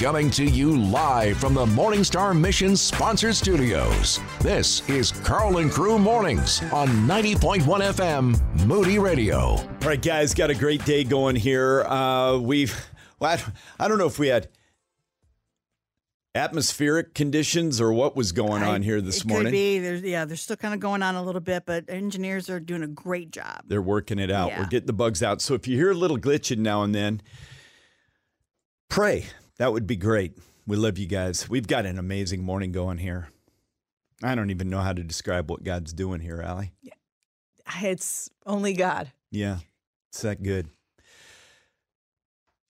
Coming 0.00 0.30
to 0.30 0.46
you 0.46 0.78
live 0.78 1.36
from 1.36 1.52
the 1.52 1.66
Morningstar 1.66 2.34
Mission 2.34 2.74
sponsored 2.74 3.34
studios. 3.34 4.18
This 4.40 4.88
is 4.88 5.12
Karl 5.12 5.58
and 5.58 5.70
Crew 5.70 5.98
Mornings 5.98 6.62
on 6.72 6.88
90.1 7.06 7.60
FM 7.60 8.66
Moody 8.66 8.98
Radio. 8.98 9.38
All 9.40 9.68
right, 9.84 10.00
guys, 10.00 10.32
got 10.32 10.48
a 10.48 10.54
great 10.54 10.82
day 10.86 11.04
going 11.04 11.36
here. 11.36 11.82
Uh, 11.82 12.38
we've, 12.38 12.74
well, 13.18 13.38
I, 13.78 13.84
I 13.84 13.88
don't 13.88 13.98
know 13.98 14.06
if 14.06 14.18
we 14.18 14.28
had 14.28 14.48
atmospheric 16.34 17.12
conditions 17.12 17.78
or 17.78 17.92
what 17.92 18.16
was 18.16 18.32
going 18.32 18.62
on 18.62 18.80
here 18.80 19.02
this 19.02 19.18
it 19.18 19.26
morning. 19.26 19.48
Could 19.48 19.52
be. 19.52 19.80
There's, 19.80 20.00
yeah, 20.00 20.24
they're 20.24 20.38
still 20.38 20.56
kind 20.56 20.72
of 20.72 20.80
going 20.80 21.02
on 21.02 21.14
a 21.14 21.22
little 21.22 21.42
bit, 21.42 21.66
but 21.66 21.90
engineers 21.90 22.48
are 22.48 22.58
doing 22.58 22.82
a 22.82 22.88
great 22.88 23.32
job. 23.32 23.64
They're 23.66 23.82
working 23.82 24.18
it 24.18 24.30
out. 24.30 24.48
Yeah. 24.48 24.60
We're 24.60 24.68
getting 24.68 24.86
the 24.86 24.94
bugs 24.94 25.22
out. 25.22 25.42
So 25.42 25.52
if 25.52 25.68
you 25.68 25.76
hear 25.76 25.90
a 25.90 25.94
little 25.94 26.16
glitching 26.16 26.60
now 26.60 26.84
and 26.84 26.94
then, 26.94 27.20
pray. 28.88 29.26
That 29.60 29.74
would 29.74 29.86
be 29.86 29.96
great. 29.96 30.38
We 30.66 30.78
love 30.78 30.96
you 30.96 31.06
guys. 31.06 31.46
We've 31.46 31.66
got 31.66 31.84
an 31.84 31.98
amazing 31.98 32.42
morning 32.42 32.72
going 32.72 32.96
here. 32.96 33.28
I 34.22 34.34
don't 34.34 34.48
even 34.48 34.70
know 34.70 34.78
how 34.78 34.94
to 34.94 35.02
describe 35.02 35.50
what 35.50 35.62
God's 35.62 35.92
doing 35.92 36.20
here, 36.20 36.40
Allie. 36.40 36.72
It's 37.82 38.30
only 38.46 38.72
God. 38.72 39.12
Yeah, 39.30 39.58
it's 40.08 40.22
that 40.22 40.42
good. 40.42 40.70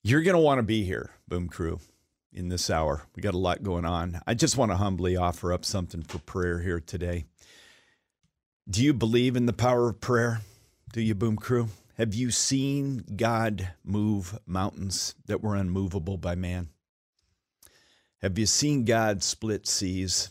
You're 0.03 0.23
going 0.23 0.35
to 0.35 0.43
want 0.43 0.59
to 0.59 0.65
be 0.65 0.83
here, 0.83 1.11
Boom 1.29 1.49
Crew, 1.49 1.79
in 2.33 2.49
this 2.49 2.69
hour. 2.69 3.03
We 3.15 3.23
got 3.23 3.35
a 3.35 3.39
lot 3.39 3.63
going 3.63 3.85
on. 3.85 4.21
I 4.27 4.35
just 4.35 4.57
want 4.57 4.73
to 4.73 4.77
humbly 4.77 5.17
offer 5.17 5.53
up 5.53 5.65
something 5.65 6.03
for 6.03 6.19
prayer 6.19 6.59
here 6.59 6.81
today. 6.81 7.25
Do 8.69 8.83
you 8.83 8.93
believe 8.93 9.37
in 9.37 9.47
the 9.47 9.53
power 9.53 9.91
of 9.91 10.01
prayer? 10.01 10.41
Do 10.93 11.01
you, 11.01 11.15
Boom 11.15 11.37
Crew? 11.37 11.69
Have 11.99 12.15
you 12.15 12.33
seen 12.33 13.05
God 13.15 13.75
move 13.85 14.37
mountains 14.45 15.15
that 15.27 15.41
were 15.41 15.55
unmovable 15.55 16.17
by 16.17 16.35
man? 16.35 16.71
Have 18.23 18.39
you 18.39 18.45
seen 18.45 18.85
God 18.85 19.23
split 19.23 19.67
seas? 19.67 20.29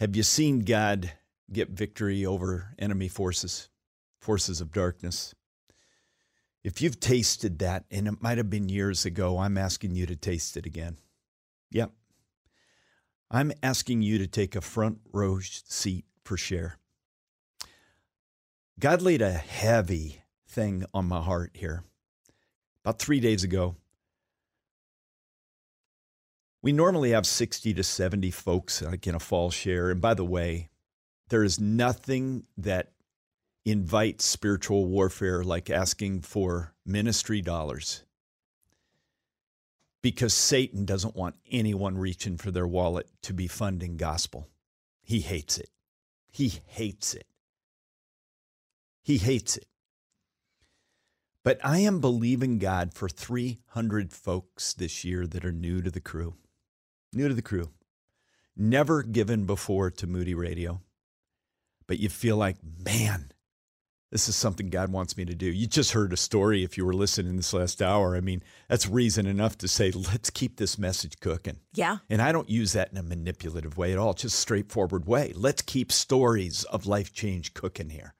Have 0.00 0.16
you 0.16 0.24
seen 0.24 0.60
God 0.60 1.12
get 1.52 1.70
victory 1.70 2.26
over 2.26 2.74
enemy 2.76 3.06
forces, 3.06 3.68
forces 4.18 4.60
of 4.60 4.72
darkness? 4.72 5.32
If 6.64 6.82
you've 6.82 6.98
tasted 6.98 7.60
that, 7.60 7.84
and 7.92 8.08
it 8.08 8.20
might 8.20 8.38
have 8.38 8.50
been 8.50 8.68
years 8.68 9.06
ago, 9.06 9.38
I'm 9.38 9.56
asking 9.56 9.94
you 9.94 10.06
to 10.06 10.16
taste 10.16 10.56
it 10.56 10.66
again. 10.66 10.96
Yep. 11.70 11.92
I'm 13.30 13.52
asking 13.62 14.02
you 14.02 14.18
to 14.18 14.26
take 14.26 14.56
a 14.56 14.60
front 14.60 14.98
row 15.12 15.38
seat 15.38 16.04
for 16.24 16.36
share. 16.36 16.78
God 18.80 19.02
laid 19.02 19.22
a 19.22 19.30
heavy 19.30 20.22
thing 20.48 20.84
on 20.92 21.06
my 21.06 21.20
heart 21.20 21.52
here. 21.54 21.84
About 22.84 22.98
three 22.98 23.20
days 23.20 23.44
ago, 23.44 23.76
we 26.66 26.72
normally 26.72 27.10
have 27.10 27.28
60 27.28 27.74
to 27.74 27.84
70 27.84 28.32
folks 28.32 28.82
like 28.82 29.06
in 29.06 29.14
a 29.14 29.20
fall 29.20 29.52
share. 29.52 29.88
And 29.88 30.00
by 30.00 30.14
the 30.14 30.24
way, 30.24 30.68
there 31.28 31.44
is 31.44 31.60
nothing 31.60 32.44
that 32.58 32.90
invites 33.64 34.24
spiritual 34.24 34.84
warfare 34.84 35.44
like 35.44 35.70
asking 35.70 36.22
for 36.22 36.74
ministry 36.84 37.40
dollars 37.40 38.02
because 40.02 40.34
Satan 40.34 40.84
doesn't 40.84 41.14
want 41.14 41.36
anyone 41.48 41.98
reaching 41.98 42.36
for 42.36 42.50
their 42.50 42.66
wallet 42.66 43.06
to 43.22 43.32
be 43.32 43.46
funding 43.46 43.96
gospel. 43.96 44.48
He 45.04 45.20
hates 45.20 45.58
it. 45.58 45.70
He 46.32 46.62
hates 46.66 47.14
it. 47.14 47.28
He 49.04 49.18
hates 49.18 49.56
it. 49.56 49.66
But 51.44 51.60
I 51.62 51.78
am 51.78 52.00
believing 52.00 52.58
God 52.58 52.92
for 52.92 53.08
300 53.08 54.12
folks 54.12 54.74
this 54.74 55.04
year 55.04 55.28
that 55.28 55.44
are 55.44 55.52
new 55.52 55.80
to 55.80 55.92
the 55.92 56.00
crew. 56.00 56.34
New 57.12 57.28
to 57.28 57.34
the 57.34 57.42
crew. 57.42 57.70
Never 58.56 59.02
given 59.02 59.46
before 59.46 59.90
to 59.90 60.06
Moody 60.06 60.34
Radio. 60.34 60.80
But 61.86 61.98
you 61.98 62.08
feel 62.08 62.36
like, 62.36 62.56
man, 62.84 63.32
this 64.10 64.28
is 64.28 64.36
something 64.36 64.70
God 64.70 64.90
wants 64.90 65.16
me 65.16 65.24
to 65.24 65.34
do. 65.34 65.46
You 65.46 65.66
just 65.66 65.92
heard 65.92 66.12
a 66.12 66.16
story 66.16 66.62
if 66.62 66.76
you 66.76 66.86
were 66.86 66.94
listening 66.94 67.36
this 67.36 67.52
last 67.52 67.82
hour. 67.82 68.16
I 68.16 68.20
mean, 68.20 68.42
that's 68.68 68.88
reason 68.88 69.26
enough 69.26 69.58
to 69.58 69.68
say, 69.68 69.90
let's 69.90 70.30
keep 70.30 70.56
this 70.56 70.78
message 70.78 71.20
cooking. 71.20 71.58
Yeah. 71.74 71.98
And 72.08 72.22
I 72.22 72.32
don't 72.32 72.48
use 72.48 72.72
that 72.72 72.90
in 72.92 72.98
a 72.98 73.02
manipulative 73.02 73.76
way 73.76 73.92
at 73.92 73.98
all, 73.98 74.14
just 74.14 74.38
straightforward 74.38 75.06
way. 75.06 75.32
Let's 75.34 75.62
keep 75.62 75.92
stories 75.92 76.64
of 76.64 76.86
life 76.86 77.12
change 77.12 77.52
cooking 77.52 77.90
here. 77.90 78.14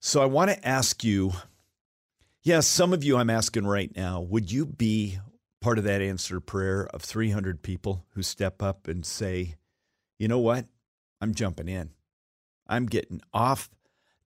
So 0.00 0.22
I 0.22 0.26
want 0.26 0.50
to 0.50 0.68
ask 0.68 1.02
you, 1.02 1.32
yes, 2.42 2.66
some 2.66 2.92
of 2.92 3.02
you 3.02 3.16
I'm 3.16 3.30
asking 3.30 3.66
right 3.66 3.94
now, 3.96 4.20
would 4.20 4.50
you 4.50 4.66
be 4.66 5.18
part 5.60 5.78
of 5.78 5.84
that 5.84 6.00
answered 6.00 6.40
prayer 6.40 6.88
of 6.92 7.02
300 7.02 7.62
people 7.62 8.04
who 8.10 8.22
step 8.22 8.62
up 8.62 8.88
and 8.88 9.04
say, 9.04 9.56
you 10.18 10.28
know 10.28 10.38
what? 10.38 10.66
I'm 11.20 11.34
jumping 11.34 11.68
in. 11.68 11.90
I'm 12.66 12.86
getting 12.86 13.20
off 13.32 13.70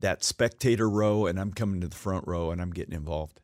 that 0.00 0.24
spectator 0.24 0.88
row 0.88 1.26
and 1.26 1.38
I'm 1.38 1.52
coming 1.52 1.80
to 1.80 1.88
the 1.88 1.96
front 1.96 2.26
row 2.26 2.50
and 2.50 2.60
I'm 2.60 2.72
getting 2.72 2.94
involved. 2.94 3.40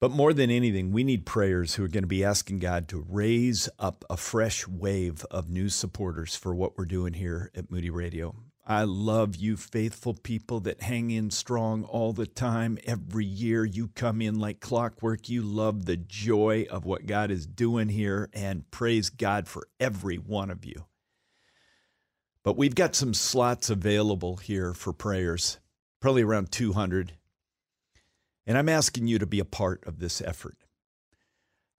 But 0.00 0.10
more 0.10 0.32
than 0.32 0.50
anything, 0.50 0.90
we 0.90 1.04
need 1.04 1.24
prayers 1.24 1.74
who 1.74 1.84
are 1.84 1.88
going 1.88 2.02
to 2.02 2.08
be 2.08 2.24
asking 2.24 2.58
God 2.58 2.88
to 2.88 3.06
raise 3.08 3.68
up 3.78 4.04
a 4.10 4.16
fresh 4.16 4.66
wave 4.66 5.24
of 5.30 5.48
new 5.48 5.68
supporters 5.68 6.34
for 6.34 6.54
what 6.54 6.76
we're 6.76 6.86
doing 6.86 7.14
here 7.14 7.50
at 7.54 7.70
Moody 7.70 7.88
Radio. 7.90 8.34
I 8.64 8.84
love 8.84 9.34
you, 9.34 9.56
faithful 9.56 10.14
people 10.14 10.60
that 10.60 10.82
hang 10.82 11.10
in 11.10 11.32
strong 11.32 11.82
all 11.82 12.12
the 12.12 12.28
time. 12.28 12.78
Every 12.84 13.24
year 13.24 13.64
you 13.64 13.88
come 13.88 14.22
in 14.22 14.38
like 14.38 14.60
clockwork. 14.60 15.28
You 15.28 15.42
love 15.42 15.84
the 15.84 15.96
joy 15.96 16.66
of 16.70 16.84
what 16.84 17.06
God 17.06 17.32
is 17.32 17.44
doing 17.44 17.88
here, 17.88 18.30
and 18.32 18.70
praise 18.70 19.10
God 19.10 19.48
for 19.48 19.66
every 19.80 20.16
one 20.16 20.48
of 20.48 20.64
you. 20.64 20.84
But 22.44 22.56
we've 22.56 22.74
got 22.74 22.94
some 22.94 23.14
slots 23.14 23.68
available 23.68 24.36
here 24.36 24.74
for 24.74 24.92
prayers, 24.92 25.58
probably 26.00 26.22
around 26.22 26.52
200. 26.52 27.14
And 28.46 28.56
I'm 28.56 28.68
asking 28.68 29.08
you 29.08 29.18
to 29.18 29.26
be 29.26 29.40
a 29.40 29.44
part 29.44 29.84
of 29.86 29.98
this 29.98 30.20
effort. 30.20 30.56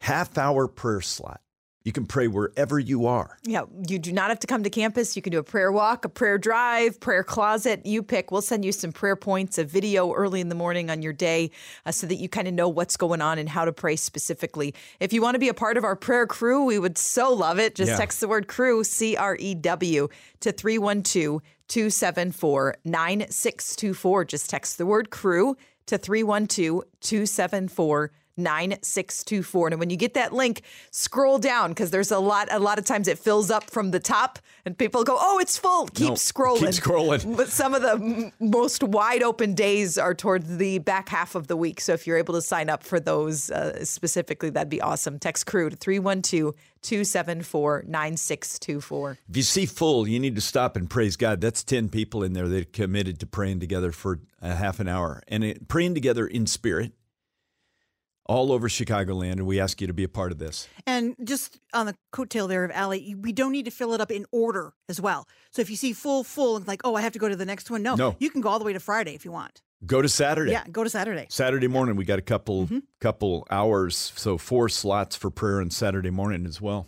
Half 0.01 0.37
hour 0.37 0.67
prayer 0.67 1.01
slot. 1.01 1.39
You 1.85 1.91
can 1.91 2.05
pray 2.05 2.27
wherever 2.29 2.79
you 2.79 3.07
are. 3.07 3.37
Yeah, 3.43 3.63
you 3.89 3.99
do 3.99 4.13
not 4.13 4.29
have 4.29 4.39
to 4.39 4.47
come 4.47 4.63
to 4.63 4.69
campus. 4.69 5.17
You 5.17 5.21
can 5.21 5.31
do 5.31 5.39
a 5.39 5.43
prayer 5.43 5.69
walk, 5.69 6.05
a 6.05 6.09
prayer 6.09 6.37
drive, 6.37 6.97
prayer 7.01 7.25
closet. 7.25 7.85
You 7.85 8.01
pick. 8.01 8.31
We'll 8.31 8.41
send 8.41 8.63
you 8.63 8.71
some 8.71 8.93
prayer 8.93 9.17
points, 9.17 9.57
a 9.57 9.65
video 9.65 10.13
early 10.13 10.39
in 10.39 10.47
the 10.47 10.55
morning 10.55 10.89
on 10.89 11.01
your 11.01 11.11
day 11.11 11.51
uh, 11.85 11.91
so 11.91 12.07
that 12.07 12.15
you 12.15 12.29
kind 12.29 12.47
of 12.47 12.53
know 12.53 12.69
what's 12.69 12.95
going 12.95 13.19
on 13.21 13.37
and 13.37 13.49
how 13.49 13.65
to 13.65 13.73
pray 13.73 13.97
specifically. 13.97 14.73
If 15.01 15.11
you 15.11 15.21
want 15.21 15.35
to 15.35 15.39
be 15.39 15.49
a 15.49 15.53
part 15.53 15.75
of 15.75 15.83
our 15.83 15.97
prayer 15.97 16.25
crew, 16.25 16.63
we 16.63 16.79
would 16.79 16.97
so 16.97 17.33
love 17.33 17.59
it. 17.59 17.75
Just 17.75 17.89
Yeah. 17.91 17.97
text 17.97 18.21
the 18.21 18.29
word 18.29 18.47
crew, 18.47 18.85
C 18.85 19.17
R 19.17 19.35
E 19.37 19.53
W, 19.53 20.07
to 20.39 20.51
312 20.53 21.41
274 21.67 22.75
9624. 22.85 24.25
Just 24.25 24.49
text 24.49 24.77
the 24.77 24.85
word 24.85 25.09
crew 25.09 25.57
to 25.87 25.97
312 25.97 26.83
274 27.01 28.11
9624 28.37 29.69
and 29.69 29.79
when 29.79 29.89
you 29.89 29.97
get 29.97 30.13
that 30.15 30.33
link 30.33 30.61
scroll 30.91 31.37
down 31.37 31.69
because 31.69 31.91
there's 31.91 32.11
a 32.11 32.19
lot 32.19 32.47
a 32.51 32.59
lot 32.59 32.79
of 32.79 32.85
times 32.85 33.07
it 33.07 33.19
fills 33.19 33.51
up 33.51 33.69
from 33.69 33.91
the 33.91 33.99
top 33.99 34.39
and 34.65 34.77
people 34.77 35.03
go 35.03 35.17
oh 35.19 35.39
it's 35.39 35.57
full. 35.57 35.87
Keep 35.87 36.07
No, 36.07 36.13
scrolling. 36.13 36.59
keep 36.59 36.69
scrolling. 36.69 37.37
but 37.37 37.49
some 37.49 37.73
of 37.73 37.81
the 37.81 37.91
m- 37.93 38.31
most 38.39 38.83
wide 38.83 39.23
open 39.23 39.53
days 39.53 39.97
are 39.97 40.13
towards 40.13 40.57
the 40.57 40.79
back 40.79 41.09
half 41.09 41.35
of 41.35 41.47
the 41.47 41.55
week. 41.57 41.79
So 41.81 41.93
if 41.93 42.07
you're 42.07 42.17
able 42.17 42.33
to 42.35 42.41
sign 42.41 42.69
up 42.69 42.83
for 42.83 42.99
those 42.99 43.51
uh, 43.51 43.83
specifically 43.85 44.49
that'd 44.49 44.69
be 44.69 44.81
awesome. 44.81 45.19
Text 45.19 45.45
crew 45.45 45.69
to 45.69 45.75
312 45.75 46.53
274 46.81 47.83
9624 47.87 49.17
If 49.29 49.37
you 49.37 49.43
see 49.43 49.65
full, 49.65 50.07
you 50.07 50.19
need 50.19 50.35
to 50.35 50.41
stop 50.41 50.75
and 50.75 50.89
praise 50.89 51.15
God. 51.15 51.39
That's 51.39 51.63
10 51.63 51.89
people 51.89 52.23
in 52.23 52.33
there 52.33 52.47
that 52.49 52.73
committed 52.73 53.19
to 53.21 53.25
praying 53.25 53.59
together 53.61 53.91
for 53.91 54.19
a 54.41 54.53
half 54.55 54.79
an 54.81 54.87
hour. 54.89 55.21
And 55.29 55.43
it, 55.45 55.67
praying 55.69 55.93
together 55.93 56.27
in 56.27 56.45
spirit 56.45 56.91
all 58.25 58.51
over 58.51 58.67
Chicagoland. 58.67 59.33
And 59.33 59.45
we 59.45 59.59
ask 59.59 59.81
you 59.81 59.87
to 59.87 59.93
be 59.93 60.03
a 60.03 60.09
part 60.09 60.31
of 60.31 60.39
this. 60.39 60.67
And 60.85 61.15
just 61.23 61.59
on 61.73 61.85
the 61.85 61.95
coattail 62.11 62.47
there 62.47 62.63
of 62.63 62.71
Allie, 62.71 63.15
we 63.15 63.31
don't 63.31 63.51
need 63.51 63.65
to 63.65 63.71
fill 63.71 63.93
it 63.93 64.01
up 64.01 64.11
in 64.11 64.25
order 64.31 64.73
as 64.87 65.01
well. 65.01 65.27
So 65.51 65.61
if 65.61 65.69
you 65.69 65.75
see 65.75 65.93
full, 65.93 66.23
full, 66.23 66.57
and 66.57 66.67
like, 66.67 66.81
oh, 66.83 66.95
I 66.95 67.01
have 67.01 67.13
to 67.13 67.19
go 67.19 67.29
to 67.29 67.35
the 67.35 67.45
next 67.45 67.69
one. 67.69 67.83
No, 67.83 67.95
No. 67.95 68.15
you 68.19 68.29
can 68.29 68.41
go 68.41 68.49
all 68.49 68.59
the 68.59 68.65
way 68.65 68.73
to 68.73 68.79
Friday 68.79 69.13
if 69.15 69.25
you 69.25 69.31
want. 69.31 69.61
Go 69.85 70.01
to 70.01 70.07
Saturday. 70.07 70.51
Yeah, 70.51 70.63
go 70.71 70.83
to 70.83 70.89
Saturday. 70.89 71.25
Saturday 71.29 71.67
morning, 71.67 71.97
we 71.97 72.05
got 72.05 72.17
a 72.17 72.21
couple 72.21 72.65
mm-hmm. 72.67 72.79
couple 73.01 73.45
hours, 73.51 74.13
so 74.15 74.37
four 74.37 74.69
slots 74.69 75.15
for 75.15 75.29
prayer 75.29 75.59
on 75.59 75.71
Saturday 75.71 76.09
morning 76.09 76.45
as 76.45 76.61
well. 76.61 76.87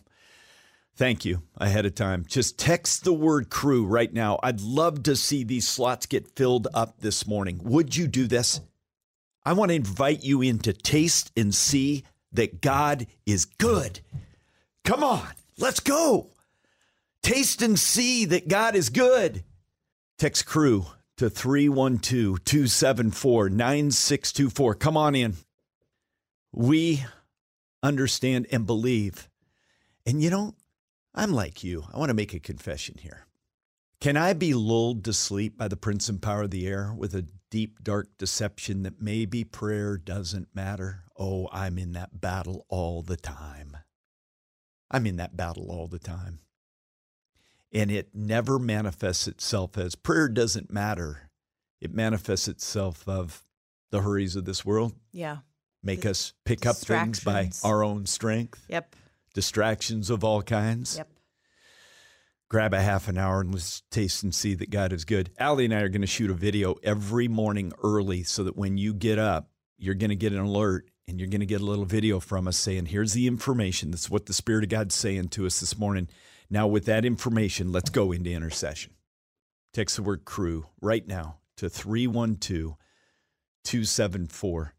Thank 0.95 1.25
you 1.25 1.41
ahead 1.57 1.85
of 1.85 1.93
time. 1.93 2.23
Just 2.25 2.57
text 2.57 3.03
the 3.03 3.11
word 3.11 3.49
crew 3.49 3.85
right 3.85 4.13
now. 4.13 4.39
I'd 4.41 4.61
love 4.61 5.03
to 5.03 5.17
see 5.17 5.43
these 5.43 5.67
slots 5.67 6.05
get 6.05 6.37
filled 6.37 6.69
up 6.73 7.01
this 7.01 7.27
morning. 7.27 7.59
Would 7.63 7.97
you 7.97 8.07
do 8.07 8.27
this? 8.27 8.61
I 9.45 9.53
want 9.53 9.69
to 9.69 9.75
invite 9.75 10.23
you 10.23 10.41
in 10.41 10.59
to 10.59 10.73
taste 10.73 11.31
and 11.37 11.53
see 11.53 12.03
that 12.31 12.61
God 12.61 13.07
is 13.25 13.45
good. 13.45 13.99
Come 14.83 15.03
on, 15.03 15.27
let's 15.57 15.79
go. 15.79 16.27
Taste 17.21 17.61
and 17.61 17.77
see 17.77 18.25
that 18.25 18.47
God 18.47 18.75
is 18.75 18.89
good. 18.89 19.43
Text 20.17 20.45
crew 20.45 20.85
to 21.17 21.29
312 21.29 22.43
274 22.43 23.49
9624. 23.49 24.75
Come 24.75 24.97
on 24.97 25.15
in. 25.15 25.35
We 26.51 27.05
understand, 27.85 28.47
and 28.51 28.65
believe. 28.65 29.29
And 30.05 30.21
you 30.21 30.29
know, 30.29 30.55
I'm 31.13 31.31
like 31.31 31.63
you. 31.63 31.85
I 31.93 31.97
want 31.97 32.09
to 32.09 32.15
make 32.15 32.33
a 32.33 32.39
confession 32.39 32.95
here. 32.99 33.25
Can 34.01 34.17
I 34.17 34.33
be 34.33 34.53
lulled 34.53 35.05
to 35.05 35.13
sleep 35.13 35.57
by 35.57 35.67
the 35.67 35.77
prince 35.77 36.09
and 36.09 36.21
power 36.21 36.43
of 36.43 36.51
the 36.51 36.67
air 36.67 36.93
with 36.95 37.15
a 37.15 37.25
deep, 37.55 37.81
dark 37.81 38.09
deception 38.17 38.83
that 38.83 39.01
maybe 39.01 39.45
prayer 39.45 39.97
doesn't 39.97 40.53
matter? 40.53 41.05
Oh, 41.17 41.47
I'm 41.53 41.77
in 41.77 41.93
that 41.93 42.19
battle 42.19 42.65
all 42.67 43.01
the 43.01 43.15
time. 43.15 43.77
I'm 44.91 45.07
in 45.07 45.15
that 45.15 45.37
battle 45.37 45.71
all 45.71 45.87
the 45.87 45.97
time. 45.97 46.39
And 47.71 47.89
it 47.89 48.09
never 48.13 48.59
manifests 48.59 49.25
itself 49.25 49.77
as 49.77 49.95
prayer 49.95 50.27
doesn't 50.27 50.69
matter. 50.69 51.29
It 51.79 51.93
manifests 51.93 52.49
itself 52.49 53.07
of 53.07 53.45
the 53.89 54.01
hurries 54.01 54.35
of 54.35 54.43
this 54.43 54.65
world. 54.65 54.91
Yeah. 55.13 55.37
Make 55.81 56.01
The 56.01 56.09
us 56.11 56.33
pick 56.43 56.65
up 56.65 56.75
things 56.75 57.21
by 57.21 57.51
our 57.63 57.85
own 57.85 58.05
strength, 58.05 58.65
Yep. 58.67 58.97
distractions 59.33 60.09
of 60.09 60.25
all 60.25 60.41
kinds. 60.41 60.97
Yep. 60.97 61.09
Grab 62.49 62.73
a 62.73 62.81
half 62.81 63.07
an 63.07 63.17
hour 63.17 63.41
and 63.41 63.53
let's 63.53 63.81
taste 63.91 64.23
and 64.23 64.33
see 64.33 64.53
that 64.55 64.69
God 64.69 64.93
is 64.93 65.05
good. 65.05 65.31
Allie 65.37 65.65
and 65.65 65.73
I 65.73 65.81
are 65.81 65.89
going 65.89 66.01
to 66.01 66.07
shoot 66.07 66.29
a 66.29 66.35
video 66.35 66.75
every 66.83 67.27
morning 67.27 67.73
early 67.83 68.23
so 68.23 68.43
that 68.43 68.57
when 68.57 68.77
you 68.77 68.93
get 68.93 69.19
up, 69.19 69.49
you're 69.77 69.95
going 69.95 70.09
to 70.09 70.15
get 70.15 70.33
an 70.33 70.39
alert 70.39 70.89
and 71.07 71.19
you're 71.19 71.29
going 71.29 71.41
to 71.41 71.45
get 71.45 71.61
a 71.61 71.65
little 71.65 71.85
video 71.85 72.19
from 72.19 72.47
us 72.47 72.57
saying, 72.57 72.87
here's 72.87 73.13
the 73.13 73.27
information. 73.27 73.91
That's 73.91 74.09
what 74.09 74.25
the 74.25 74.33
Spirit 74.33 74.63
of 74.63 74.69
God's 74.69 74.95
saying 74.95 75.29
to 75.29 75.45
us 75.45 75.59
this 75.59 75.77
morning. 75.77 76.07
Now, 76.49 76.67
with 76.67 76.85
that 76.85 77.05
information, 77.05 77.71
let's 77.71 77.89
go 77.89 78.11
into 78.11 78.31
intercession. 78.31 78.93
Text 79.73 79.97
the 79.97 80.03
word 80.03 80.25
crew 80.25 80.67
right 80.81 81.05
now 81.05 81.37
to 81.57 81.69
312 81.69 82.75
274 83.63 84.75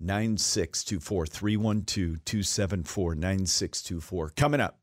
9624. 0.00 1.26
312 1.26 2.24
274 2.24 3.14
9624. 3.14 4.30
Coming 4.30 4.60
up. 4.60 4.79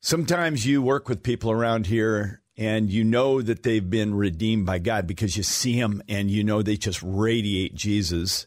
Sometimes 0.00 0.64
you 0.64 0.80
work 0.80 1.08
with 1.08 1.22
people 1.22 1.50
around 1.50 1.86
here 1.86 2.42
and 2.56 2.90
you 2.90 3.04
know 3.04 3.42
that 3.42 3.62
they've 3.62 3.88
been 3.88 4.14
redeemed 4.14 4.66
by 4.66 4.78
God 4.78 5.06
because 5.06 5.36
you 5.36 5.42
see 5.42 5.80
them 5.80 6.02
and 6.08 6.30
you 6.30 6.44
know 6.44 6.62
they 6.62 6.76
just 6.76 7.02
radiate 7.02 7.74
Jesus. 7.74 8.46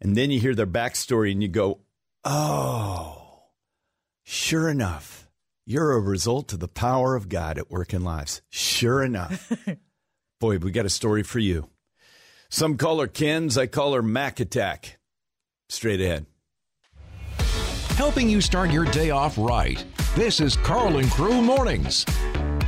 And 0.00 0.16
then 0.16 0.30
you 0.30 0.40
hear 0.40 0.54
their 0.54 0.66
backstory 0.66 1.32
and 1.32 1.42
you 1.42 1.48
go, 1.48 1.80
oh, 2.24 3.44
sure 4.24 4.68
enough, 4.68 5.28
you're 5.64 5.92
a 5.92 6.00
result 6.00 6.52
of 6.52 6.60
the 6.60 6.68
power 6.68 7.14
of 7.16 7.28
God 7.28 7.56
at 7.56 7.70
work 7.70 7.94
in 7.94 8.02
lives. 8.02 8.42
Sure 8.50 9.02
enough. 9.02 9.52
Boy, 10.40 10.58
we 10.58 10.70
got 10.70 10.86
a 10.86 10.90
story 10.90 11.22
for 11.22 11.38
you. 11.38 11.68
Some 12.50 12.76
call 12.76 13.00
her 13.00 13.06
Kenz, 13.06 13.56
I 13.56 13.66
call 13.66 13.94
her 13.94 14.02
Mac 14.02 14.40
Attack. 14.40 14.98
Straight 15.68 16.00
ahead. 16.00 16.26
Helping 17.96 18.28
you 18.28 18.40
start 18.40 18.70
your 18.70 18.84
day 18.86 19.10
off 19.10 19.38
right. 19.38 19.84
This 20.14 20.40
is 20.40 20.56
Karl 20.58 20.98
and 20.98 21.10
Crew 21.10 21.40
Mornings. 21.40 22.04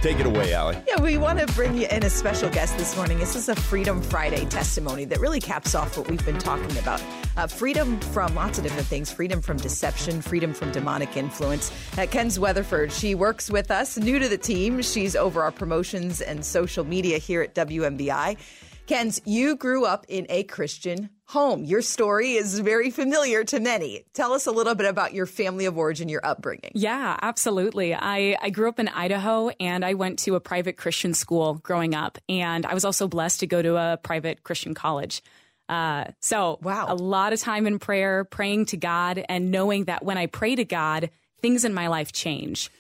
Take 0.01 0.19
it 0.19 0.25
away, 0.25 0.55
Allie. 0.55 0.79
Yeah, 0.89 0.99
we 1.03 1.19
want 1.19 1.39
to 1.41 1.47
bring 1.49 1.77
you 1.77 1.87
in 1.91 2.03
a 2.03 2.09
special 2.09 2.49
guest 2.49 2.79
this 2.79 2.97
morning. 2.97 3.19
This 3.19 3.37
is 3.37 3.51
a 3.51 3.55
Freedom 3.55 4.01
Friday 4.01 4.47
testimony 4.47 5.05
that 5.05 5.21
really 5.21 5.41
caps 5.41 5.75
off 5.75 5.99
what 5.99 6.09
we've 6.09 6.25
been 6.25 6.39
talking 6.39 6.75
about. 6.79 7.03
Uh, 7.37 7.47
freedom 7.47 8.01
from 8.01 8.35
lots 8.35 8.57
of 8.57 8.65
different 8.65 8.87
things 8.87 9.13
freedom 9.13 9.43
from 9.43 9.59
deception, 9.59 10.23
freedom 10.23 10.55
from 10.55 10.73
demonic 10.73 11.19
influence. 11.19 11.71
Uh, 11.99 12.07
Kenz 12.07 12.39
Weatherford, 12.39 12.91
she 12.91 13.15
works 13.15 13.51
with 13.51 13.71
us, 13.71 13.99
new 13.99 14.19
to 14.19 14.27
the 14.27 14.39
team. 14.39 14.81
She's 14.81 15.15
over 15.15 15.43
our 15.43 15.53
promotions 15.53 16.23
and 16.23 16.43
social 16.43 16.83
media 16.83 17.19
here 17.19 17.43
at 17.43 17.55
WMBI. 17.55 18.39
Kenz, 18.87 19.21
you 19.27 19.55
grew 19.57 19.85
up 19.85 20.07
in 20.09 20.25
a 20.31 20.45
Christian 20.45 21.11
home. 21.27 21.65
Your 21.65 21.83
story 21.83 22.33
is 22.33 22.59
very 22.61 22.91
familiar 22.91 23.45
to 23.45 23.59
many. 23.61 24.05
Tell 24.13 24.33
us 24.33 24.47
a 24.47 24.51
little 24.53 24.75
bit 24.75 24.87
about 24.87 25.15
your 25.15 25.27
family 25.27 25.65
of 25.65 25.79
origin, 25.79 26.09
your 26.09 26.25
upbringing. 26.25 26.73
Yeah, 26.75 27.17
absolutely. 27.23 27.95
I, 27.95 28.37
I 28.41 28.51
grew 28.51 28.69
up 28.69 28.79
in 28.79 28.89
Idaho 28.89 29.49
and 29.61 29.85
I 29.85 29.95
went 29.95 30.19
to 30.21 30.35
a 30.35 30.41
private 30.41 30.77
Christian 30.77 31.15
school 31.15 31.55
growing 31.55 31.95
up. 31.95 32.19
And 32.29 32.67
I 32.67 32.75
was 32.75 32.85
also 32.85 33.09
blessed 33.09 33.41
to 33.41 33.47
go 33.47 33.63
to 33.63 33.77
a 33.77 33.99
private 34.03 34.43
Christian 34.43 34.75
college. 34.75 35.23
Uh, 35.69 36.05
so, 36.21 36.59
Wow. 36.63 36.87
a 36.89 36.95
lot 36.95 37.33
of 37.33 37.41
time 37.41 37.67
in 37.67 37.79
prayer, 37.79 38.25
praying 38.25 38.67
to 38.67 38.77
God, 38.77 39.25
and 39.29 39.51
knowing 39.51 39.85
that 39.87 40.05
when 40.05 40.19
I 40.19 40.27
pray 40.27 40.55
to 40.57 40.65
God, 40.65 41.09
things 41.41 41.65
in 41.65 41.73
my 41.73 41.87
life 41.89 42.13
change. 42.13 42.71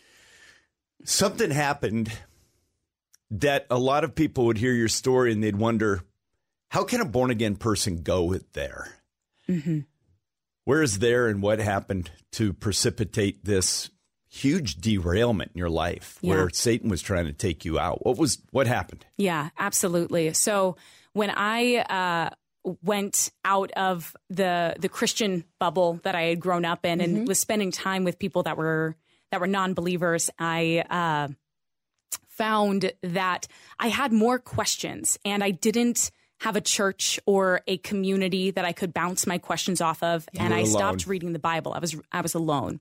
something 1.04 1.50
happened 1.50 2.12
that 3.30 3.66
a 3.70 3.78
lot 3.78 4.04
of 4.04 4.14
people 4.14 4.44
would 4.46 4.58
hear 4.58 4.72
your 4.72 4.88
story 4.88 5.32
and 5.32 5.42
they'd 5.42 5.56
wonder 5.56 6.02
how 6.74 6.82
can 6.82 7.00
a 7.00 7.04
born 7.04 7.30
again 7.30 7.54
person 7.54 8.02
go 8.02 8.24
with 8.24 8.52
there? 8.52 8.88
Where 10.64 10.82
is 10.82 10.98
there 10.98 11.28
and 11.28 11.40
what 11.40 11.60
happened 11.60 12.10
to 12.32 12.52
precipitate 12.52 13.44
this 13.44 13.90
huge 14.28 14.74
derailment 14.76 15.52
in 15.54 15.58
your 15.58 15.70
life 15.70 16.18
Yeah. 16.20 16.30
where 16.34 16.50
satan 16.50 16.90
was 16.90 17.00
trying 17.00 17.26
to 17.26 17.32
take 17.32 17.64
you 17.64 17.78
out? 17.78 18.04
What 18.04 18.18
was 18.18 18.38
what 18.50 18.66
happened? 18.66 19.06
Yeah, 19.16 19.50
absolutely. 19.56 20.32
So 20.34 20.76
when 21.12 21.30
I 21.30 21.76
uh, 21.76 22.30
went 22.82 23.30
out 23.44 23.70
of 23.76 24.16
the 24.28 24.74
the 24.76 24.88
Christian 24.88 25.44
bubble 25.60 26.00
that 26.02 26.16
I 26.16 26.22
had 26.22 26.40
grown 26.40 26.64
up 26.64 26.84
in 26.84 27.00
and 27.00 27.28
was 27.28 27.38
spending 27.38 27.70
time 27.70 28.02
with 28.02 28.18
people 28.18 28.42
that 28.42 28.56
were 28.56 28.96
that 29.30 29.40
were 29.40 29.46
non-believers, 29.46 30.28
I 30.40 30.84
uh, 30.90 31.28
found 32.30 32.90
that 33.04 33.46
I 33.78 33.88
had 33.90 34.12
more 34.12 34.40
questions 34.40 35.20
and 35.24 35.44
I 35.44 35.52
didn't 35.52 36.10
have 36.44 36.56
a 36.56 36.60
church 36.60 37.18
or 37.24 37.62
a 37.66 37.78
community 37.78 38.50
that 38.50 38.66
I 38.66 38.72
could 38.72 38.92
bounce 38.92 39.26
my 39.26 39.38
questions 39.38 39.80
off 39.80 40.02
of 40.02 40.28
and 40.38 40.52
I 40.52 40.58
alone. 40.58 40.70
stopped 40.70 41.06
reading 41.06 41.32
the 41.32 41.38
Bible. 41.38 41.72
I 41.72 41.78
was 41.78 41.96
I 42.12 42.20
was 42.20 42.34
alone. 42.34 42.80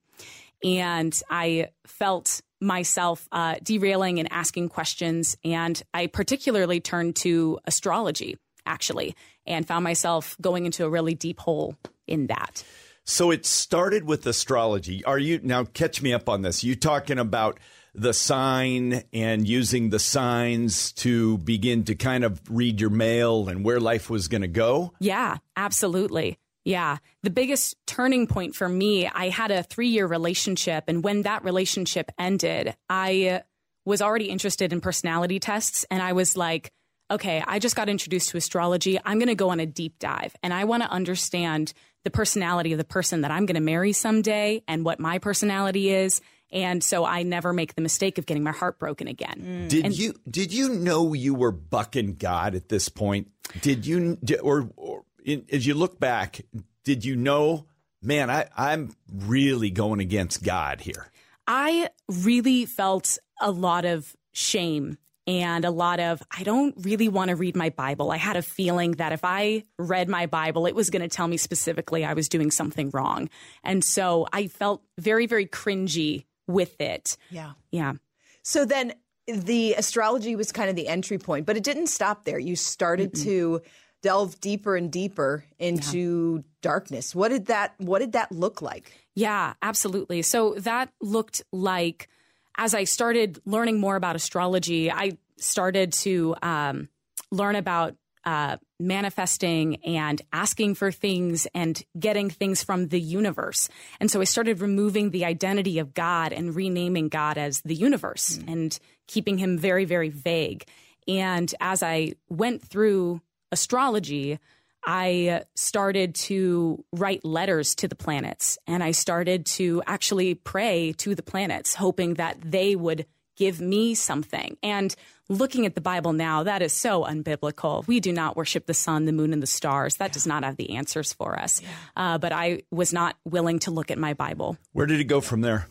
And 0.65 1.17
I 1.29 1.69
felt 1.87 2.41
myself 2.59 3.25
uh, 3.31 3.55
derailing 3.63 4.19
and 4.19 4.27
asking 4.33 4.67
questions. 4.67 5.37
And 5.45 5.81
I 5.93 6.07
particularly 6.07 6.81
turned 6.81 7.15
to 7.17 7.59
astrology, 7.65 8.37
actually, 8.65 9.15
and 9.47 9.65
found 9.65 9.85
myself 9.85 10.35
going 10.41 10.65
into 10.65 10.83
a 10.83 10.89
really 10.89 11.15
deep 11.15 11.39
hole 11.39 11.77
in 12.05 12.27
that. 12.27 12.65
So 13.05 13.31
it 13.31 13.45
started 13.45 14.03
with 14.03 14.27
astrology. 14.27 15.05
Are 15.05 15.19
you 15.19 15.39
now 15.41 15.63
catch 15.63 16.01
me 16.01 16.11
up 16.11 16.27
on 16.27 16.41
this? 16.41 16.65
You 16.65 16.75
talking 16.75 17.17
about 17.17 17.59
the 17.95 18.13
sign 18.13 19.03
and 19.13 19.47
using 19.47 19.89
the 19.89 19.99
signs 19.99 20.91
to 20.93 21.37
begin 21.39 21.83
to 21.85 21.95
kind 21.95 22.23
of 22.23 22.41
read 22.49 22.81
your 22.81 22.89
mail 22.89 23.49
and 23.49 23.63
where 23.63 23.79
life 23.79 24.09
was 24.09 24.27
going 24.27 24.41
to 24.41 24.47
go? 24.47 24.93
Yeah, 24.99 25.37
absolutely. 25.55 26.39
Yeah. 26.65 26.97
The 27.23 27.29
biggest 27.29 27.75
turning 27.85 28.25
point 28.25 28.55
for 28.55 28.67
me, 28.67 29.07
I 29.07 29.29
had 29.29 29.51
a 29.51 29.63
three 29.63 29.89
year 29.89 30.07
relationship. 30.07 30.85
And 30.87 31.03
when 31.03 31.23
that 31.23 31.43
relationship 31.43 32.11
ended, 32.17 32.75
I 32.89 33.43
was 33.85 34.01
already 34.01 34.29
interested 34.29 34.71
in 34.71 34.81
personality 34.81 35.39
tests. 35.39 35.85
And 35.91 36.01
I 36.01 36.13
was 36.13 36.37
like, 36.37 36.71
okay, 37.11 37.43
I 37.45 37.59
just 37.59 37.75
got 37.75 37.89
introduced 37.89 38.29
to 38.29 38.37
astrology. 38.37 38.97
I'm 39.03 39.19
going 39.19 39.27
to 39.27 39.35
go 39.35 39.49
on 39.49 39.59
a 39.59 39.65
deep 39.65 39.99
dive 39.99 40.35
and 40.41 40.53
I 40.53 40.63
want 40.63 40.83
to 40.83 40.89
understand 40.89 41.73
the 42.03 42.09
personality 42.09 42.71
of 42.71 42.77
the 42.77 42.83
person 42.83 43.21
that 43.21 43.31
I'm 43.31 43.45
going 43.45 43.55
to 43.55 43.61
marry 43.61 43.93
someday 43.93 44.63
and 44.67 44.83
what 44.83 44.99
my 44.99 45.19
personality 45.19 45.89
is. 45.89 46.21
And 46.53 46.83
so 46.83 47.03
I 47.03 47.23
never 47.23 47.51
make 47.51 47.73
the 47.73 47.81
mistake 47.81 48.17
of 48.19 48.27
getting 48.27 48.43
my 48.43 48.51
heart 48.51 48.77
broken 48.77 49.07
again. 49.07 49.67
Mm. 49.67 49.69
Did 49.69 49.97
you 49.97 50.13
did 50.29 50.53
you 50.53 50.69
know 50.69 51.13
you 51.13 51.33
were 51.33 51.51
bucking 51.51 52.15
God 52.15 52.53
at 52.53 52.69
this 52.69 52.87
point? 52.87 53.31
Did 53.61 53.85
you 53.85 54.17
di- 54.23 54.37
or, 54.37 54.69
or 54.77 55.03
in, 55.25 55.45
as 55.51 55.65
you 55.65 55.73
look 55.73 55.99
back, 55.99 56.41
did 56.83 57.03
you 57.03 57.15
know, 57.15 57.65
man, 58.01 58.29
I 58.29 58.47
I'm 58.55 58.95
really 59.11 59.71
going 59.71 59.99
against 59.99 60.43
God 60.43 60.81
here? 60.81 61.11
I 61.47 61.89
really 62.07 62.65
felt 62.65 63.17
a 63.41 63.51
lot 63.51 63.83
of 63.83 64.15
shame 64.31 64.97
and 65.25 65.65
a 65.65 65.71
lot 65.71 65.99
of, 65.99 66.21
I 66.37 66.43
don't 66.43 66.75
really 66.79 67.07
want 67.07 67.29
to 67.29 67.35
read 67.35 67.55
my 67.55 67.69
Bible. 67.69 68.11
I 68.11 68.17
had 68.17 68.35
a 68.35 68.41
feeling 68.41 68.93
that 68.93 69.13
if 69.13 69.21
I 69.23 69.63
read 69.79 70.09
my 70.09 70.25
Bible, 70.25 70.65
it 70.65 70.75
was 70.75 70.89
going 70.89 71.01
to 71.01 71.07
tell 71.07 71.27
me 71.27 71.37
specifically 71.37 72.03
I 72.03 72.13
was 72.13 72.27
doing 72.27 72.51
something 72.51 72.89
wrong. 72.93 73.29
And 73.63 73.83
so 73.83 74.27
I 74.33 74.47
felt 74.47 74.83
very, 74.97 75.25
very 75.25 75.45
cringy 75.45 76.25
with 76.47 76.79
it. 76.79 77.17
Yeah. 77.29 77.53
Yeah. 77.71 77.93
So 78.41 78.65
then 78.65 78.93
the 79.27 79.73
astrology 79.75 80.35
was 80.35 80.51
kind 80.51 80.69
of 80.69 80.75
the 80.75 80.87
entry 80.87 81.17
point, 81.17 81.45
but 81.45 81.55
it 81.55 81.63
didn't 81.63 81.87
stop 81.87 82.25
there. 82.25 82.39
You 82.39 82.55
started 82.55 83.13
to 83.15 83.61
delve 84.01 84.39
deeper 84.41 84.75
and 84.75 84.91
deeper 84.91 85.45
into 85.59 86.43
darkness. 86.61 87.15
What 87.15 87.29
did 87.29 87.45
that 87.47 87.73
what 87.77 87.99
did 87.99 88.11
that 88.11 88.31
look 88.31 88.61
like? 88.61 88.91
Yeah, 89.15 89.53
absolutely. 89.61 90.21
So 90.21 90.55
that 90.55 90.89
looked 91.01 91.41
like 91.51 92.09
as 92.57 92.73
I 92.73 92.83
started 92.83 93.39
learning 93.45 93.79
more 93.79 93.95
about 93.95 94.15
astrology, 94.15 94.91
I 94.91 95.17
started 95.37 95.93
to 95.93 96.35
um, 96.41 96.89
learn 97.31 97.55
about 97.55 97.95
uh, 98.25 98.57
manifesting 98.83 99.77
and 99.83 100.21
asking 100.31 100.75
for 100.75 100.91
things 100.91 101.47
and 101.53 101.81
getting 101.97 102.29
things 102.29 102.63
from 102.63 102.87
the 102.87 102.99
universe. 102.99 103.69
And 103.99 104.11
so 104.11 104.21
I 104.21 104.25
started 104.25 104.61
removing 104.61 105.09
the 105.09 105.25
identity 105.25 105.79
of 105.79 105.93
God 105.93 106.33
and 106.33 106.55
renaming 106.55 107.09
God 107.09 107.37
as 107.37 107.61
the 107.61 107.75
universe 107.75 108.37
hmm. 108.37 108.49
and 108.49 108.79
keeping 109.07 109.37
him 109.37 109.57
very, 109.57 109.85
very 109.85 110.09
vague. 110.09 110.65
And 111.07 111.53
as 111.59 111.83
I 111.83 112.13
went 112.29 112.61
through 112.61 113.21
astrology, 113.51 114.39
I 114.85 115.43
started 115.55 116.15
to 116.15 116.83
write 116.91 117.23
letters 117.23 117.75
to 117.75 117.87
the 117.87 117.95
planets 117.95 118.57
and 118.67 118.83
I 118.83 118.91
started 118.91 119.45
to 119.57 119.81
actually 119.87 120.35
pray 120.35 120.93
to 120.97 121.15
the 121.15 121.23
planets, 121.23 121.75
hoping 121.75 122.15
that 122.15 122.37
they 122.43 122.75
would 122.75 123.05
give 123.37 123.61
me 123.61 123.95
something. 123.95 124.57
And 124.61 124.93
looking 125.29 125.65
at 125.65 125.75
the 125.75 125.81
Bible 125.81 126.13
now, 126.13 126.43
that 126.43 126.61
is 126.61 126.73
so 126.73 127.03
unbiblical. 127.03 127.85
We 127.87 127.99
do 127.99 128.11
not 128.11 128.35
worship 128.35 128.65
the 128.65 128.73
sun, 128.73 129.05
the 129.05 129.11
moon, 129.11 129.33
and 129.33 129.41
the 129.41 129.47
stars. 129.47 129.95
That 129.95 130.11
does 130.13 130.27
not 130.27 130.43
have 130.43 130.57
the 130.57 130.75
answers 130.75 131.13
for 131.13 131.39
us. 131.39 131.61
Yeah. 131.61 131.69
Uh, 131.95 132.17
but 132.17 132.31
I 132.31 132.63
was 132.71 132.93
not 132.93 133.15
willing 133.25 133.59
to 133.59 133.71
look 133.71 133.91
at 133.91 133.97
my 133.97 134.13
Bible. 134.13 134.57
Where 134.73 134.85
did 134.85 134.99
it 134.99 135.05
go 135.05 135.21
from 135.21 135.41
there? 135.41 135.67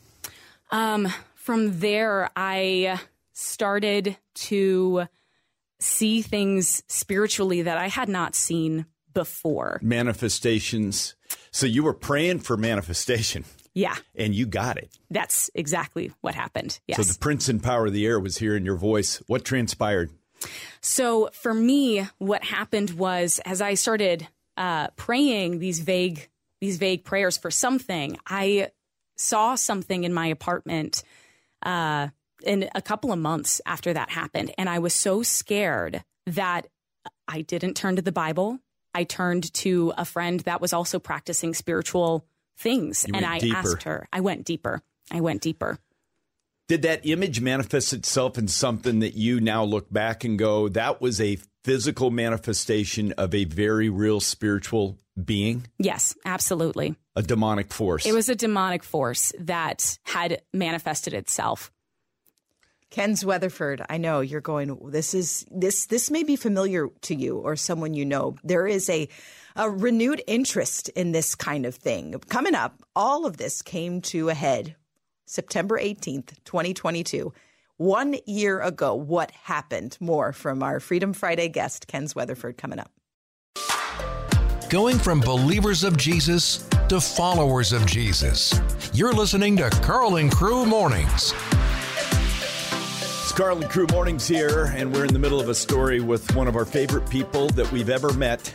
Um, 0.70 1.12
from 1.34 1.80
there, 1.80 2.30
I 2.34 2.98
started 3.32 4.16
to 4.34 5.08
see 5.78 6.22
things 6.22 6.82
spiritually 6.86 7.62
that 7.62 7.76
I 7.76 7.88
had 7.88 8.08
not 8.08 8.34
seen 8.34 8.86
before. 9.12 9.80
Manifestations. 9.82 11.14
So 11.50 11.66
you 11.66 11.82
were 11.82 11.92
praying 11.92 12.40
for 12.40 12.56
manifestation. 12.56 13.44
Yeah. 13.74 13.96
And 14.14 14.34
you 14.34 14.46
got 14.46 14.76
it. 14.76 14.90
That's 15.10 15.50
exactly 15.54 16.12
what 16.20 16.34
happened. 16.34 16.78
Yes. 16.86 16.98
So 16.98 17.04
the 17.04 17.18
prince 17.18 17.48
and 17.48 17.62
power 17.62 17.86
of 17.86 17.92
the 17.92 18.06
air 18.06 18.20
was 18.20 18.38
here 18.38 18.56
in 18.56 18.64
your 18.64 18.76
voice. 18.76 19.22
What 19.26 19.44
transpired? 19.44 20.10
So 20.80 21.30
for 21.32 21.54
me, 21.54 22.06
what 22.18 22.44
happened 22.44 22.90
was 22.90 23.40
as 23.44 23.62
I 23.62 23.74
started 23.74 24.28
uh, 24.56 24.88
praying 24.96 25.58
these 25.58 25.80
vague 25.80 26.28
these 26.60 26.78
vague 26.78 27.02
prayers 27.02 27.36
for 27.36 27.50
something, 27.50 28.16
I 28.24 28.68
saw 29.16 29.56
something 29.56 30.04
in 30.04 30.14
my 30.14 30.28
apartment 30.28 31.02
uh, 31.62 32.08
in 32.44 32.68
a 32.72 32.80
couple 32.80 33.10
of 33.10 33.18
months 33.18 33.60
after 33.66 33.92
that 33.92 34.10
happened. 34.10 34.52
And 34.56 34.68
I 34.68 34.78
was 34.78 34.94
so 34.94 35.24
scared 35.24 36.04
that 36.26 36.68
I 37.26 37.42
didn't 37.42 37.74
turn 37.74 37.96
to 37.96 38.02
the 38.02 38.12
Bible. 38.12 38.60
I 38.94 39.02
turned 39.02 39.52
to 39.54 39.92
a 39.98 40.04
friend 40.04 40.38
that 40.40 40.60
was 40.60 40.72
also 40.72 41.00
practicing 41.00 41.52
spiritual 41.52 42.24
things. 42.56 43.04
You 43.06 43.14
and 43.14 43.24
I 43.24 43.38
deeper. 43.38 43.56
asked 43.56 43.82
her, 43.84 44.08
I 44.12 44.20
went 44.20 44.44
deeper. 44.44 44.82
I 45.10 45.20
went 45.20 45.42
deeper. 45.42 45.78
Did 46.68 46.82
that 46.82 47.04
image 47.04 47.40
manifest 47.40 47.92
itself 47.92 48.38
in 48.38 48.48
something 48.48 49.00
that 49.00 49.14
you 49.14 49.40
now 49.40 49.64
look 49.64 49.92
back 49.92 50.24
and 50.24 50.38
go, 50.38 50.68
that 50.70 51.00
was 51.00 51.20
a 51.20 51.38
physical 51.64 52.10
manifestation 52.10 53.12
of 53.12 53.34
a 53.34 53.44
very 53.44 53.90
real 53.90 54.20
spiritual 54.20 54.98
being? 55.22 55.66
Yes, 55.78 56.16
absolutely. 56.24 56.94
A 57.14 57.22
demonic 57.22 57.72
force. 57.72 58.06
It 58.06 58.14
was 58.14 58.28
a 58.28 58.34
demonic 58.34 58.84
force 58.84 59.32
that 59.40 59.98
had 60.04 60.42
manifested 60.52 61.12
itself. 61.12 61.70
Kenz 62.92 63.24
Weatherford, 63.24 63.80
I 63.88 63.96
know 63.96 64.20
you're 64.20 64.42
going 64.42 64.78
this 64.90 65.14
is 65.14 65.46
this 65.50 65.86
this 65.86 66.10
may 66.10 66.22
be 66.22 66.36
familiar 66.36 66.88
to 67.02 67.14
you 67.14 67.38
or 67.38 67.56
someone 67.56 67.94
you 67.94 68.04
know. 68.04 68.36
There 68.44 68.66
is 68.66 68.90
a 68.90 69.08
a 69.56 69.70
renewed 69.70 70.22
interest 70.26 70.90
in 70.90 71.12
this 71.12 71.34
kind 71.34 71.64
of 71.64 71.74
thing. 71.74 72.12
Coming 72.28 72.54
up, 72.54 72.82
all 72.94 73.24
of 73.24 73.38
this 73.38 73.62
came 73.62 74.02
to 74.02 74.28
a 74.28 74.34
head 74.34 74.76
September 75.24 75.78
18th, 75.78 76.34
2022. 76.44 77.32
One 77.78 78.16
year 78.26 78.60
ago, 78.60 78.94
what 78.94 79.30
happened? 79.30 79.96
More 79.98 80.34
from 80.34 80.62
our 80.62 80.78
Freedom 80.78 81.14
Friday 81.14 81.48
guest, 81.48 81.88
Kenz 81.88 82.14
Weatherford, 82.14 82.58
coming 82.58 82.78
up. 82.78 82.90
Going 84.68 84.98
from 84.98 85.20
believers 85.20 85.82
of 85.82 85.96
Jesus 85.96 86.68
to 86.88 87.00
followers 87.00 87.72
of 87.72 87.86
Jesus. 87.86 88.60
You're 88.92 89.14
listening 89.14 89.56
to 89.56 89.70
Karl 89.70 90.16
and 90.16 90.30
Crew 90.30 90.66
Mornings. 90.66 91.32
Karl 93.30 93.62
Crew 93.62 93.86
Mornings 93.92 94.26
here, 94.26 94.72
and 94.76 94.92
we're 94.92 95.04
in 95.04 95.12
the 95.12 95.18
middle 95.18 95.40
of 95.40 95.48
a 95.48 95.54
story 95.54 96.00
with 96.00 96.34
one 96.34 96.48
of 96.48 96.56
our 96.56 96.64
favorite 96.64 97.08
people 97.08 97.48
that 97.50 97.70
we've 97.70 97.88
ever 97.88 98.12
met. 98.12 98.52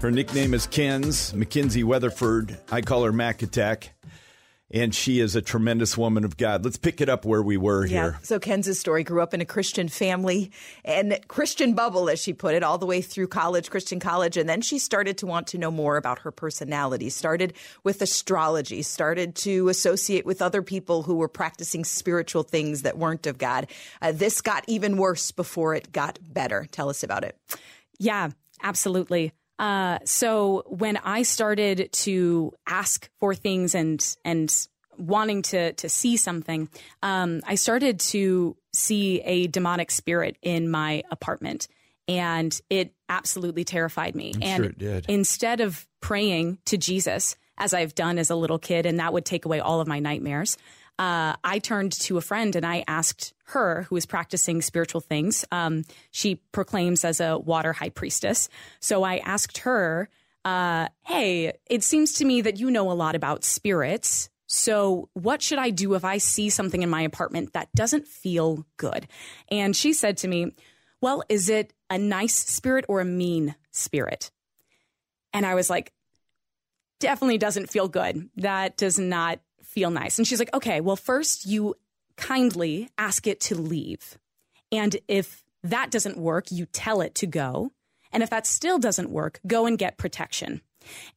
Her 0.00 0.10
nickname 0.10 0.54
is 0.54 0.66
Kenz, 0.66 1.34
Mackenzie 1.34 1.84
Weatherford. 1.84 2.58
I 2.70 2.80
call 2.80 3.04
her 3.04 3.12
Mac 3.12 3.42
Attack 3.42 3.95
and 4.70 4.94
she 4.94 5.20
is 5.20 5.36
a 5.36 5.42
tremendous 5.42 5.96
woman 5.96 6.24
of 6.24 6.36
God. 6.36 6.64
Let's 6.64 6.76
pick 6.76 7.00
it 7.00 7.08
up 7.08 7.24
where 7.24 7.42
we 7.42 7.56
were 7.56 7.86
yeah. 7.86 8.02
here. 8.02 8.18
So 8.22 8.38
Kenz 8.38 8.74
story 8.76 9.04
grew 9.04 9.20
up 9.20 9.32
in 9.32 9.40
a 9.40 9.44
Christian 9.44 9.88
family 9.88 10.50
and 10.84 11.18
Christian 11.28 11.74
bubble, 11.74 12.08
as 12.08 12.20
she 12.20 12.32
put 12.32 12.54
it, 12.54 12.62
all 12.62 12.78
the 12.78 12.86
way 12.86 13.00
through 13.00 13.28
college, 13.28 13.70
Christian 13.70 14.00
college, 14.00 14.36
and 14.36 14.48
then 14.48 14.60
she 14.60 14.78
started 14.78 15.18
to 15.18 15.26
want 15.26 15.46
to 15.48 15.58
know 15.58 15.70
more 15.70 15.96
about 15.96 16.20
her 16.20 16.32
personality. 16.32 17.10
Started 17.10 17.52
with 17.84 18.02
astrology, 18.02 18.82
started 18.82 19.34
to 19.36 19.68
associate 19.68 20.26
with 20.26 20.42
other 20.42 20.62
people 20.62 21.04
who 21.04 21.14
were 21.14 21.28
practicing 21.28 21.84
spiritual 21.84 22.42
things 22.42 22.82
that 22.82 22.98
weren't 22.98 23.26
of 23.26 23.38
God. 23.38 23.68
Uh, 24.02 24.12
this 24.12 24.40
got 24.40 24.64
even 24.66 24.96
worse 24.96 25.30
before 25.30 25.74
it 25.74 25.92
got 25.92 26.18
better. 26.32 26.66
Tell 26.72 26.88
us 26.88 27.02
about 27.02 27.24
it. 27.24 27.36
Yeah, 27.98 28.30
absolutely. 28.62 29.32
Uh, 29.58 29.98
so 30.04 30.64
when 30.66 30.96
I 30.98 31.22
started 31.22 31.90
to 31.92 32.52
ask 32.66 33.08
for 33.18 33.34
things 33.34 33.74
and 33.74 34.04
and 34.24 34.52
wanting 34.98 35.42
to 35.42 35.72
to 35.74 35.88
see 35.88 36.16
something, 36.16 36.68
um, 37.02 37.40
I 37.46 37.54
started 37.54 38.00
to 38.00 38.56
see 38.72 39.20
a 39.22 39.46
demonic 39.46 39.90
spirit 39.90 40.36
in 40.42 40.70
my 40.70 41.02
apartment, 41.10 41.68
and 42.06 42.58
it 42.68 42.92
absolutely 43.08 43.64
terrified 43.64 44.14
me. 44.14 44.32
I'm 44.36 44.42
and 44.42 44.74
sure 44.78 45.00
instead 45.08 45.60
of 45.60 45.86
praying 46.00 46.58
to 46.66 46.76
Jesus 46.76 47.36
as 47.58 47.72
I've 47.72 47.94
done 47.94 48.18
as 48.18 48.28
a 48.28 48.36
little 48.36 48.58
kid, 48.58 48.84
and 48.84 48.98
that 48.98 49.12
would 49.12 49.24
take 49.24 49.46
away 49.46 49.60
all 49.60 49.80
of 49.80 49.88
my 49.88 49.98
nightmares 49.98 50.58
uh, 50.98 51.36
I 51.44 51.58
turned 51.58 51.92
to 51.92 52.16
a 52.16 52.22
friend 52.22 52.56
and 52.56 52.64
I 52.64 52.84
asked 52.88 53.34
her, 53.46 53.82
who 53.84 53.96
is 53.96 54.06
practicing 54.06 54.62
spiritual 54.62 55.00
things. 55.00 55.44
Um, 55.52 55.84
she 56.10 56.36
proclaims 56.52 57.04
as 57.04 57.20
a 57.20 57.38
water 57.38 57.72
high 57.72 57.90
priestess. 57.90 58.48
So 58.80 59.02
I 59.02 59.18
asked 59.18 59.58
her, 59.58 60.08
uh, 60.44 60.88
Hey, 61.04 61.52
it 61.68 61.82
seems 61.82 62.14
to 62.14 62.24
me 62.24 62.40
that 62.40 62.58
you 62.58 62.70
know 62.70 62.90
a 62.90 62.94
lot 62.94 63.14
about 63.14 63.44
spirits. 63.44 64.30
So, 64.48 65.08
what 65.12 65.42
should 65.42 65.58
I 65.58 65.70
do 65.70 65.94
if 65.94 66.04
I 66.04 66.18
see 66.18 66.50
something 66.50 66.82
in 66.82 66.88
my 66.88 67.02
apartment 67.02 67.52
that 67.52 67.72
doesn't 67.74 68.06
feel 68.06 68.64
good? 68.76 69.08
And 69.50 69.74
she 69.74 69.92
said 69.92 70.16
to 70.18 70.28
me, 70.28 70.52
Well, 71.00 71.24
is 71.28 71.48
it 71.48 71.72
a 71.90 71.98
nice 71.98 72.34
spirit 72.36 72.84
or 72.88 73.00
a 73.00 73.04
mean 73.04 73.56
spirit? 73.72 74.30
And 75.32 75.44
I 75.44 75.54
was 75.54 75.68
like, 75.68 75.92
Definitely 77.00 77.38
doesn't 77.38 77.68
feel 77.68 77.88
good. 77.88 78.30
That 78.36 78.76
does 78.76 78.98
not 78.98 79.40
feel 79.76 79.90
nice. 79.90 80.16
And 80.18 80.26
she's 80.26 80.38
like, 80.38 80.54
okay, 80.54 80.80
well, 80.80 80.96
first 80.96 81.44
you 81.44 81.74
kindly 82.16 82.88
ask 82.96 83.26
it 83.26 83.40
to 83.40 83.54
leave. 83.54 84.16
And 84.72 84.96
if 85.06 85.44
that 85.62 85.90
doesn't 85.90 86.16
work, 86.16 86.50
you 86.50 86.64
tell 86.64 87.02
it 87.02 87.14
to 87.16 87.26
go. 87.26 87.72
And 88.10 88.22
if 88.22 88.30
that 88.30 88.46
still 88.46 88.78
doesn't 88.78 89.10
work, 89.10 89.38
go 89.46 89.66
and 89.66 89.76
get 89.76 89.98
protection. 89.98 90.62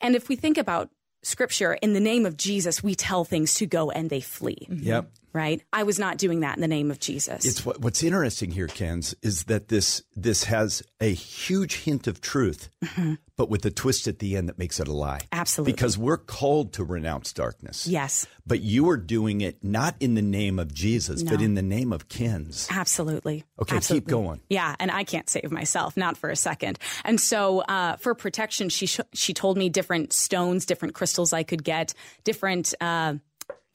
And 0.01 0.13
if 0.13 0.27
we 0.27 0.35
think 0.35 0.57
about 0.57 0.89
scripture, 1.23 1.71
in 1.75 1.93
the 1.93 2.01
name 2.01 2.25
of 2.25 2.35
Jesus, 2.35 2.83
we 2.83 2.95
tell 2.95 3.23
things 3.23 3.53
to 3.55 3.65
go 3.65 3.91
and 3.91 4.09
they 4.09 4.19
flee. 4.19 4.67
Yep 4.69 5.09
right? 5.33 5.61
I 5.71 5.83
was 5.83 5.99
not 5.99 6.17
doing 6.17 6.41
that 6.41 6.55
in 6.55 6.61
the 6.61 6.67
name 6.67 6.91
of 6.91 6.99
Jesus. 6.99 7.45
It's 7.45 7.65
what, 7.65 7.79
what's 7.81 8.03
interesting 8.03 8.51
here, 8.51 8.67
Kenz, 8.67 9.13
is 9.21 9.45
that 9.45 9.67
this 9.67 10.03
this 10.15 10.45
has 10.45 10.83
a 10.99 11.13
huge 11.13 11.77
hint 11.83 12.07
of 12.07 12.21
truth, 12.21 12.69
mm-hmm. 12.83 13.15
but 13.35 13.49
with 13.49 13.65
a 13.65 13.71
twist 13.71 14.07
at 14.07 14.19
the 14.19 14.35
end 14.35 14.49
that 14.49 14.57
makes 14.57 14.79
it 14.79 14.87
a 14.87 14.93
lie. 14.93 15.21
Absolutely, 15.31 15.73
because 15.73 15.97
we're 15.97 16.17
called 16.17 16.73
to 16.73 16.83
renounce 16.83 17.33
darkness. 17.33 17.87
Yes, 17.87 18.27
but 18.45 18.61
you 18.61 18.89
are 18.89 18.97
doing 18.97 19.41
it 19.41 19.63
not 19.63 19.95
in 19.99 20.15
the 20.15 20.21
name 20.21 20.59
of 20.59 20.73
Jesus, 20.73 21.21
no. 21.23 21.31
but 21.31 21.41
in 21.41 21.53
the 21.53 21.61
name 21.61 21.93
of 21.93 22.07
Kenz. 22.07 22.67
Absolutely. 22.69 23.45
Okay, 23.61 23.77
Absolutely. 23.77 24.01
keep 24.01 24.09
going. 24.09 24.41
Yeah, 24.49 24.75
and 24.79 24.91
I 24.91 25.03
can't 25.03 25.29
save 25.29 25.51
myself, 25.51 25.95
not 25.95 26.17
for 26.17 26.29
a 26.29 26.35
second. 26.35 26.79
And 27.05 27.19
so, 27.19 27.59
uh, 27.59 27.97
for 27.97 28.15
protection, 28.15 28.69
she 28.69 28.87
sh- 28.87 28.99
she 29.13 29.33
told 29.33 29.57
me 29.57 29.69
different 29.69 30.13
stones, 30.13 30.65
different 30.65 30.95
crystals 30.95 31.33
I 31.33 31.43
could 31.43 31.63
get, 31.63 31.93
different. 32.23 32.73
Uh, 32.81 33.15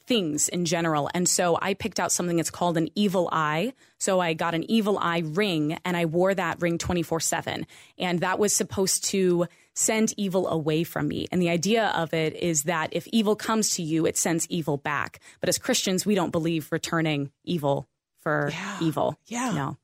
things 0.07 0.49
in 0.49 0.65
general. 0.65 1.09
And 1.15 1.29
so 1.29 1.59
I 1.61 1.75
picked 1.75 1.99
out 1.99 2.13
something 2.13 2.37
that's 2.37 2.51
called 2.51 2.77
an 2.77 2.89
evil 2.95 3.29
eye. 3.33 3.73
So 3.99 4.21
I 4.21 4.35
got 4.35 4.55
an 4.55 4.69
evil 4.71 4.99
eye 4.99 5.23
ring 5.25 5.79
and 5.85 5.97
I 5.97 6.05
wore 6.05 6.35
that 6.35 6.61
ring 6.61 6.79
24 6.79 7.21
7. 7.21 7.67
And 7.99 8.21
that 8.21 8.39
was 8.39 8.55
supposed 8.55 9.05
to 9.07 9.47
send 9.75 10.15
evil 10.17 10.49
away 10.49 10.85
from 10.85 11.09
me. 11.09 11.27
And 11.33 11.41
the 11.41 11.49
idea 11.49 11.87
of 11.89 12.15
it 12.15 12.37
is 12.37 12.65
that 12.65 12.91
if 12.93 13.07
evil 13.09 13.35
comes 13.35 13.71
to 13.71 13.83
you, 13.83 14.07
it 14.07 14.17
sends 14.17 14.47
evil 14.49 14.77
back. 14.77 15.21
But 15.41 15.49
as 15.49 15.59
Christians, 15.59 16.07
we 16.07 16.15
don't 16.15 16.31
believe 16.31 16.71
returning 16.71 17.31
evil 17.45 17.89
for 18.21 18.51
yeah. 18.53 18.79
evil. 18.81 19.19
Yeah. 19.27 19.53
No. 19.53 19.77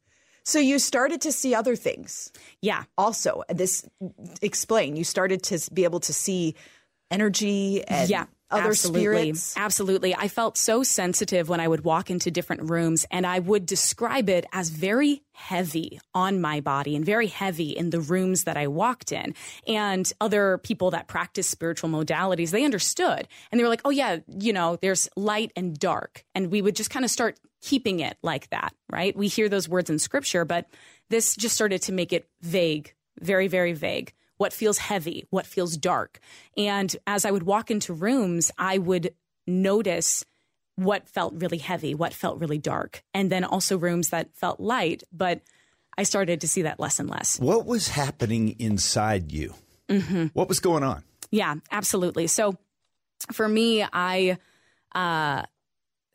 So 0.45 0.59
you 0.59 0.79
started 0.79 1.21
to 1.23 1.33
see 1.33 1.55
other 1.55 1.77
things. 1.77 2.33
Yeah. 2.63 2.85
Also, 2.97 3.43
this 3.49 3.87
explain. 4.43 4.97
You 4.97 5.05
started 5.05 5.43
to 5.45 5.61
be 5.73 5.85
able 5.85 6.01
to 6.01 6.13
see 6.13 6.55
energy 7.11 7.85
and 7.85 8.09
yeah 8.09 8.27
other 8.51 8.71
Absolutely. 8.71 9.01
spirits? 9.01 9.55
Absolutely. 9.57 10.15
I 10.15 10.29
felt 10.29 10.57
so 10.57 10.83
sensitive 10.83 11.49
when 11.49 11.61
I 11.61 11.69
would 11.69 11.85
walk 11.85 12.11
into 12.11 12.31
different 12.31 12.71
rooms 12.71 13.07
and 13.11 13.27
I 13.27 13.39
would 13.39 13.67
describe 13.67 14.29
it 14.29 14.47
as 14.53 14.71
very 14.71 15.23
heavy 15.33 16.01
on 16.15 16.41
my 16.41 16.61
body 16.61 16.97
and 16.97 17.05
very 17.05 17.27
heavy 17.27 17.71
in 17.71 17.91
the 17.91 18.01
rooms 18.01 18.45
that 18.45 18.57
I 18.57 18.67
walked 18.67 19.13
in. 19.13 19.35
And 19.67 20.11
other 20.21 20.59
people 20.59 20.91
that 20.91 21.09
practice 21.09 21.47
spiritual 21.47 21.91
modalities, 21.91 22.51
they 22.51 22.65
understood 22.65 23.27
and 23.51 23.59
they 23.59 23.65
were 23.65 23.71
like, 23.71 23.83
oh, 23.85 23.91
yeah, 23.91 24.19
you 24.27 24.53
know, 24.53 24.77
there's 24.77 25.09
light 25.17 25.53
and 25.57 25.79
dark. 25.79 26.25
And 26.35 26.51
we 26.51 26.63
would 26.63 26.77
just 26.77 26.91
kind 26.91 27.05
of 27.05 27.11
start 27.11 27.39
keeping 27.63 28.01
it 28.01 28.17
like 28.23 28.49
that, 28.51 28.75
right? 28.91 29.17
We 29.17 29.29
hear 29.29 29.49
those 29.49 29.69
words 29.69 29.91
in 29.91 29.99
scripture, 29.99 30.45
but 30.45 30.67
this 31.09 31.37
just 31.37 31.55
started 31.55 31.83
to 31.83 31.93
make 31.93 32.13
it 32.13 32.29
vague, 32.41 32.95
very, 33.21 33.49
very 33.49 33.73
vague 33.73 34.13
what 34.41 34.55
feels 34.55 34.79
heavy, 34.79 35.27
what 35.29 35.45
feels 35.45 35.77
dark. 35.77 36.19
And 36.57 36.97
as 37.07 37.27
I 37.27 37.31
would 37.31 37.43
walk 37.43 37.71
into 37.71 37.93
rooms, 37.93 38.51
I 38.57 38.79
would 38.79 39.13
notice 39.47 40.25
what 40.77 41.07
felt 41.11 41.35
really 41.37 41.59
heavy, 41.59 41.95
what 41.95 42.15
felt 42.15 42.41
really 42.41 42.57
dark, 42.57 43.03
and 43.13 43.31
then 43.31 43.45
also 43.45 43.77
rooms 43.77 44.09
that 44.09 44.35
felt 44.35 44.59
light. 44.59 45.03
But 45.13 45.43
I 45.99 46.05
started 46.05 46.41
to 46.41 46.49
see 46.49 46.63
that 46.63 46.81
less 46.81 46.99
and 46.99 47.11
less. 47.11 47.39
What 47.39 47.67
was 47.67 47.89
happening 47.89 48.57
inside 48.59 49.31
you? 49.31 49.53
Mm-hmm. 49.91 50.29
What 50.33 50.49
was 50.49 50.59
going 50.59 50.85
on? 50.85 51.05
Yeah, 51.31 51.57
absolutely. 51.71 52.27
So 52.27 52.57
for 53.33 53.47
me, 53.47 53.85
I 53.93 54.39
uh, 54.95 55.43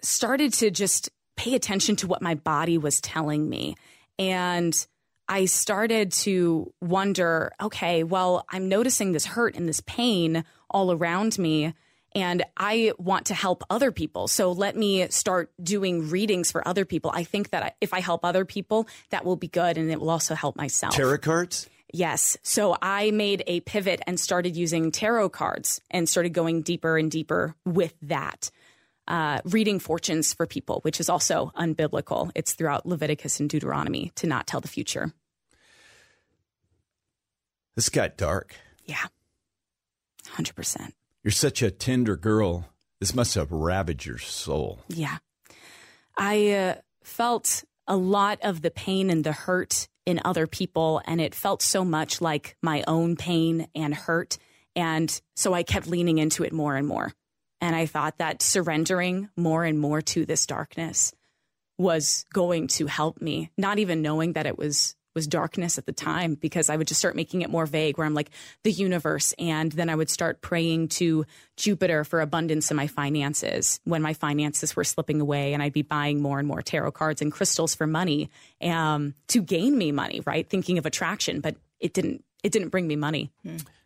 started 0.01 0.51
to 0.53 0.71
just 0.71 1.11
pay 1.37 1.53
attention 1.53 1.95
to 1.97 2.07
what 2.07 2.23
my 2.23 2.33
body 2.33 2.79
was 2.79 2.99
telling 3.01 3.47
me. 3.47 3.75
And 4.17 4.75
I 5.27 5.45
started 5.45 6.11
to 6.11 6.73
wonder 6.81 7.51
okay, 7.61 8.03
well, 8.03 8.45
I'm 8.49 8.69
noticing 8.69 9.11
this 9.11 9.25
hurt 9.25 9.55
and 9.55 9.67
this 9.67 9.81
pain 9.81 10.43
all 10.69 10.91
around 10.91 11.37
me. 11.39 11.73
And 12.13 12.43
I 12.55 12.93
want 12.97 13.25
to 13.25 13.33
help 13.33 13.63
other 13.69 13.91
people. 13.91 14.29
So 14.29 14.53
let 14.53 14.77
me 14.77 15.09
start 15.09 15.51
doing 15.61 16.09
readings 16.09 16.49
for 16.49 16.65
other 16.65 16.85
people. 16.85 17.11
I 17.13 17.25
think 17.25 17.49
that 17.49 17.75
if 17.81 17.93
I 17.93 17.99
help 17.99 18.23
other 18.23 18.45
people, 18.45 18.87
that 19.09 19.25
will 19.25 19.35
be 19.35 19.49
good 19.49 19.77
and 19.77 19.91
it 19.91 19.99
will 19.99 20.09
also 20.09 20.33
help 20.33 20.55
myself. 20.55 20.95
Tarot 20.95 21.17
cards? 21.17 21.69
Yes. 21.91 22.37
So 22.41 22.77
I 22.81 23.11
made 23.11 23.43
a 23.47 23.59
pivot 23.61 24.01
and 24.07 24.19
started 24.19 24.55
using 24.55 24.91
tarot 24.91 25.29
cards 25.29 25.81
and 25.91 26.07
started 26.07 26.33
going 26.33 26.61
deeper 26.61 26.97
and 26.97 27.11
deeper 27.11 27.55
with 27.65 27.93
that. 28.01 28.49
Uh, 29.07 29.39
reading 29.45 29.77
fortunes 29.77 30.33
for 30.33 30.47
people, 30.47 30.79
which 30.81 30.99
is 30.99 31.09
also 31.09 31.51
unbiblical. 31.55 32.31
It's 32.33 32.53
throughout 32.53 32.87
Leviticus 32.87 33.39
and 33.39 33.47
Deuteronomy 33.47 34.11
to 34.15 34.25
not 34.25 34.47
tell 34.47 34.61
the 34.61 34.67
future. 34.67 35.13
This 37.75 37.89
got 37.89 38.17
dark. 38.17 38.55
Yeah. 38.85 39.05
100%. 40.35 40.93
You're 41.23 41.31
such 41.31 41.61
a 41.61 41.71
tender 41.71 42.15
girl. 42.15 42.69
This 42.99 43.13
must 43.13 43.35
have 43.35 43.51
ravaged 43.51 44.05
your 44.05 44.17
soul. 44.17 44.79
Yeah. 44.87 45.17
I 46.17 46.51
uh, 46.51 46.75
felt 47.03 47.63
a 47.87 47.97
lot 47.97 48.39
of 48.41 48.61
the 48.61 48.71
pain 48.71 49.09
and 49.09 49.23
the 49.23 49.31
hurt 49.31 49.87
in 50.05 50.21
other 50.23 50.47
people, 50.47 51.01
and 51.05 51.19
it 51.19 51.35
felt 51.35 51.61
so 51.61 51.83
much 51.83 52.21
like 52.21 52.55
my 52.61 52.83
own 52.87 53.15
pain 53.15 53.67
and 53.75 53.93
hurt. 53.93 54.37
And 54.75 55.19
so 55.35 55.53
I 55.53 55.63
kept 55.63 55.87
leaning 55.87 56.17
into 56.17 56.43
it 56.43 56.53
more 56.53 56.75
and 56.75 56.87
more. 56.87 57.11
And 57.65 57.75
I 57.75 57.87
thought 57.87 58.19
that 58.19 58.43
surrendering 58.43 59.29
more 59.35 59.63
and 59.63 59.79
more 59.79 59.99
to 59.99 60.23
this 60.23 60.45
darkness 60.45 61.13
was 61.79 62.23
going 62.31 62.67
to 62.67 62.85
help 62.85 63.19
me, 63.19 63.49
not 63.57 63.79
even 63.79 64.03
knowing 64.03 64.33
that 64.33 64.45
it 64.45 64.55
was 64.55 64.95
was 65.15 65.25
darkness 65.25 65.77
at 65.77 65.85
the 65.87 65.93
time 65.93 66.35
because 66.35 66.69
I 66.69 66.75
would 66.75 66.87
just 66.87 66.99
start 66.99 67.15
making 67.15 67.41
it 67.41 67.49
more 67.49 67.65
vague 67.65 67.97
where 67.97 68.05
I'm 68.05 68.13
like 68.13 68.29
the 68.63 68.71
universe 68.71 69.33
and 69.39 69.71
then 69.71 69.89
I 69.89 69.95
would 69.95 70.09
start 70.09 70.41
praying 70.41 70.89
to 70.89 71.25
Jupiter 71.55 72.03
for 72.03 72.19
abundance 72.19 72.69
in 72.69 72.75
my 72.75 72.87
finances 72.87 73.79
when 73.85 74.01
my 74.01 74.13
finances 74.13 74.75
were 74.75 74.83
slipping 74.83 75.21
away 75.21 75.53
and 75.53 75.63
I'd 75.63 75.71
be 75.71 75.83
buying 75.83 76.21
more 76.21 76.37
and 76.37 76.47
more 76.47 76.61
tarot 76.61 76.91
cards 76.91 77.21
and 77.21 77.31
crystals 77.31 77.73
for 77.73 77.87
money 77.87 78.29
um, 78.61 79.15
to 79.29 79.41
gain 79.41 79.77
me 79.77 79.93
money, 79.93 80.21
right? 80.25 80.47
Thinking 80.47 80.77
of 80.77 80.85
attraction, 80.85 81.39
but 81.39 81.55
it 81.79 81.93
didn't 81.93 82.23
it 82.43 82.51
didn't 82.51 82.69
bring 82.69 82.85
me 82.85 82.97
money. 82.97 83.31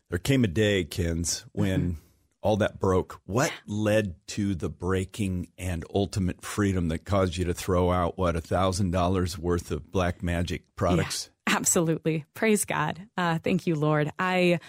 There 0.10 0.18
came 0.18 0.44
a 0.44 0.48
day, 0.48 0.84
Kenz, 0.84 1.46
when 1.52 1.98
all 2.42 2.58
that 2.58 2.80
broke. 2.80 3.20
What 3.26 3.52
led 3.68 4.16
to 4.28 4.56
the 4.56 4.70
breaking 4.70 5.50
and 5.58 5.84
ultimate 5.94 6.42
freedom 6.42 6.88
that 6.90 7.06
caused 7.06 7.38
you 7.38 7.46
to 7.46 7.54
throw 7.54 7.92
out 7.92 8.18
what 8.18 8.36
a 8.36 8.42
thousand 8.42 8.92
dollars 8.92 9.38
worth 9.38 9.72
of 9.72 9.92
black 9.92 10.24
magic 10.24 10.64
products? 10.76 11.30
Yeah, 11.48 11.58
absolutely. 11.58 12.26
Praise 12.34 12.66
God. 12.66 13.02
Uh, 13.18 13.40
thank 13.40 13.68
you, 13.68 13.76
Lord. 13.76 14.12
I 14.18 14.60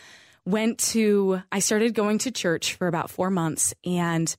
went 0.45 0.79
to. 0.79 1.43
I 1.53 1.61
started 1.61 1.95
going 1.95 2.19
to 2.19 2.31
church 2.31 2.75
for 2.75 2.89
about 2.89 3.11
four 3.11 3.31
months, 3.31 3.75
and 3.85 4.35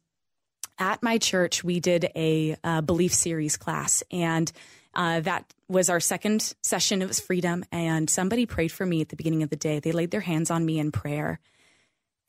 at 0.78 1.02
my 1.04 1.18
church 1.18 1.64
we 1.64 1.80
did 1.80 2.10
a, 2.16 2.58
a 2.64 2.82
belief 2.82 3.14
series 3.14 3.56
class, 3.56 4.04
and 4.12 4.52
uh, 4.94 5.22
that 5.22 5.54
was 5.70 5.90
our 5.90 6.02
second 6.02 6.54
session. 6.62 7.02
It 7.02 7.08
was 7.08 7.22
freedom, 7.22 7.64
and 7.72 8.10
somebody 8.10 8.46
prayed 8.46 8.74
for 8.74 8.86
me 8.86 9.00
at 9.00 9.10
the 9.10 9.16
beginning 9.16 9.44
of 9.44 9.50
the 9.50 9.56
day. 9.56 9.80
They 9.80 9.94
laid 9.94 10.12
their 10.12 10.22
hands 10.22 10.52
on 10.52 10.66
me 10.66 10.80
in 10.80 10.92
prayer 10.92 11.40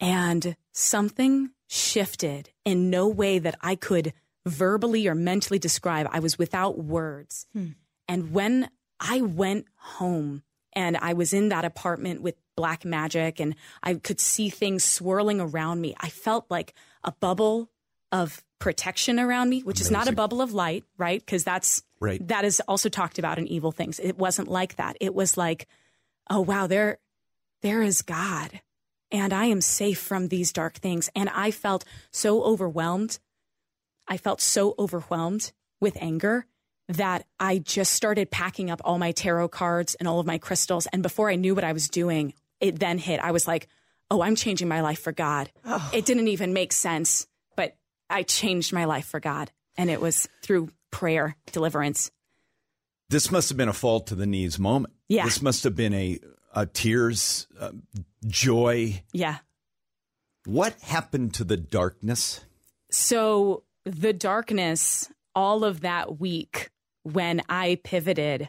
and 0.03 0.57
something 0.73 1.51
shifted 1.69 2.51
in 2.65 2.91
no 2.91 3.09
way 3.09 3.39
that 3.39 3.55
I 3.61 3.77
could 3.77 4.13
verbally 4.45 5.07
or 5.07 5.15
mentally 5.15 5.61
describe. 5.61 6.09
I 6.11 6.19
was 6.19 6.37
without 6.37 6.77
words. 6.77 7.47
Hmm. 7.53 7.69
And 8.09 8.33
when 8.33 8.69
I 8.99 9.21
went 9.21 9.67
home 9.77 10.43
and 10.73 10.97
I 10.97 11.13
was 11.13 11.33
in 11.33 11.51
that 11.51 11.65
apartment 11.65 12.21
with 12.21 12.35
black 12.57 12.85
magic 12.85 13.39
and 13.41 13.55
I 13.83 13.95
could 13.95 14.21
see 14.21 14.51
things 14.51 14.83
swirling 14.83 15.41
around 15.41 15.81
me, 15.81 15.95
I 16.01 16.09
felt 16.09 16.47
like 16.51 16.75
a 17.05 17.13
bubble 17.13 17.71
of 18.11 18.43
protection 18.59 19.21
around 19.21 19.51
me, 19.51 19.61
which 19.61 19.79
Amazing. 19.79 19.87
is 19.87 19.91
not 19.93 20.09
a 20.09 20.13
bubble 20.17 20.43
of 20.43 20.53
light, 20.53 20.85
right? 20.99 21.25
Because 21.25 21.45
that's 21.45 21.83
right. 22.01 22.27
that 22.29 22.45
is 22.45 22.61
also 22.67 22.89
talked 22.89 23.19
about 23.19 23.39
in 23.39 23.47
evil 23.47 23.71
things. 23.73 24.01
It 24.01 24.19
wasn't 24.19 24.49
like 24.49 24.77
that. 24.77 24.97
It 25.01 25.15
was 25.15 25.37
like, 25.37 25.69
oh 26.29 26.41
wow, 26.41 26.67
there 26.67 26.99
there 27.63 27.83
is 27.83 28.03
God 28.03 28.61
and 29.13 29.33
I 29.33 29.45
am 29.45 29.61
safe 29.61 30.01
from 30.01 30.29
these 30.29 30.53
dark 30.53 30.75
things. 30.75 31.11
And 31.15 31.29
I 31.29 31.51
felt 31.51 31.85
so 32.11 32.43
overwhelmed. 32.43 33.19
I 34.09 34.17
felt 34.17 34.41
so 34.41 34.75
overwhelmed 34.79 35.53
with 35.81 35.97
anger 36.01 36.47
that 36.89 37.25
I 37.39 37.59
just 37.59 37.93
started 37.93 38.31
packing 38.31 38.71
up 38.71 38.81
all 38.85 38.99
my 38.99 39.13
tarot 39.13 39.49
cards 39.49 39.95
and 39.95 40.09
all 40.09 40.19
of 40.19 40.27
my 40.27 40.39
crystals. 40.39 40.87
And 40.93 41.03
before 41.03 41.31
I 41.31 41.37
knew 41.37 41.55
what 41.55 41.65
I 41.65 41.73
was 41.73 41.89
doing, 41.89 42.35
it 42.61 42.79
then 42.79 42.99
hit. 42.99 43.21
I 43.21 43.31
was 43.31 43.47
like, 43.47 43.69
oh, 44.11 44.23
I'm 44.23 44.35
changing 44.35 44.69
my 44.69 44.81
life 44.81 45.01
for 45.01 45.13
God. 45.13 45.51
Oh. 45.65 45.91
It 45.93 46.05
didn't 46.05 46.29
even 46.29 46.53
make 46.53 46.73
sense, 46.73 47.27
but 47.57 47.77
I 48.11 48.23
changed 48.25 48.73
my 48.73 48.85
life 48.87 49.07
for 49.07 49.21
God. 49.21 49.51
And 49.77 49.89
it 49.91 50.01
was 50.01 50.29
through 50.43 50.71
prayer, 50.91 51.37
deliverance. 51.53 52.11
This 53.09 53.31
must 53.31 53.49
have 53.49 53.59
been 53.59 53.69
a 53.69 53.75
fall 53.75 54.01
to 54.01 54.15
the 54.15 54.27
knees 54.27 54.59
moment. 54.59 54.95
Yeah. 55.09 55.25
This 55.25 55.41
must 55.43 55.65
have 55.65 55.77
been 55.77 55.95
a 55.95 56.19
uh, 56.55 56.67
tears, 56.73 57.47
uh, 57.59 57.71
joy. 58.27 59.03
Yeah. 59.13 59.39
What 60.45 60.81
happened 60.81 61.35
to 61.35 61.45
the 61.45 61.57
darkness? 61.57 62.45
So, 62.91 63.65
the 63.85 64.13
darkness, 64.13 65.11
all 65.35 65.65
of 65.65 65.81
that 65.81 66.21
week 66.21 66.71
when 67.05 67.43
I 67.49 67.79
pivoted, 67.83 68.49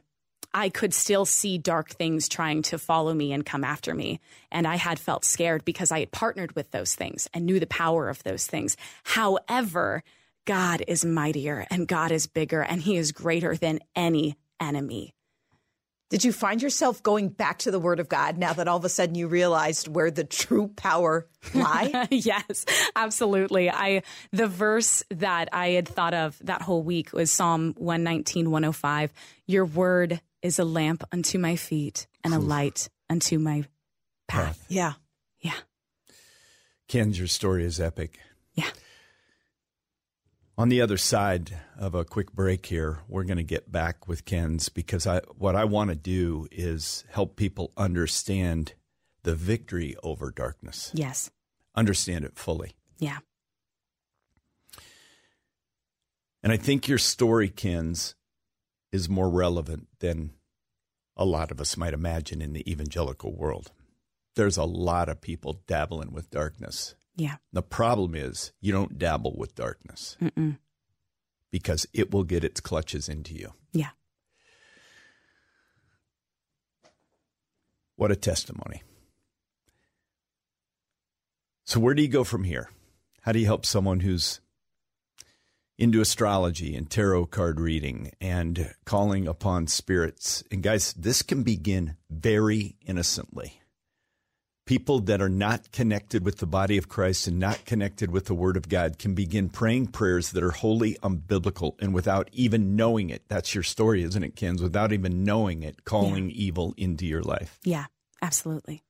I 0.54 0.70
could 0.70 0.94
still 0.94 1.26
see 1.26 1.58
dark 1.58 1.90
things 1.90 2.30
trying 2.30 2.62
to 2.64 2.78
follow 2.78 3.14
me 3.14 3.34
and 3.34 3.46
come 3.46 3.64
after 3.64 3.96
me. 3.96 4.20
And 4.52 4.68
I 4.68 4.76
had 4.76 5.00
felt 5.00 5.26
scared 5.26 5.66
because 5.66 5.92
I 5.92 6.02
had 6.02 6.12
partnered 6.12 6.56
with 6.56 6.72
those 6.72 6.94
things 6.94 7.28
and 7.34 7.46
knew 7.46 7.60
the 7.60 7.66
power 7.66 8.10
of 8.10 8.22
those 8.24 8.46
things. 8.46 8.78
However, 9.04 10.04
God 10.46 10.84
is 10.88 11.04
mightier 11.04 11.66
and 11.72 11.88
God 11.88 12.12
is 12.12 12.28
bigger 12.28 12.62
and 12.62 12.82
he 12.82 12.98
is 12.98 13.12
greater 13.12 13.56
than 13.56 13.80
any 13.96 14.36
enemy. 14.60 15.16
Did 16.14 16.24
you 16.24 16.32
find 16.32 16.62
yourself 16.62 17.02
going 17.02 17.30
back 17.30 17.58
to 17.58 17.72
the 17.72 17.80
Word 17.80 18.00
of 18.00 18.08
God 18.08 18.38
now 18.38 18.54
that 18.54 18.68
all 18.68 18.78
of 18.78 18.86
a 18.86 18.90
sudden 18.90 19.16
you 19.16 19.28
realized 19.28 19.88
where 19.88 20.12
the 20.12 20.24
true 20.24 20.68
power 20.68 21.26
lie? 21.56 22.08
yes, 22.12 22.66
absolutely. 22.96 23.68
I 23.72 24.04
the 24.32 24.46
verse 24.46 25.04
that 25.10 25.50
I 25.52 25.70
had 25.70 25.88
thought 25.88 26.14
of 26.14 26.38
that 26.44 26.62
whole 26.62 26.84
week 26.84 27.14
was 27.14 27.32
Psalm 27.32 27.74
119, 27.80 28.52
105. 28.52 29.12
Your 29.48 29.66
word 29.66 30.22
is 30.44 30.60
a 30.60 30.64
lamp 30.64 31.04
unto 31.12 31.40
my 31.40 31.56
feet 31.56 32.06
and 32.24 32.32
a 32.32 32.38
light 32.38 32.90
unto 33.10 33.40
my 33.40 33.64
path. 34.28 34.64
Yeah. 34.70 34.94
Yeah. 35.40 35.58
Kenz, 36.88 37.18
your 37.18 37.26
story 37.26 37.66
is 37.66 37.80
epic. 37.80 38.20
Yeah. 38.54 38.70
On 40.56 40.70
the 40.70 40.82
other 40.82 40.98
side 40.98 41.60
of 41.80 41.96
a 41.96 42.06
quick 42.06 42.32
break 42.32 42.68
here, 42.68 43.00
we're 43.08 43.24
going 43.24 43.38
to 43.38 43.44
get 43.44 43.72
back 43.72 44.08
with 44.08 44.24
Kenz 44.24 44.72
because 44.72 45.08
I 45.08 45.22
what 45.36 45.56
I 45.56 45.66
want 45.66 45.90
to 45.90 45.96
do 45.96 46.48
is 46.52 47.04
help 47.10 47.36
people 47.36 47.72
understand 47.76 48.74
the 49.24 49.34
victory 49.34 49.96
over 50.04 50.30
darkness. 50.30 50.92
Yes. 50.94 51.32
Understand 51.76 52.24
it 52.24 52.38
fully. 52.38 52.74
Yeah. 53.00 53.18
And 56.44 56.52
I 56.52 56.58
think 56.58 56.88
your 56.88 56.98
story, 56.98 57.50
Kenz, 57.50 58.14
is 58.92 59.10
more 59.10 59.30
relevant 59.30 59.88
than 60.00 60.34
a 61.18 61.26
lot 61.26 61.52
of 61.52 61.60
us 61.62 61.78
might 61.78 61.94
imagine 61.94 62.42
in 62.42 62.54
the 62.54 62.70
evangelical 62.70 63.34
world. 63.34 63.72
There's 64.36 64.58
a 64.58 64.66
lot 64.66 65.10
of 65.10 65.22
people 65.22 65.62
dabbling 65.68 66.12
with 66.12 66.30
darkness. 66.30 66.96
Yeah. 67.16 67.36
The 67.52 67.62
problem 67.62 68.16
is 68.16 68.52
you 68.60 68.72
don't 68.72 68.98
dabble 68.98 69.36
with 69.38 69.56
darkness 69.56 70.18
Mm-mm. 70.22 70.58
because 71.52 71.86
it 71.94 72.12
will 72.12 72.24
get 72.24 72.44
its 72.44 72.60
clutches 72.60 73.08
into 73.08 73.34
you. 73.34 73.54
Yeah. 73.72 73.90
What 77.96 78.12
a 78.12 78.16
testimony. 78.16 78.82
So, 81.66 81.80
where 81.80 81.94
do 81.94 82.02
you 82.02 82.08
go 82.08 82.24
from 82.24 82.44
here? 82.44 82.70
How 83.22 83.32
do 83.32 83.40
you 83.40 83.46
help 83.46 83.66
someone 83.66 84.02
who's 84.02 84.42
into 85.78 86.02
astrology 86.02 86.76
and 86.76 86.90
tarot 86.90 87.28
card 87.28 87.60
reading 87.60 88.12
and 88.20 88.74
calling 88.86 89.28
upon 89.28 89.68
spirits? 89.68 90.44
And, 90.52 90.62
guys, 90.62 90.94
this 90.94 91.22
can 91.22 91.44
begin 91.44 91.96
very 92.10 92.76
innocently. 92.86 93.62
People 94.66 95.00
that 95.02 95.22
are 95.22 95.30
not 95.30 95.74
connected 95.74 96.24
with 96.24 96.38
the 96.38 96.46
body 96.46 96.78
of 96.78 96.88
Christ 96.88 97.28
and 97.28 97.38
not 97.38 97.66
connected 97.66 98.12
with 98.12 98.26
the 98.26 98.34
Word 98.34 98.56
of 98.56 98.70
God 98.70 98.98
can 98.98 99.14
begin 99.14 99.50
praying 99.50 99.88
prayers 99.88 100.32
that 100.32 100.44
are 100.44 100.52
wholly 100.52 100.96
unbiblical 101.04 101.74
and 101.82 101.94
without 101.94 102.30
even 102.32 102.78
knowing 102.78 103.10
it. 103.10 103.24
That's 103.28 103.54
your 103.54 103.64
story, 103.64 104.04
isn't 104.04 104.24
it, 104.24 104.38
Kenz? 104.38 104.62
Without 104.62 104.94
even 104.94 105.26
knowing 105.26 105.64
it, 105.64 105.84
calling 105.84 106.30
yeah. 106.30 106.36
evil 106.36 106.74
into 106.78 107.06
your 107.06 107.22
life. 107.22 107.60
Yeah, 107.64 107.88
absolutely. 108.22 108.84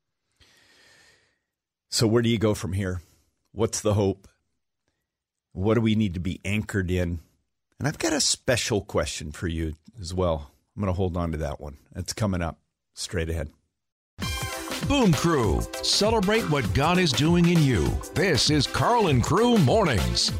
So, 1.89 2.05
where 2.05 2.21
do 2.21 2.29
you 2.29 2.37
go 2.37 2.53
from 2.53 2.73
here? 2.73 3.01
What's 3.51 3.81
the 3.81 3.95
hope? 3.95 4.27
What 5.53 5.73
do 5.75 5.81
we 5.81 5.95
need 5.95 6.13
to 6.15 6.19
be 6.19 6.39
anchored 6.45 6.91
in? 6.91 7.19
And 7.79 7.87
I've 7.87 7.99
got 7.99 8.13
a 8.13 8.21
special 8.21 8.81
question 8.81 9.31
for 9.31 9.47
you 9.47 9.73
as 9.99 10.13
well. 10.13 10.51
I'm 10.75 10.81
going 10.81 10.93
to 10.93 10.97
hold 10.97 11.17
on 11.17 11.31
to 11.31 11.37
that 11.39 11.59
one. 11.59 11.77
It's 11.95 12.13
coming 12.13 12.41
up 12.41 12.59
straight 12.93 13.29
ahead. 13.29 13.49
Boom 14.87 15.13
Crew. 15.13 15.61
Celebrate 15.81 16.43
what 16.49 16.71
God 16.73 16.97
is 16.97 17.11
doing 17.11 17.49
in 17.49 17.61
you. 17.61 17.87
This 18.13 18.49
is 18.49 18.67
Karl 18.67 19.07
and 19.07 19.23
Crew 19.23 19.57
Mornings. 19.59 20.31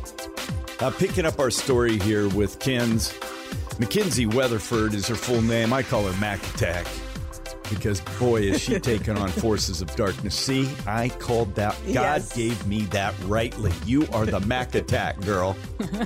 Uh, 0.79 0.91
picking 0.91 1.25
up 1.25 1.39
our 1.39 1.49
story 1.49 1.97
here 1.99 2.27
with 2.29 2.59
Kenz. 2.59 3.13
Mackenzie 3.79 4.25
Weatherford 4.25 4.93
is 4.93 5.07
her 5.07 5.15
full 5.15 5.41
name. 5.41 5.71
I 5.71 5.81
call 5.81 6.05
her 6.05 6.19
Mac 6.19 6.43
Attack 6.55 6.85
because 7.69 8.01
boy 8.19 8.41
is 8.41 8.61
she 8.61 8.79
taking 8.81 9.17
on 9.17 9.29
forces 9.29 9.81
of 9.81 9.95
darkness. 9.95 10.35
See, 10.35 10.69
I 10.85 11.09
called 11.09 11.55
that. 11.55 11.75
God 11.85 11.93
yes. 11.93 12.35
gave 12.35 12.67
me 12.67 12.81
that 12.87 13.15
rightly. 13.23 13.71
You 13.85 14.07
are 14.11 14.25
the 14.25 14.41
Mac 14.41 14.75
Attack 14.75 15.21
girl. 15.21 15.55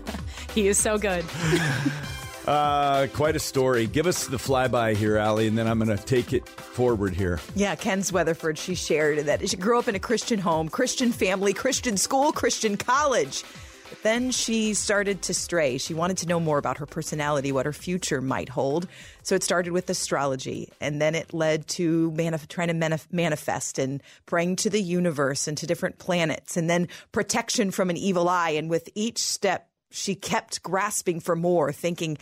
he 0.54 0.67
is 0.67 0.78
so 0.78 0.97
good. 0.97 1.26
Uh, 2.47 3.07
quite 3.07 3.36
a 3.36 3.39
story. 3.39 3.88
Give 3.88 4.07
us 4.07 4.27
the 4.27 4.38
flyby 4.38 4.95
here, 4.95 5.17
Allie, 5.17 5.47
and 5.47 5.57
then 5.57 5.67
I'm 5.67 5.79
going 5.79 5.95
to 5.95 6.01
take 6.01 6.31
it 6.31 6.47
forward 6.47 7.13
here. 7.13 7.41
Yeah, 7.55 7.75
Kenz 7.75 8.13
Weatherford, 8.13 8.57
she 8.57 8.73
shared 8.73 9.25
that 9.25 9.47
she 9.49 9.57
grew 9.57 9.77
up 9.77 9.89
in 9.89 9.95
a 9.95 9.99
Christian 9.99 10.39
home, 10.39 10.69
Christian 10.69 11.12
family, 11.12 11.51
Christian 11.51 11.97
school, 11.97 12.31
Christian 12.31 12.77
college. 12.77 13.43
But 13.89 14.01
then 14.03 14.31
she 14.31 14.73
started 14.73 15.21
to 15.23 15.33
stray. 15.33 15.77
She 15.77 15.93
wanted 15.93 16.17
to 16.19 16.27
know 16.27 16.39
more 16.39 16.57
about 16.57 16.77
her 16.77 16.86
personality, 16.86 17.51
what 17.51 17.65
her 17.65 17.73
future 17.73 18.21
might 18.21 18.47
hold. 18.47 18.88
So 19.23 19.36
it 19.36 19.43
started 19.43 19.73
with 19.73 19.89
astrology, 19.89 20.69
and 20.79 21.01
then 21.01 21.15
it 21.15 21.33
led 21.33 21.67
to 21.69 22.12
manif- 22.12 22.47
trying 22.47 22.69
to 22.69 22.73
manif- 22.73 23.12
manifest 23.12 23.77
and 23.77 24.01
praying 24.25 24.57
to 24.57 24.69
the 24.69 24.81
universe 24.81 25.49
and 25.49 25.57
to 25.57 25.67
different 25.67 25.99
planets, 25.99 26.55
and 26.55 26.69
then 26.69 26.88
protection 27.12 27.71
from 27.71 27.89
an 27.89 27.97
evil 27.97 28.29
eye. 28.29 28.51
And 28.51 28.69
with 28.69 28.89
each 28.95 29.19
step, 29.19 29.66
she 29.89 30.15
kept 30.15 30.62
grasping 30.63 31.19
for 31.19 31.36
more, 31.36 31.71
thinking 31.71 32.17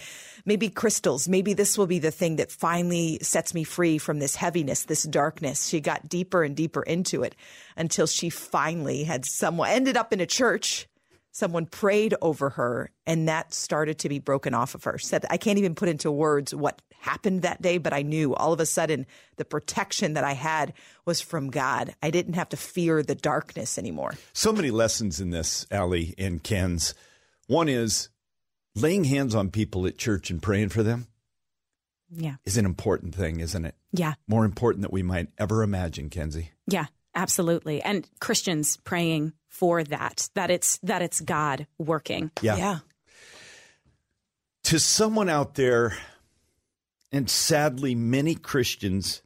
maybe 0.46 0.70
crystals, 0.70 1.28
maybe 1.28 1.54
this 1.54 1.78
will 1.78 1.88
be 1.88 2.00
the 2.00 2.12
thing 2.12 2.36
that 2.38 2.52
finally 2.52 3.20
sets 3.22 3.54
me 3.54 3.64
free 3.64 3.98
from 3.98 4.20
this 4.20 4.36
heaviness, 4.36 4.84
this 4.84 5.04
darkness. 5.04 5.68
She 5.68 5.82
got 5.82 6.08
deeper 6.08 6.44
and 6.44 6.56
deeper 6.56 6.84
into 6.84 7.24
it 7.24 7.36
until 7.76 8.08
she 8.08 8.30
finally 8.30 9.04
had 9.04 9.26
someone 9.26 9.70
ended 9.70 9.98
up 9.98 10.14
in 10.14 10.22
a 10.22 10.26
church. 10.26 10.88
Someone 11.32 11.66
prayed 11.66 12.16
over 12.22 12.52
her, 12.52 12.92
and 13.06 13.28
that 13.28 13.54
started 13.54 14.00
to 14.00 14.08
be 14.08 14.20
broken 14.20 14.54
off 14.54 14.74
of 14.74 14.86
her. 14.86 14.98
Said, 14.98 15.26
I 15.30 15.36
can't 15.36 15.60
even 15.60 15.76
put 15.76 15.90
into 15.90 16.10
words 16.10 16.56
what 16.56 16.82
happened 17.02 17.42
that 17.42 17.62
day, 17.62 17.78
but 17.78 17.92
I 17.92 18.04
knew 18.04 18.34
all 18.34 18.54
of 18.54 18.62
a 18.62 18.66
sudden 18.66 19.06
the 19.36 19.44
protection 19.44 20.14
that 20.14 20.24
I 20.24 20.32
had 20.32 20.72
was 21.04 21.20
from 21.20 21.50
God. 21.50 21.94
I 22.02 22.10
didn't 22.10 22.36
have 22.36 22.48
to 22.50 22.58
fear 22.58 23.04
the 23.04 23.16
darkness 23.16 23.78
anymore. 23.78 24.14
So 24.32 24.54
many 24.54 24.72
lessons 24.72 25.20
in 25.20 25.32
this, 25.32 25.68
Allie 25.72 26.16
and 26.18 26.42
Kenz. 26.42 26.94
One 27.48 27.70
is 27.70 28.10
laying 28.76 29.04
hands 29.06 29.36
on 29.36 29.52
people 29.52 29.86
at 29.88 29.98
church 29.98 30.30
and 30.30 30.42
praying 30.42 30.70
for 30.70 30.84
them. 30.84 31.08
Yeah. 32.12 32.36
Is 32.46 32.58
an 32.58 32.66
important 32.66 33.16
thing, 33.16 33.40
isn't 33.40 33.66
it? 33.66 33.76
Yeah. 33.92 34.14
More 34.28 34.46
important 34.46 34.84
than 34.84 34.92
we 34.92 35.04
might 35.04 35.30
ever 35.38 35.64
imagine, 35.64 36.10
Kenzie. 36.10 36.52
Yeah, 36.68 36.86
absolutely. 37.14 37.82
And 37.82 38.08
Christians 38.20 38.78
praying 38.78 39.34
for 39.48 39.84
that, 39.84 40.30
that 40.36 40.52
it's 40.52 40.78
that 40.84 41.02
it's 41.02 41.22
God 41.22 41.68
working. 41.78 42.32
Yeah. 42.42 42.58
Yeah. 42.58 42.80
To 44.66 44.80
someone 44.80 45.30
out 45.30 45.56
there, 45.56 45.96
and 47.12 47.30
sadly 47.30 47.96
many 47.96 48.36
Christians 48.36 49.22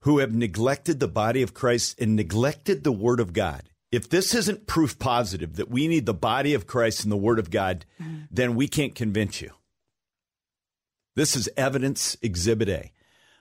who 0.00 0.18
have 0.18 0.34
neglected 0.34 1.00
the 1.00 1.08
body 1.08 1.40
of 1.40 1.54
Christ 1.54 1.98
and 2.00 2.14
neglected 2.14 2.84
the 2.84 2.92
word 2.92 3.20
of 3.20 3.32
God 3.32 3.62
if 3.94 4.08
this 4.08 4.34
isn't 4.34 4.66
proof 4.66 4.98
positive 4.98 5.54
that 5.56 5.70
we 5.70 5.86
need 5.86 6.04
the 6.04 6.12
body 6.12 6.52
of 6.54 6.66
Christ 6.66 7.04
and 7.04 7.12
the 7.12 7.16
Word 7.16 7.38
of 7.38 7.50
God, 7.50 7.84
then 8.28 8.56
we 8.56 8.66
can't 8.66 8.94
convince 8.94 9.40
you. 9.40 9.50
This 11.14 11.36
is 11.36 11.48
evidence 11.56 12.16
exhibit 12.20 12.68
A. 12.68 12.92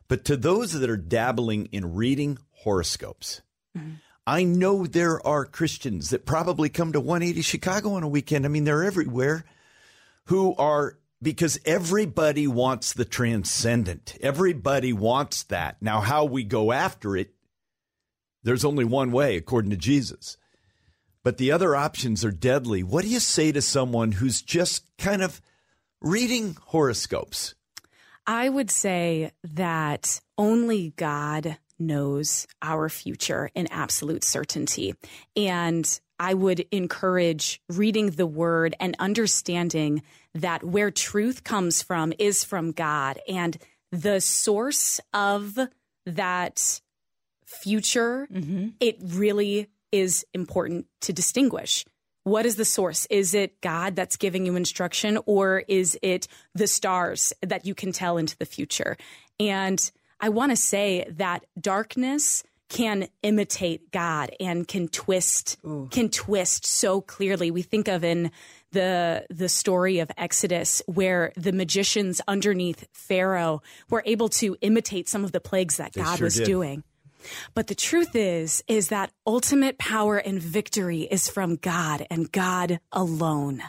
But 0.08 0.26
to 0.26 0.38
those 0.38 0.74
that 0.74 0.90
are 0.90 0.98
dabbling 0.98 1.70
in 1.72 1.96
reading 1.96 2.38
horoscopes, 2.52 3.42
mm-hmm. 3.76 3.94
I 4.28 4.44
know 4.44 4.86
there 4.86 5.26
are 5.26 5.46
Christians 5.46 6.12
that 6.12 6.28
probably 6.28 6.70
come 6.70 6.92
to 6.94 7.00
180 7.00 7.42
Chicago 7.42 7.94
on 7.94 8.04
a 8.04 8.08
weekend. 8.08 8.46
I 8.46 8.50
mean, 8.50 8.64
they're 8.64 8.84
everywhere 8.84 9.46
who 10.26 10.56
are 10.58 11.00
because 11.20 11.60
everybody 11.66 12.46
wants 12.46 12.94
the 12.94 13.06
transcendent. 13.06 14.18
Everybody 14.22 14.94
wants 14.94 15.44
that. 15.44 15.82
Now, 15.82 16.00
how 16.00 16.26
we 16.26 16.44
go 16.44 16.72
after 16.72 17.18
it, 17.18 17.34
there's 18.44 18.66
only 18.66 18.86
one 18.86 19.12
way, 19.12 19.36
according 19.36 19.72
to 19.72 19.78
Jesus 19.78 20.38
but 21.24 21.38
the 21.38 21.52
other 21.52 21.76
options 21.76 22.24
are 22.26 22.32
deadly. 22.32 22.84
What 22.84 23.04
do 23.04 23.10
you 23.10 23.20
say 23.20 23.52
to 23.52 23.62
someone 23.62 24.14
who's 24.14 24.42
just 24.42 24.86
kind 24.98 25.22
of 25.22 25.42
reading 26.02 26.58
horoscopes? 26.66 27.56
I 28.26 28.50
would 28.50 28.72
say 28.72 29.32
that 29.44 30.22
only 30.38 30.94
God 30.96 31.58
knows 31.80 32.48
our 32.62 32.90
future 32.90 33.50
in 33.56 33.68
absolute 33.68 34.24
certainty. 34.24 34.96
And 35.36 36.00
I 36.20 36.34
would 36.34 36.66
encourage 36.72 37.62
reading 37.70 38.12
the 38.12 38.28
word 38.28 38.76
and 38.80 38.96
understanding 39.00 40.04
that 40.34 40.64
where 40.64 40.92
truth 40.92 41.44
comes 41.44 41.82
from 41.82 42.14
is 42.18 42.44
from 42.44 42.72
God. 42.72 43.20
And 43.28 43.58
the 43.92 44.22
source 44.22 45.00
of 45.14 45.58
that 46.06 46.82
future, 47.46 48.28
mm-hmm. 48.32 48.70
it 48.80 48.98
really 49.02 49.68
is 49.94 50.26
important 50.34 50.88
to 51.02 51.14
distinguish. 51.14 51.86
What 52.24 52.46
is 52.46 52.56
the 52.56 52.66
source? 52.66 53.06
Is 53.10 53.34
it 53.34 53.62
God 53.62 53.96
that's 53.96 54.18
giving 54.18 54.46
you 54.46 54.56
instruction, 54.56 55.20
or 55.26 55.64
is 55.68 55.98
it 56.02 56.28
the 56.56 56.68
stars 56.68 57.32
that 57.42 57.66
you 57.66 57.76
can 57.76 57.92
tell 57.92 58.18
into 58.18 58.38
the 58.38 58.46
future? 58.46 58.98
And 59.40 59.80
I 60.20 60.30
want 60.30 60.52
to 60.52 60.56
say 60.56 61.06
that 61.18 61.46
darkness 61.60 62.44
can 62.70 63.08
imitate 63.22 63.92
God 63.92 64.32
and 64.40 64.68
can 64.68 64.88
twist 64.88 65.58
Ooh. 65.66 65.88
can 65.92 66.10
twist 66.10 66.66
so 66.66 67.02
clearly. 67.02 67.52
We 67.52 67.62
think 67.62 67.88
of 67.88 68.04
in 68.04 68.32
the 68.72 69.28
the 69.30 69.50
story 69.50 70.00
of 70.00 70.10
Exodus 70.18 70.82
where 70.88 71.34
the 71.36 71.52
magicians 71.52 72.20
underneath 72.28 72.88
Pharaoh 72.92 73.62
were 73.90 74.02
able 74.06 74.30
to 74.30 74.58
imitate 74.62 75.08
some 75.08 75.24
of 75.24 75.32
the 75.32 75.40
plagues 75.40 75.78
that 75.78 75.94
they 75.94 76.02
God 76.02 76.18
sure 76.18 76.26
was 76.26 76.36
did. 76.36 76.46
doing. 76.46 76.84
But 77.54 77.68
the 77.68 77.76
truth 77.76 78.16
is, 78.16 78.64
is 78.68 78.90
that 78.90 79.12
ultimate 79.26 79.78
power 79.78 80.18
and 80.18 80.42
victory 80.42 81.02
is 81.02 81.28
from 81.28 81.56
God 81.56 82.06
and 82.10 82.32
God 82.32 82.80
alone. 82.92 83.64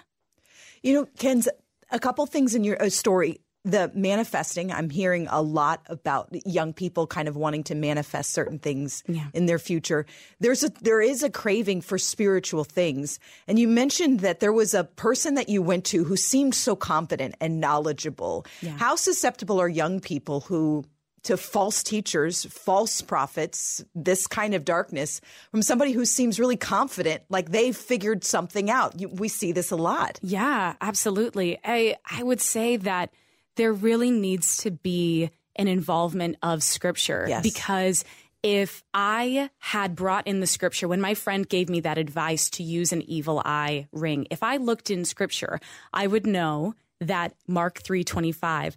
You 0.82 0.94
know, 0.94 1.06
Kenz 1.18 1.48
a 1.90 1.98
couple 1.98 2.26
things 2.26 2.54
in 2.54 2.64
your 2.64 2.82
uh, 2.82 2.90
story. 2.90 3.40
The 3.66 3.90
manifesting, 3.94 4.70
I'm 4.70 4.90
hearing 4.90 5.26
a 5.30 5.40
lot 5.40 5.86
about 5.86 6.28
young 6.44 6.74
people 6.74 7.06
kind 7.06 7.28
of 7.28 7.36
wanting 7.36 7.64
to 7.64 7.74
manifest 7.74 8.34
certain 8.34 8.58
things 8.58 9.02
yeah. 9.08 9.28
in 9.32 9.46
their 9.46 9.58
future. 9.58 10.04
There's 10.38 10.62
a 10.64 10.68
there 10.82 11.00
is 11.00 11.22
a 11.22 11.30
craving 11.30 11.80
for 11.80 11.96
spiritual 11.96 12.64
things. 12.64 13.18
And 13.48 13.58
you 13.58 13.66
mentioned 13.66 14.20
that 14.20 14.40
there 14.40 14.52
was 14.52 14.74
a 14.74 14.84
person 14.84 15.36
that 15.36 15.48
you 15.48 15.62
went 15.62 15.86
to 15.86 16.04
who 16.04 16.14
seemed 16.14 16.54
so 16.54 16.76
confident 16.76 17.36
and 17.40 17.58
knowledgeable. 17.58 18.44
Yeah. 18.60 18.76
How 18.76 18.96
susceptible 18.96 19.58
are 19.58 19.68
young 19.68 19.98
people 19.98 20.40
who 20.40 20.84
to 21.24 21.36
false 21.36 21.82
teachers, 21.82 22.44
false 22.44 23.00
prophets, 23.02 23.84
this 23.94 24.26
kind 24.26 24.54
of 24.54 24.64
darkness 24.64 25.20
from 25.50 25.62
somebody 25.62 25.92
who 25.92 26.04
seems 26.04 26.38
really 26.38 26.56
confident, 26.56 27.22
like 27.28 27.50
they've 27.50 27.76
figured 27.76 28.24
something 28.24 28.70
out. 28.70 29.00
You, 29.00 29.08
we 29.08 29.28
see 29.28 29.52
this 29.52 29.70
a 29.70 29.76
lot. 29.76 30.20
Yeah, 30.22 30.74
absolutely. 30.80 31.58
I 31.64 31.96
I 32.08 32.22
would 32.22 32.40
say 32.40 32.76
that 32.76 33.10
there 33.56 33.72
really 33.72 34.10
needs 34.10 34.58
to 34.58 34.70
be 34.70 35.30
an 35.56 35.68
involvement 35.68 36.36
of 36.42 36.62
scripture 36.62 37.26
yes. 37.28 37.42
because 37.42 38.04
if 38.42 38.82
I 38.92 39.48
had 39.58 39.94
brought 39.94 40.26
in 40.26 40.40
the 40.40 40.46
scripture 40.46 40.86
when 40.88 41.00
my 41.00 41.14
friend 41.14 41.48
gave 41.48 41.70
me 41.70 41.80
that 41.80 41.96
advice 41.96 42.50
to 42.50 42.62
use 42.62 42.92
an 42.92 43.00
evil 43.02 43.40
eye 43.44 43.88
ring, 43.92 44.26
if 44.30 44.42
I 44.42 44.58
looked 44.58 44.90
in 44.90 45.04
scripture, 45.06 45.58
I 45.92 46.06
would 46.06 46.26
know 46.26 46.74
that 47.00 47.34
Mark 47.46 47.82
3:25 47.82 48.76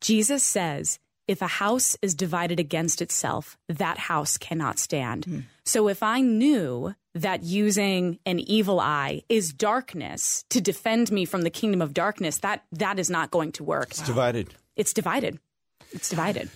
Jesus 0.00 0.42
says 0.42 0.98
if 1.30 1.42
a 1.42 1.46
house 1.46 1.96
is 2.02 2.16
divided 2.16 2.58
against 2.58 3.00
itself, 3.00 3.56
that 3.68 3.98
house 3.98 4.36
cannot 4.36 4.80
stand. 4.80 5.26
Mm. 5.26 5.44
So 5.64 5.86
if 5.86 6.02
I 6.02 6.22
knew 6.22 6.92
that 7.14 7.44
using 7.44 8.18
an 8.26 8.40
evil 8.40 8.80
eye 8.80 9.22
is 9.28 9.52
darkness 9.52 10.44
to 10.50 10.60
defend 10.60 11.12
me 11.12 11.24
from 11.24 11.42
the 11.42 11.50
kingdom 11.50 11.82
of 11.82 11.94
darkness, 11.94 12.38
that 12.38 12.64
that 12.72 12.98
is 12.98 13.08
not 13.08 13.30
going 13.30 13.52
to 13.52 13.62
work. 13.62 13.90
It's 13.90 14.02
divided. 14.02 14.52
It's 14.74 14.92
divided. 14.92 15.38
It's 15.92 16.08
divided. 16.08 16.50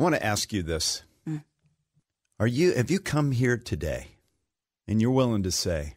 I 0.00 0.02
want 0.02 0.16
to 0.16 0.26
ask 0.26 0.52
you 0.52 0.64
this. 0.64 1.04
Mm. 1.28 1.44
Are 2.40 2.48
you 2.48 2.74
have 2.74 2.90
you 2.90 2.98
come 2.98 3.30
here 3.30 3.56
today 3.56 4.08
and 4.88 5.00
you're 5.00 5.12
willing 5.12 5.44
to 5.44 5.52
say, 5.52 5.94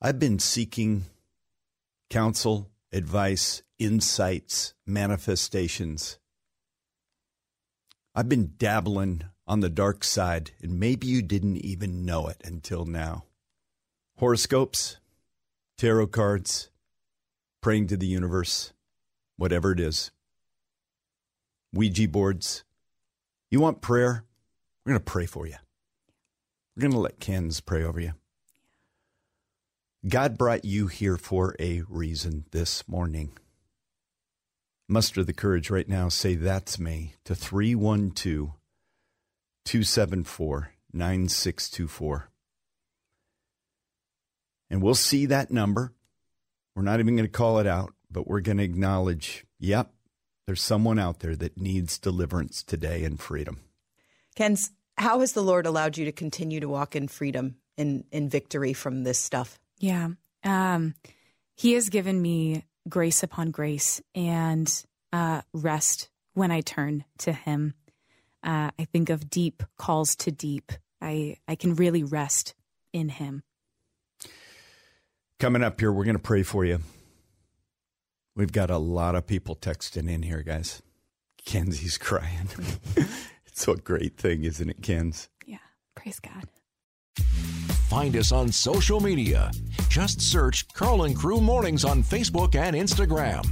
I've 0.00 0.18
been 0.18 0.38
seeking 0.38 1.04
counsel, 2.08 2.70
advice, 2.90 3.62
insights, 3.78 4.72
manifestations. 4.86 6.18
I've 8.16 8.28
been 8.28 8.52
dabbling 8.58 9.22
on 9.44 9.58
the 9.58 9.68
dark 9.68 10.04
side, 10.04 10.52
and 10.62 10.78
maybe 10.78 11.08
you 11.08 11.20
didn't 11.20 11.56
even 11.58 12.04
know 12.04 12.28
it 12.28 12.40
until 12.44 12.84
now. 12.84 13.24
Horoscopes, 14.18 14.98
tarot 15.76 16.06
cards, 16.08 16.70
praying 17.60 17.88
to 17.88 17.96
the 17.96 18.06
universe, 18.06 18.72
whatever 19.36 19.72
it 19.72 19.80
is. 19.80 20.12
Ouija 21.72 22.06
boards. 22.06 22.62
You 23.50 23.58
want 23.58 23.80
prayer? 23.82 24.24
We're 24.84 24.92
going 24.92 25.00
to 25.00 25.12
pray 25.12 25.26
for 25.26 25.46
you. 25.46 25.56
We're 26.76 26.82
going 26.82 26.92
to 26.92 26.98
let 26.98 27.18
Kenz 27.18 27.60
pray 27.64 27.82
over 27.82 27.98
you. 27.98 28.12
God 30.06 30.38
brought 30.38 30.64
you 30.64 30.86
here 30.86 31.16
for 31.16 31.56
a 31.58 31.82
reason 31.88 32.44
this 32.52 32.86
morning. 32.86 33.36
Muster 34.88 35.24
the 35.24 35.32
courage 35.32 35.70
right 35.70 35.88
now. 35.88 36.08
Say, 36.08 36.34
That's 36.34 36.78
me 36.78 37.14
to 37.24 37.34
312 37.34 38.52
274 39.64 40.70
9624. 40.92 42.30
And 44.70 44.82
we'll 44.82 44.94
see 44.94 45.26
that 45.26 45.50
number. 45.50 45.92
We're 46.74 46.82
not 46.82 47.00
even 47.00 47.16
going 47.16 47.28
to 47.28 47.32
call 47.32 47.58
it 47.58 47.66
out, 47.66 47.92
but 48.10 48.26
we're 48.26 48.40
going 48.40 48.58
to 48.58 48.64
acknowledge, 48.64 49.44
yep, 49.58 49.92
there's 50.46 50.62
someone 50.62 50.98
out 50.98 51.20
there 51.20 51.36
that 51.36 51.58
needs 51.58 51.98
deliverance 51.98 52.62
today 52.62 53.04
and 53.04 53.20
freedom. 53.20 53.60
Kenz, 54.36 54.70
how 54.96 55.20
has 55.20 55.32
the 55.32 55.42
Lord 55.42 55.66
allowed 55.66 55.96
you 55.96 56.04
to 56.06 56.12
continue 56.12 56.60
to 56.60 56.68
walk 56.68 56.96
in 56.96 57.08
freedom 57.08 57.56
and 57.78 58.04
in 58.10 58.28
victory 58.28 58.72
from 58.72 59.04
this 59.04 59.18
stuff? 59.18 59.58
Yeah. 59.78 60.08
Um, 60.42 60.94
he 61.54 61.72
has 61.72 61.88
given 61.88 62.20
me 62.20 62.64
grace 62.88 63.22
upon 63.22 63.50
grace 63.50 64.00
and 64.14 64.84
uh, 65.12 65.42
rest 65.52 66.08
when 66.34 66.50
I 66.50 66.60
turn 66.60 67.04
to 67.18 67.32
him. 67.32 67.74
Uh, 68.42 68.70
I 68.78 68.84
think 68.92 69.10
of 69.10 69.30
deep 69.30 69.62
calls 69.78 70.16
to 70.16 70.30
deep. 70.30 70.72
I, 71.00 71.36
I 71.48 71.54
can 71.54 71.74
really 71.74 72.02
rest 72.02 72.54
in 72.92 73.08
him. 73.08 73.42
Coming 75.40 75.62
up 75.62 75.80
here, 75.80 75.92
we're 75.92 76.04
going 76.04 76.16
to 76.16 76.22
pray 76.22 76.42
for 76.42 76.64
you. 76.64 76.80
We've 78.36 78.52
got 78.52 78.70
a 78.70 78.78
lot 78.78 79.14
of 79.14 79.26
people 79.26 79.56
texting 79.56 80.10
in 80.10 80.22
here, 80.22 80.42
guys. 80.42 80.82
Kenzie's 81.44 81.98
crying. 81.98 82.48
it's 83.46 83.68
a 83.68 83.76
great 83.76 84.16
thing, 84.16 84.44
isn't 84.44 84.70
it, 84.70 84.80
Kenz? 84.80 85.28
Yeah. 85.46 85.58
Praise 85.94 86.20
God. 86.20 86.48
Find 87.94 88.16
us 88.16 88.32
on 88.32 88.50
social 88.50 88.98
media. 88.98 89.52
Just 89.88 90.20
search 90.20 90.66
Karl 90.72 91.04
and 91.04 91.14
Crew 91.14 91.40
Mornings 91.40 91.84
on 91.84 92.02
Facebook 92.02 92.56
and 92.56 92.74
Instagram. 92.74 93.46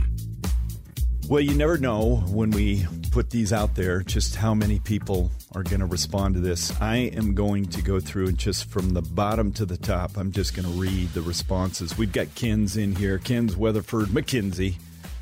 Well, 1.28 1.40
you 1.40 1.54
never 1.54 1.78
know 1.78 2.16
when 2.26 2.50
we 2.50 2.84
put 3.12 3.30
these 3.30 3.52
out 3.52 3.76
there 3.76 4.02
just 4.02 4.34
how 4.34 4.52
many 4.52 4.80
people 4.80 5.30
are 5.54 5.62
going 5.62 5.78
to 5.78 5.86
respond 5.86 6.34
to 6.34 6.40
this. 6.40 6.72
I 6.80 6.96
am 6.96 7.36
going 7.36 7.66
to 7.66 7.82
go 7.82 8.00
through 8.00 8.26
and 8.26 8.36
just 8.36 8.68
from 8.68 8.94
the 8.94 9.02
bottom 9.02 9.52
to 9.52 9.64
the 9.64 9.76
top, 9.76 10.16
I'm 10.16 10.32
just 10.32 10.56
going 10.56 10.66
to 10.66 10.74
read 10.74 11.10
the 11.10 11.22
responses. 11.22 11.96
We've 11.96 12.12
got 12.12 12.26
Kenz 12.34 12.76
in 12.76 12.96
here. 12.96 13.20
Kenz 13.20 13.54
Weatherford 13.54 14.12
Mackenzie. 14.12 14.76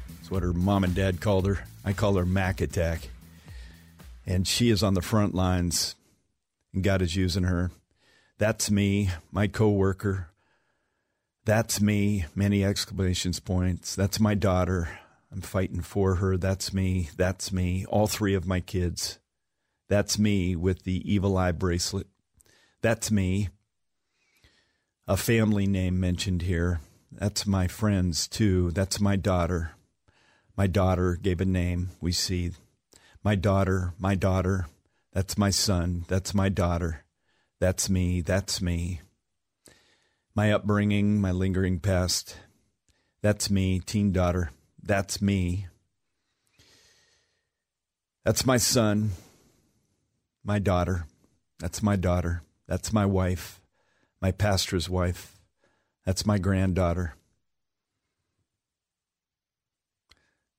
That's 0.09 0.31
what 0.31 0.43
her 0.43 0.55
mom 0.55 0.83
and 0.83 0.95
dad 0.95 1.21
called 1.21 1.47
her. 1.47 1.63
I 1.85 1.93
call 1.93 2.15
her 2.15 2.25
Mac 2.25 2.63
Attack. 2.63 3.11
And 4.25 4.49
she 4.49 4.71
is 4.71 4.83
on 4.83 4.95
the 4.95 5.03
front 5.03 5.35
lines, 5.35 5.95
and 6.73 6.83
God 6.83 7.03
is 7.03 7.15
using 7.15 7.43
her. 7.43 7.71
That's 8.41 8.71
me, 8.71 9.11
my 9.31 9.49
coworker. 9.49 10.31
That's 11.45 11.79
me, 11.79 12.25
many 12.35 12.65
exclamation 12.65 13.35
points. 13.35 13.95
That's 13.95 14.19
my 14.19 14.35
daughter. 14.35 14.89
I'm 15.31 15.43
fighting 15.43 15.83
for 15.83 16.15
her. 16.15 16.39
That's 16.39 16.73
me. 16.73 17.11
That's 17.19 17.53
me. 17.53 17.85
All 17.91 18.07
three 18.07 18.33
of 18.33 18.47
my 18.47 18.61
kids. 18.61 19.19
That's 19.91 20.19
me 20.19 20.57
with 20.57 20.85
the 20.85 21.03
evil 21.05 21.37
eye 21.37 21.53
bracelet. 21.53 22.07
That's 22.81 23.11
me. 23.11 23.51
A 25.07 25.19
family 25.19 25.67
name 25.67 26.01
mentioned 26.01 26.41
here. 26.41 26.81
That's 27.13 27.47
my 27.47 27.69
friends 27.69 28.27
too. 28.27 28.71
That's 28.71 29.03
my 29.03 29.17
daughter. 29.17 29.73
My 30.57 30.67
daughter 30.67 31.19
gave 31.21 31.43
a 31.43 31.45
name. 31.45 31.91
We 32.01 32.13
see 32.13 32.53
my 33.23 33.35
daughter, 33.35 33.93
my 33.99 34.15
daughter. 34.15 34.67
That's 35.13 35.37
my 35.37 35.51
son. 35.51 36.07
That's 36.09 36.33
my 36.33 36.49
daughter. 36.49 37.05
That's 37.61 37.91
me. 37.91 38.23
That's 38.23 38.63
me. 38.63 39.03
My 40.35 40.53
upbringing, 40.53 41.21
my 41.21 41.31
lingering 41.31 41.79
past. 41.79 42.37
That's 43.23 43.51
me, 43.51 43.81
teen 43.81 44.13
daughter. 44.13 44.51
That's 44.83 45.21
me. 45.21 45.67
That's 48.25 48.47
my 48.47 48.57
son, 48.57 49.11
my 50.45 50.59
daughter. 50.59 51.07
That's 51.59 51.83
my 51.83 51.97
daughter. 51.97 52.43
That's 52.67 52.93
my 52.93 53.07
wife, 53.07 53.61
my 54.21 54.31
pastor's 54.31 54.89
wife. 54.89 55.37
That's 56.05 56.25
my 56.25 56.39
granddaughter. 56.39 57.15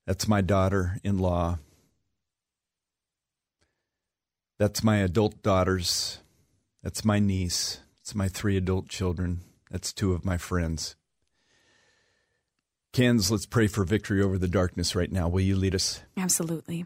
That's 0.06 0.28
my 0.28 0.40
daughter 0.40 0.98
in 1.02 1.18
law. 1.18 1.58
That's 4.58 4.84
my 4.84 4.98
adult 4.98 5.42
daughters. 5.42 6.21
That's 6.82 7.04
my 7.04 7.18
niece. 7.18 7.80
It's 8.00 8.14
my 8.14 8.28
three 8.28 8.56
adult 8.56 8.88
children. 8.88 9.40
That's 9.70 9.92
two 9.92 10.12
of 10.12 10.24
my 10.24 10.36
friends. 10.36 10.96
Kenz, 12.92 13.30
let's 13.30 13.46
pray 13.46 13.68
for 13.68 13.84
victory 13.84 14.20
over 14.22 14.36
the 14.36 14.48
darkness 14.48 14.94
right 14.94 15.10
now. 15.10 15.28
Will 15.28 15.40
you 15.40 15.56
lead 15.56 15.74
us? 15.74 16.02
Absolutely. 16.16 16.84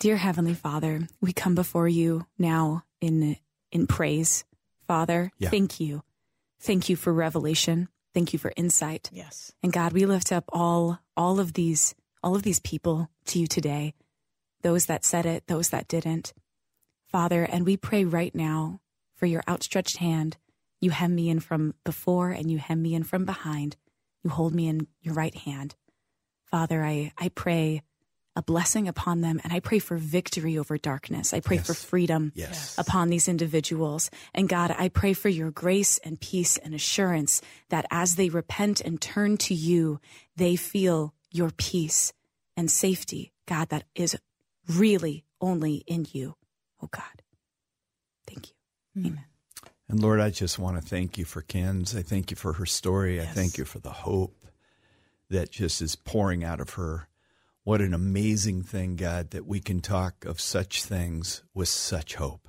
Dear 0.00 0.16
Heavenly 0.16 0.54
Father, 0.54 1.06
we 1.20 1.32
come 1.32 1.54
before 1.54 1.86
you 1.88 2.26
now 2.38 2.84
in 3.00 3.36
in 3.70 3.86
praise. 3.86 4.44
Father, 4.86 5.30
Yeah. 5.38 5.48
thank 5.50 5.78
you. 5.78 6.02
Thank 6.58 6.88
you 6.88 6.96
for 6.96 7.12
revelation. 7.12 7.88
Thank 8.12 8.32
you 8.32 8.38
for 8.38 8.52
insight. 8.56 9.08
Yes. 9.12 9.52
And 9.62 9.72
God, 9.72 9.92
we 9.92 10.06
lift 10.06 10.32
up 10.32 10.44
all 10.52 10.98
all 11.16 11.38
of 11.38 11.52
these 11.52 11.94
all 12.22 12.34
of 12.34 12.42
these 12.42 12.58
people 12.60 13.08
to 13.26 13.38
you 13.38 13.46
today. 13.46 13.94
Those 14.62 14.86
that 14.86 15.04
said 15.04 15.24
it, 15.24 15.46
those 15.46 15.68
that 15.70 15.86
didn't. 15.88 16.32
Father, 17.06 17.44
and 17.44 17.64
we 17.64 17.76
pray 17.76 18.04
right 18.04 18.34
now 18.34 18.80
for 19.22 19.26
your 19.26 19.44
outstretched 19.48 19.98
hand. 19.98 20.36
You 20.80 20.90
hem 20.90 21.14
me 21.14 21.30
in 21.30 21.38
from 21.38 21.74
before 21.84 22.30
and 22.30 22.50
you 22.50 22.58
hem 22.58 22.82
me 22.82 22.92
in 22.92 23.04
from 23.04 23.24
behind. 23.24 23.76
You 24.24 24.30
hold 24.30 24.52
me 24.52 24.66
in 24.66 24.88
your 25.00 25.14
right 25.14 25.32
hand. 25.32 25.76
Father, 26.50 26.82
I, 26.84 27.12
I 27.16 27.28
pray 27.28 27.82
a 28.34 28.42
blessing 28.42 28.88
upon 28.88 29.20
them 29.20 29.40
and 29.44 29.52
I 29.52 29.60
pray 29.60 29.78
for 29.78 29.96
victory 29.96 30.58
over 30.58 30.76
darkness. 30.76 31.32
I 31.32 31.38
pray 31.38 31.58
for 31.58 31.72
freedom 31.72 32.32
Yes. 32.34 32.76
upon 32.76 33.10
these 33.10 33.28
individuals. 33.28 34.10
And 34.34 34.48
God, 34.48 34.74
I 34.76 34.88
pray 34.88 35.12
for 35.12 35.28
your 35.28 35.52
grace 35.52 35.98
and 35.98 36.18
peace 36.18 36.56
and 36.56 36.74
assurance 36.74 37.40
that 37.68 37.86
as 37.92 38.16
they 38.16 38.28
repent 38.28 38.80
and 38.80 39.00
turn 39.00 39.36
to 39.36 39.54
you, 39.54 40.00
they 40.34 40.56
feel 40.56 41.14
your 41.30 41.52
peace 41.56 42.12
and 42.56 42.68
safety, 42.68 43.32
God, 43.46 43.68
that 43.68 43.84
is 43.94 44.18
really 44.68 45.24
only 45.40 45.84
in 45.86 46.08
you. 46.10 46.34
Oh 46.82 46.88
God. 46.90 47.21
Thank 48.94 49.06
you. 49.06 49.12
Amen. 49.12 49.24
And 49.88 50.00
Lord, 50.00 50.20
I 50.20 50.30
just 50.30 50.58
want 50.58 50.80
to 50.80 50.86
thank 50.86 51.18
you 51.18 51.24
for 51.24 51.42
Kenz. 51.42 51.94
I 51.96 52.02
thank 52.02 52.30
you 52.30 52.36
for 52.36 52.54
her 52.54 52.66
story. 52.66 53.20
I 53.20 53.26
thank 53.26 53.58
you 53.58 53.64
for 53.64 53.78
the 53.78 53.90
hope 53.90 54.46
that 55.28 55.50
just 55.50 55.82
is 55.82 55.96
pouring 55.96 56.44
out 56.44 56.60
of 56.60 56.70
her. 56.74 57.08
What 57.64 57.80
an 57.80 57.94
amazing 57.94 58.62
thing, 58.62 58.96
God, 58.96 59.30
that 59.30 59.46
we 59.46 59.60
can 59.60 59.80
talk 59.80 60.24
of 60.24 60.40
such 60.40 60.82
things 60.82 61.42
with 61.54 61.68
such 61.68 62.14
hope. 62.14 62.48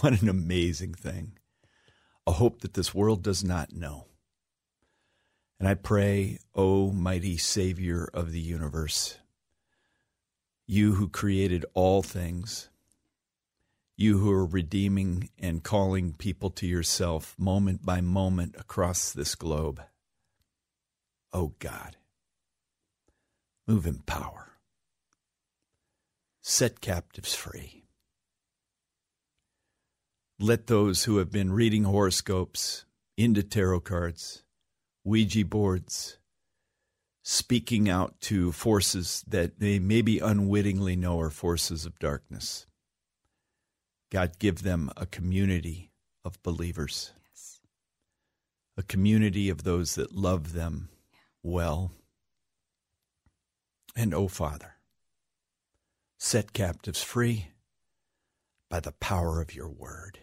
What 0.00 0.20
an 0.20 0.28
amazing 0.28 0.94
thing. 0.94 1.38
A 2.26 2.32
hope 2.32 2.60
that 2.60 2.74
this 2.74 2.94
world 2.94 3.22
does 3.22 3.42
not 3.42 3.72
know. 3.72 4.04
And 5.58 5.66
I 5.66 5.74
pray, 5.74 6.38
O 6.54 6.92
mighty 6.92 7.36
Savior 7.36 8.08
of 8.12 8.30
the 8.30 8.40
universe, 8.40 9.18
you 10.66 10.94
who 10.94 11.08
created 11.08 11.64
all 11.72 12.02
things, 12.02 12.68
you 13.98 14.18
who 14.18 14.30
are 14.30 14.46
redeeming 14.46 15.28
and 15.40 15.64
calling 15.64 16.12
people 16.12 16.50
to 16.50 16.68
yourself 16.68 17.34
moment 17.36 17.84
by 17.84 18.00
moment 18.00 18.54
across 18.56 19.12
this 19.12 19.34
globe. 19.34 19.82
Oh 21.32 21.54
God, 21.58 21.96
move 23.66 23.88
in 23.88 23.98
power, 23.98 24.52
set 26.40 26.80
captives 26.80 27.34
free. 27.34 27.82
Let 30.38 30.68
those 30.68 31.02
who 31.02 31.16
have 31.16 31.32
been 31.32 31.52
reading 31.52 31.82
horoscopes, 31.82 32.84
into 33.16 33.42
tarot 33.42 33.80
cards, 33.80 34.44
Ouija 35.02 35.44
boards, 35.44 36.18
speaking 37.24 37.88
out 37.88 38.20
to 38.20 38.52
forces 38.52 39.24
that 39.26 39.58
they 39.58 39.80
maybe 39.80 40.20
unwittingly 40.20 40.94
know 40.94 41.18
are 41.18 41.30
forces 41.30 41.84
of 41.84 41.98
darkness 41.98 42.67
God, 44.10 44.38
give 44.38 44.62
them 44.62 44.90
a 44.96 45.06
community 45.06 45.92
of 46.24 46.42
believers, 46.42 47.12
Yes. 47.28 47.60
a 48.76 48.82
community 48.82 49.48
of 49.48 49.64
those 49.64 49.94
that 49.96 50.12
love 50.12 50.52
them 50.52 50.88
well. 51.42 51.92
And, 53.94 54.14
oh, 54.14 54.28
Father, 54.28 54.76
set 56.16 56.52
captives 56.52 57.02
free 57.02 57.48
by 58.68 58.80
the 58.80 58.92
power 58.92 59.40
of 59.40 59.54
your 59.54 59.68
word. 59.68 60.20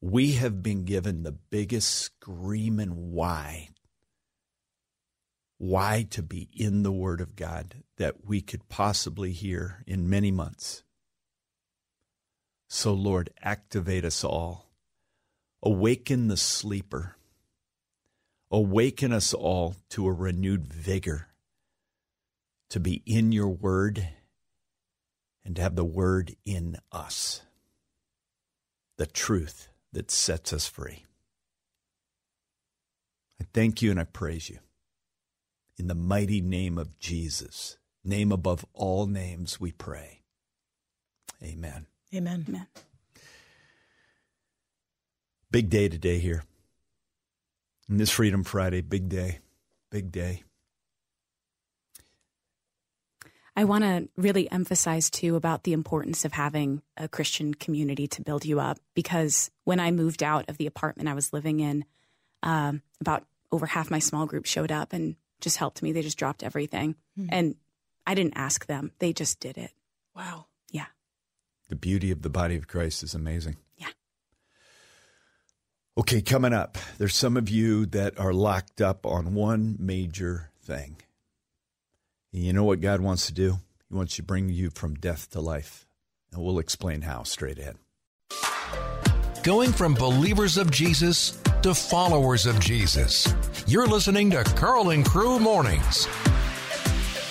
We 0.00 0.32
have 0.32 0.62
been 0.62 0.84
given 0.84 1.22
the 1.22 1.32
biggest 1.32 1.90
screaming 1.90 3.12
why. 3.12 3.70
Why 5.56 6.06
to 6.10 6.22
be 6.22 6.48
in 6.52 6.82
the 6.82 6.92
Word 6.92 7.20
of 7.20 7.36
God 7.36 7.84
that 7.96 8.26
we 8.26 8.40
could 8.42 8.68
possibly 8.68 9.32
hear 9.32 9.82
in 9.86 10.10
many 10.10 10.30
months. 10.30 10.82
So, 12.74 12.92
Lord, 12.92 13.30
activate 13.40 14.04
us 14.04 14.24
all. 14.24 14.66
Awaken 15.62 16.26
the 16.26 16.36
sleeper. 16.36 17.14
Awaken 18.50 19.12
us 19.12 19.32
all 19.32 19.76
to 19.90 20.08
a 20.08 20.12
renewed 20.12 20.66
vigor 20.66 21.28
to 22.70 22.80
be 22.80 23.00
in 23.06 23.30
your 23.30 23.46
Word 23.46 24.08
and 25.44 25.54
to 25.54 25.62
have 25.62 25.76
the 25.76 25.84
Word 25.84 26.34
in 26.44 26.76
us. 26.90 27.42
The 28.96 29.06
truth 29.06 29.68
that 29.92 30.10
sets 30.10 30.52
us 30.52 30.66
free. 30.66 31.04
I 33.40 33.44
thank 33.54 33.82
you 33.82 33.92
and 33.92 34.00
I 34.00 34.04
praise 34.04 34.50
you. 34.50 34.58
In 35.78 35.86
the 35.86 35.94
mighty 35.94 36.40
name 36.40 36.76
of 36.76 36.98
Jesus, 36.98 37.78
name 38.02 38.32
above 38.32 38.66
all 38.74 39.06
names, 39.06 39.60
we 39.60 39.70
pray. 39.70 40.22
Amen. 41.40 41.86
Amen. 42.14 42.44
Amen. 42.48 42.66
Big 45.50 45.68
day 45.70 45.88
today 45.88 46.18
here. 46.18 46.44
And 47.88 48.00
this 48.00 48.10
Freedom 48.10 48.44
Friday, 48.44 48.80
big 48.80 49.08
day, 49.08 49.40
big 49.90 50.10
day. 50.10 50.42
I 53.56 53.64
want 53.64 53.84
to 53.84 54.08
really 54.16 54.50
emphasize 54.50 55.10
too 55.10 55.36
about 55.36 55.62
the 55.62 55.72
importance 55.72 56.24
of 56.24 56.32
having 56.32 56.82
a 56.96 57.08
Christian 57.08 57.54
community 57.54 58.08
to 58.08 58.22
build 58.22 58.44
you 58.44 58.58
up 58.58 58.78
because 58.94 59.50
when 59.62 59.78
I 59.78 59.92
moved 59.92 60.22
out 60.22 60.48
of 60.48 60.56
the 60.56 60.66
apartment 60.66 61.08
I 61.08 61.14
was 61.14 61.32
living 61.32 61.60
in, 61.60 61.84
um, 62.42 62.82
about 63.00 63.24
over 63.52 63.66
half 63.66 63.90
my 63.90 64.00
small 64.00 64.26
group 64.26 64.46
showed 64.46 64.72
up 64.72 64.92
and 64.92 65.14
just 65.40 65.56
helped 65.56 65.82
me. 65.82 65.92
They 65.92 66.02
just 66.02 66.18
dropped 66.18 66.42
everything. 66.42 66.96
And 67.28 67.54
I 68.06 68.14
didn't 68.14 68.36
ask 68.36 68.66
them, 68.66 68.92
they 68.98 69.12
just 69.12 69.38
did 69.38 69.56
it. 69.56 69.70
Wow. 70.16 70.46
Yeah. 71.64 71.70
The 71.70 71.76
beauty 71.76 72.10
of 72.10 72.22
the 72.22 72.30
body 72.30 72.56
of 72.56 72.68
Christ 72.68 73.02
is 73.02 73.14
amazing. 73.14 73.56
Yeah. 73.76 73.88
Okay, 75.98 76.22
coming 76.22 76.52
up, 76.52 76.76
there's 76.98 77.14
some 77.14 77.36
of 77.36 77.48
you 77.48 77.86
that 77.86 78.18
are 78.18 78.32
locked 78.32 78.80
up 78.80 79.06
on 79.06 79.34
one 79.34 79.76
major 79.78 80.50
thing. 80.62 80.96
And 82.32 82.42
you 82.42 82.52
know 82.52 82.64
what 82.64 82.80
God 82.80 83.00
wants 83.00 83.26
to 83.26 83.32
do? 83.32 83.58
He 83.88 83.94
wants 83.94 84.16
to 84.16 84.22
bring 84.22 84.48
you 84.48 84.70
from 84.70 84.94
death 84.94 85.30
to 85.30 85.40
life. 85.40 85.86
And 86.32 86.42
we'll 86.42 86.58
explain 86.58 87.02
how 87.02 87.22
straight 87.22 87.58
ahead. 87.58 87.76
Going 89.44 89.72
from 89.72 89.94
believers 89.94 90.56
of 90.56 90.70
Jesus 90.70 91.38
to 91.62 91.74
followers 91.74 92.46
of 92.46 92.58
Jesus. 92.60 93.32
You're 93.66 93.86
listening 93.86 94.30
to 94.30 94.42
Karl 94.42 94.90
and 94.90 95.04
Crew 95.04 95.38
Mornings. 95.38 96.08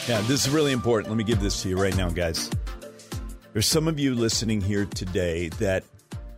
Yeah, 0.07 0.21
this 0.21 0.45
is 0.45 0.49
really 0.49 0.71
important. 0.71 1.09
Let 1.09 1.17
me 1.17 1.23
give 1.23 1.39
this 1.41 1.61
to 1.63 1.69
you 1.69 1.77
right 1.77 1.95
now, 1.97 2.09
guys. 2.09 2.49
There's 3.53 3.67
some 3.67 3.87
of 3.87 3.99
you 3.99 4.15
listening 4.15 4.61
here 4.61 4.85
today 4.85 5.49
that 5.59 5.83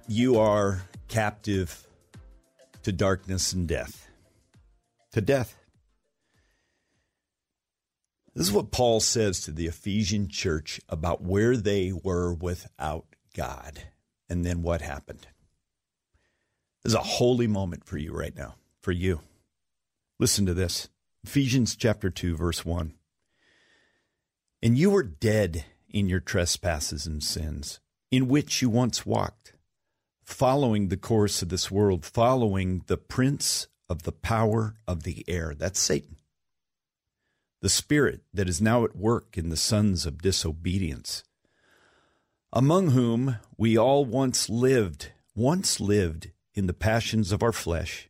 you 0.06 0.38
are 0.38 0.82
captive 1.08 1.88
to 2.84 2.92
darkness 2.92 3.54
and 3.54 3.66
death. 3.66 4.10
To 5.14 5.22
death. 5.22 5.56
This 8.34 8.48
is 8.48 8.52
what 8.52 8.70
Paul 8.70 9.00
says 9.00 9.40
to 9.42 9.52
the 9.52 9.68
Ephesian 9.68 10.28
church 10.28 10.82
about 10.90 11.22
where 11.22 11.56
they 11.56 11.94
were 11.94 12.34
without 12.34 13.06
God 13.34 13.82
and 14.28 14.44
then 14.44 14.62
what 14.62 14.82
happened. 14.82 15.26
This 16.84 16.92
is 16.92 16.96
a 16.96 17.00
holy 17.00 17.48
moment 17.48 17.86
for 17.86 17.98
you 17.98 18.12
right 18.12 18.36
now, 18.36 18.56
for 18.82 18.92
you. 18.92 19.22
Listen 20.20 20.46
to 20.48 20.54
this 20.54 20.90
Ephesians 21.24 21.78
chapter 21.78 22.10
2, 22.10 22.36
verse 22.36 22.66
1. 22.66 22.94
And 24.62 24.78
you 24.78 24.90
were 24.90 25.02
dead 25.02 25.64
in 25.90 26.10
your 26.10 26.20
trespasses 26.20 27.06
and 27.06 27.24
sins, 27.24 27.80
in 28.12 28.28
which 28.28 28.62
you 28.62 28.70
once 28.70 29.06
walked, 29.06 29.54
following 30.24 30.88
the 30.88 30.98
course 30.98 31.42
of 31.42 31.50
this 31.50 31.70
world, 31.70 32.06
following 32.06 32.84
the 32.88 32.98
prince 32.98 33.68
of 33.90 34.04
the 34.04 34.12
power 34.12 34.76
of 34.88 35.04
the 35.04 35.24
air. 35.28 35.54
That's 35.56 35.80
Satan. 35.80 36.18
The 37.62 37.70
spirit 37.70 38.22
that 38.34 38.50
is 38.50 38.62
now 38.62 38.84
at 38.84 38.96
work 38.96 39.38
in 39.38 39.50
the 39.50 39.58
sons 39.58 40.06
of 40.06 40.22
disobedience, 40.22 41.24
among 42.52 42.92
whom 42.92 43.38
we 43.58 43.78
all 43.78 44.06
once 44.06 44.50
lived, 44.50 45.12
once 45.36 45.80
lived 45.80 46.32
in 46.54 46.68
the 46.68 46.74
passions 46.74 47.32
of 47.32 47.44
our 47.44 47.52
flesh 47.52 48.10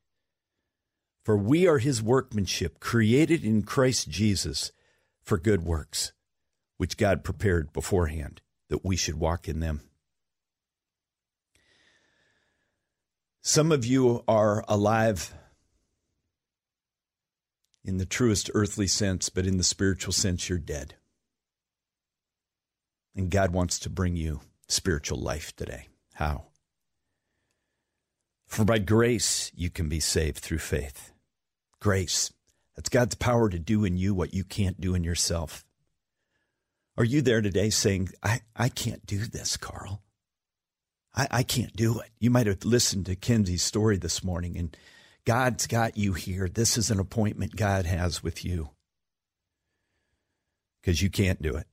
For 1.23 1.37
we 1.37 1.67
are 1.67 1.77
his 1.77 2.01
workmanship, 2.01 2.79
created 2.79 3.43
in 3.43 3.61
Christ 3.61 4.09
Jesus 4.09 4.71
for 5.21 5.37
good 5.37 5.63
works, 5.63 6.13
which 6.77 6.97
God 6.97 7.23
prepared 7.23 7.71
beforehand 7.73 8.41
that 8.69 8.83
we 8.83 8.95
should 8.95 9.15
walk 9.15 9.47
in 9.47 9.59
them. 9.59 9.81
Some 13.41 13.71
of 13.71 13.85
you 13.85 14.23
are 14.27 14.63
alive 14.67 15.33
in 17.83 17.97
the 17.97 18.05
truest 18.05 18.49
earthly 18.53 18.87
sense, 18.87 19.29
but 19.29 19.47
in 19.47 19.57
the 19.57 19.63
spiritual 19.63 20.13
sense, 20.13 20.47
you're 20.47 20.59
dead. 20.59 20.95
And 23.15 23.29
God 23.29 23.51
wants 23.51 23.79
to 23.79 23.89
bring 23.89 24.15
you 24.15 24.41
spiritual 24.67 25.19
life 25.19 25.55
today. 25.55 25.87
How? 26.13 26.50
For 28.51 28.65
by 28.65 28.79
grace 28.79 29.49
you 29.55 29.69
can 29.69 29.87
be 29.87 30.01
saved 30.01 30.39
through 30.39 30.57
faith. 30.57 31.13
Grace. 31.79 32.33
That's 32.75 32.89
God's 32.89 33.15
power 33.15 33.49
to 33.49 33.57
do 33.57 33.85
in 33.85 33.95
you 33.95 34.13
what 34.13 34.33
you 34.33 34.43
can't 34.43 34.79
do 34.79 34.93
in 34.93 35.05
yourself. 35.05 35.63
Are 36.97 37.05
you 37.05 37.21
there 37.21 37.41
today 37.41 37.69
saying, 37.69 38.09
I, 38.21 38.41
I 38.53 38.67
can't 38.67 39.05
do 39.05 39.19
this, 39.19 39.55
Karl? 39.55 40.03
I, 41.15 41.27
I 41.31 41.43
can't 41.43 41.73
do 41.77 42.01
it. 42.01 42.09
You 42.19 42.29
might 42.29 42.47
have 42.47 42.65
listened 42.65 43.05
to 43.05 43.15
Kenzie's 43.15 43.63
story 43.63 43.95
this 43.95 44.21
morning, 44.21 44.57
and 44.57 44.75
God's 45.23 45.65
got 45.65 45.95
you 45.95 46.11
here. 46.11 46.49
This 46.49 46.77
is 46.77 46.91
an 46.91 46.99
appointment 46.99 47.55
God 47.55 47.85
has 47.85 48.21
with 48.21 48.43
you 48.43 48.71
because 50.81 51.01
you 51.01 51.09
can't 51.09 51.41
do 51.41 51.55
it. 51.55 51.67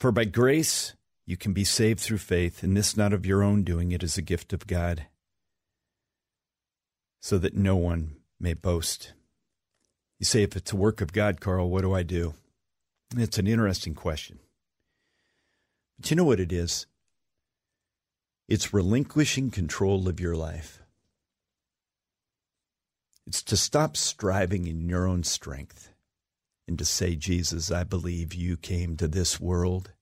For 0.00 0.10
by 0.10 0.24
grace 0.24 0.94
you 1.26 1.36
can 1.36 1.52
be 1.52 1.64
saved 1.64 2.00
through 2.00 2.18
faith, 2.18 2.62
and 2.62 2.76
this 2.76 2.96
not 2.96 3.12
of 3.12 3.26
your 3.26 3.42
own 3.42 3.64
doing, 3.64 3.90
it 3.90 4.02
is 4.02 4.16
a 4.16 4.22
gift 4.22 4.52
of 4.52 4.66
God, 4.66 5.06
so 7.20 7.36
that 7.38 7.54
no 7.54 7.74
one 7.74 8.16
may 8.38 8.54
boast. 8.54 9.12
You 10.18 10.24
say, 10.24 10.42
if 10.42 10.56
it's 10.56 10.72
a 10.72 10.76
work 10.76 11.00
of 11.00 11.12
God, 11.12 11.40
Karl, 11.40 11.68
what 11.68 11.82
do 11.82 11.92
I 11.92 12.02
do? 12.02 12.34
It's 13.16 13.38
an 13.38 13.46
interesting 13.46 13.94
question. 13.94 14.38
But 15.98 16.10
you 16.10 16.16
know 16.16 16.24
what 16.24 16.40
it 16.40 16.52
is? 16.52 16.86
It's 18.48 18.72
relinquishing 18.72 19.50
control 19.50 20.08
of 20.08 20.20
your 20.20 20.36
life. 20.36 20.80
It's 23.26 23.42
to 23.42 23.56
stop 23.56 23.96
striving 23.96 24.68
in 24.68 24.88
your 24.88 25.06
own 25.06 25.24
strength 25.24 25.92
and 26.68 26.78
to 26.78 26.84
say, 26.84 27.16
Jesus, 27.16 27.72
I 27.72 27.82
believe 27.82 28.32
you 28.32 28.56
came 28.56 28.96
to 28.96 29.08
this 29.08 29.40
world, 29.40 29.92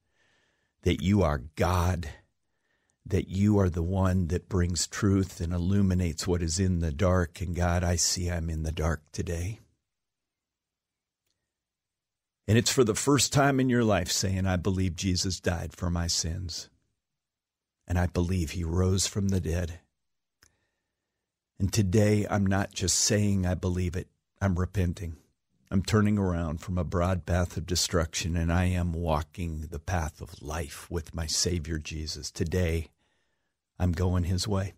that 0.84 1.02
you 1.02 1.22
are 1.22 1.44
God, 1.56 2.10
that 3.06 3.28
you 3.28 3.58
are 3.58 3.70
the 3.70 3.82
one 3.82 4.28
that 4.28 4.48
brings 4.48 4.86
truth 4.86 5.40
and 5.40 5.52
illuminates 5.52 6.26
what 6.26 6.42
is 6.42 6.60
in 6.60 6.80
the 6.80 6.92
dark. 6.92 7.40
And 7.40 7.56
God, 7.56 7.82
I 7.82 7.96
see 7.96 8.30
I'm 8.30 8.48
in 8.48 8.62
the 8.62 8.72
dark 8.72 9.02
today. 9.10 9.60
And 12.46 12.58
it's 12.58 12.70
for 12.70 12.84
the 12.84 12.94
first 12.94 13.32
time 13.32 13.58
in 13.58 13.70
your 13.70 13.84
life 13.84 14.12
saying, 14.12 14.46
I 14.46 14.56
believe 14.56 14.94
Jesus 14.94 15.40
died 15.40 15.72
for 15.72 15.88
my 15.88 16.06
sins. 16.06 16.68
And 17.88 17.98
I 17.98 18.06
believe 18.06 18.50
he 18.50 18.64
rose 18.64 19.06
from 19.06 19.28
the 19.28 19.40
dead. 19.40 19.80
And 21.58 21.72
today, 21.72 22.26
I'm 22.28 22.44
not 22.44 22.72
just 22.72 22.98
saying 22.98 23.46
I 23.46 23.54
believe 23.54 23.96
it, 23.96 24.08
I'm 24.40 24.58
repenting. 24.58 25.16
I'm 25.70 25.82
turning 25.82 26.18
around 26.18 26.60
from 26.60 26.78
a 26.78 26.84
broad 26.84 27.26
path 27.26 27.56
of 27.56 27.66
destruction 27.66 28.36
and 28.36 28.52
I 28.52 28.66
am 28.66 28.92
walking 28.92 29.68
the 29.70 29.78
path 29.78 30.20
of 30.20 30.42
life 30.42 30.90
with 30.90 31.14
my 31.14 31.26
Savior 31.26 31.78
Jesus. 31.78 32.30
Today, 32.30 32.88
I'm 33.78 33.92
going 33.92 34.24
His 34.24 34.46
way. 34.46 34.74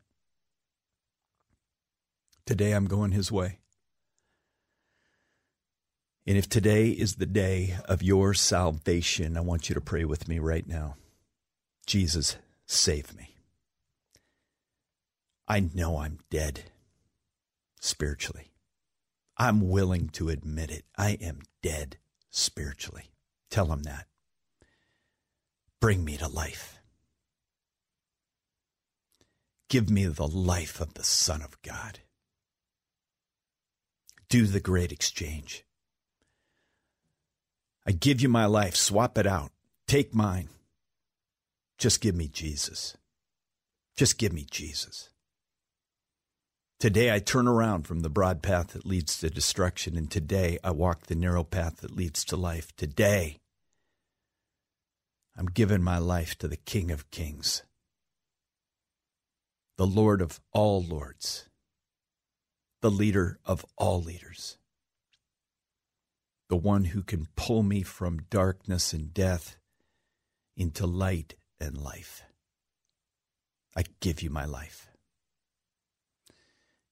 Today, 2.47 2.73
I'm 2.73 2.87
going 2.87 3.13
His 3.13 3.31
way. 3.31 3.59
And 6.27 6.37
if 6.37 6.49
today 6.49 6.89
is 6.89 7.17
the 7.17 7.27
day 7.27 7.77
of 7.85 8.03
your 8.03 8.35
salvation, 8.35 9.37
I 9.37 9.41
want 9.41 9.69
you 9.69 9.75
to 9.75 9.81
pray 9.81 10.05
with 10.05 10.29
me 10.29 10.39
right 10.39 10.67
now. 10.67 10.97
Jesus, 11.87 12.37
save 12.67 13.15
me. 13.17 13.35
I 15.47 15.61
know 15.61 15.99
I'm 15.99 16.19
dead 16.31 16.65
spiritually. 17.81 18.51
I'm 19.37 19.69
willing 19.69 20.09
to 20.11 20.29
admit 20.29 20.71
it. 20.71 20.85
I 20.97 21.19
am 21.21 21.43
dead 21.63 21.99
spiritually. 22.31 23.11
Tell 23.51 23.73
him 23.73 23.83
that. 23.83 24.07
Bring 25.81 26.05
me 26.05 26.17
to 26.17 26.29
life. 26.29 26.81
Give 29.69 29.91
me 29.91 30.07
the 30.07 30.27
life 30.27 30.81
of 30.81 30.95
the 30.95 31.05
Son 31.05 31.43
of 31.43 31.61
God. 31.63 32.01
Do 34.29 34.47
the 34.47 34.61
great 34.61 34.93
exchange. 34.93 35.65
I 37.87 37.93
give 37.93 38.21
you 38.21 38.29
my 38.29 38.47
life. 38.47 38.75
Swap 38.75 39.19
it 39.19 39.27
out. 39.27 39.53
Take 39.87 40.15
mine. 40.15 40.49
Just 41.79 42.01
give 42.01 42.15
me 42.15 42.29
Jesus. 42.29 42.97
Just 43.97 44.19
give 44.19 44.33
me 44.33 44.47
Jesus. 44.51 45.11
Today 46.79 47.11
I 47.11 47.21
turn 47.21 47.49
around 47.49 47.87
from 47.87 48.01
the 48.01 48.11
broad 48.11 48.43
path 48.43 48.75
that 48.75 48.85
leads 48.85 49.19
to 49.19 49.31
destruction, 49.31 49.97
and 49.97 50.11
today 50.11 50.59
I 50.63 50.73
walk 50.73 51.07
the 51.07 51.15
narrow 51.15 51.43
path 51.43 51.79
that 51.79 51.97
leads 51.97 52.23
to 52.27 52.37
life. 52.37 52.77
Today 52.77 53.39
I'm 55.35 55.47
giving 55.47 55.83
my 55.83 55.97
life 55.97 56.37
to 56.39 56.49
the 56.49 56.59
King 56.59 56.91
of 56.91 57.11
Kings, 57.11 57.63
the 59.79 59.87
Lord 59.87 60.21
of 60.21 60.39
all 60.53 60.83
lords, 60.83 61.49
the 62.83 62.91
leader 62.91 63.39
of 63.47 63.65
all 63.79 64.03
leaders, 64.03 64.59
the 66.51 66.57
one 66.57 66.85
who 66.85 67.03
can 67.03 67.27
pull 67.37 67.63
me 67.63 67.83
from 67.83 68.27
darkness 68.29 68.93
and 68.93 69.15
death 69.15 69.57
into 70.59 70.87
light 70.87 71.37
and 71.59 71.79
life. 71.79 72.23
I 73.75 73.85
give 74.01 74.21
you 74.21 74.29
my 74.29 74.45
life. 74.45 74.91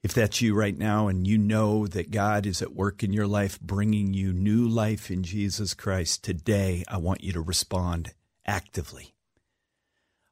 If 0.04 0.12
that's 0.12 0.42
you 0.42 0.54
right 0.54 0.76
now 0.76 1.08
and 1.08 1.26
you 1.26 1.38
know 1.38 1.86
that 1.86 2.10
God 2.10 2.44
is 2.44 2.60
at 2.60 2.74
work 2.74 3.02
in 3.02 3.14
your 3.14 3.26
life, 3.26 3.58
bringing 3.58 4.12
you 4.12 4.34
new 4.34 4.68
life 4.68 5.10
in 5.10 5.22
Jesus 5.22 5.72
Christ, 5.72 6.22
today 6.22 6.84
I 6.88 6.98
want 6.98 7.24
you 7.24 7.32
to 7.32 7.40
respond 7.40 8.12
actively. 8.44 9.14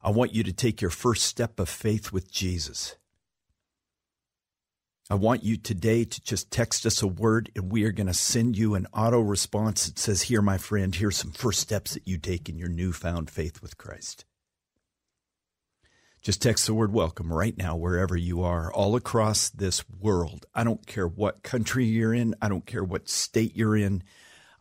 I 0.03 0.11
want 0.11 0.35
you 0.35 0.43
to 0.43 0.53
take 0.53 0.83
your 0.83 0.91
first 0.91 1.23
step 1.23 1.59
of 1.59 1.71
faith 1.71 2.13
with 2.13 2.31
Jesus. 2.31 2.97
I 5.09 5.15
want 5.15 5.43
you 5.43 5.57
today 5.57 6.05
to 6.05 6.21
just 6.21 6.51
text 6.51 6.85
us 6.85 7.01
a 7.01 7.07
word 7.07 7.51
and 7.57 7.73
we 7.73 7.85
are 7.85 7.93
going 7.93 8.09
to 8.09 8.15
send 8.15 8.59
you 8.59 8.75
an 8.75 8.87
auto 8.93 9.21
response 9.21 9.87
that 9.87 9.99
says, 9.99 10.23
Here, 10.23 10.43
my 10.43 10.59
friend, 10.59 10.95
here's 10.95 11.17
some 11.17 11.33
first 11.33 11.61
steps 11.61 11.95
that 11.95 12.07
you 12.07 12.19
take 12.19 12.51
in 12.51 12.59
your 12.59 12.69
newfound 12.69 13.31
faith 13.31 13.63
with 13.63 13.79
Christ. 13.79 14.27
Just 16.23 16.41
text 16.41 16.67
the 16.67 16.75
word 16.75 16.93
welcome 16.93 17.33
right 17.33 17.59
now, 17.59 17.75
wherever 17.75 18.17
you 18.17 18.45
are, 18.45 18.73
all 18.73 18.95
across 18.95 19.51
this 19.51 19.83
world. 19.89 20.47
I 20.55 20.63
don't 20.63 20.87
care 20.87 21.09
what 21.09 21.43
country 21.43 21.85
you're 21.85 22.15
in. 22.15 22.37
I 22.41 22.49
don't 22.49 22.65
care 22.65 22.85
what 22.85 23.09
state 23.09 23.57
you're 23.57 23.77
in. 23.77 24.05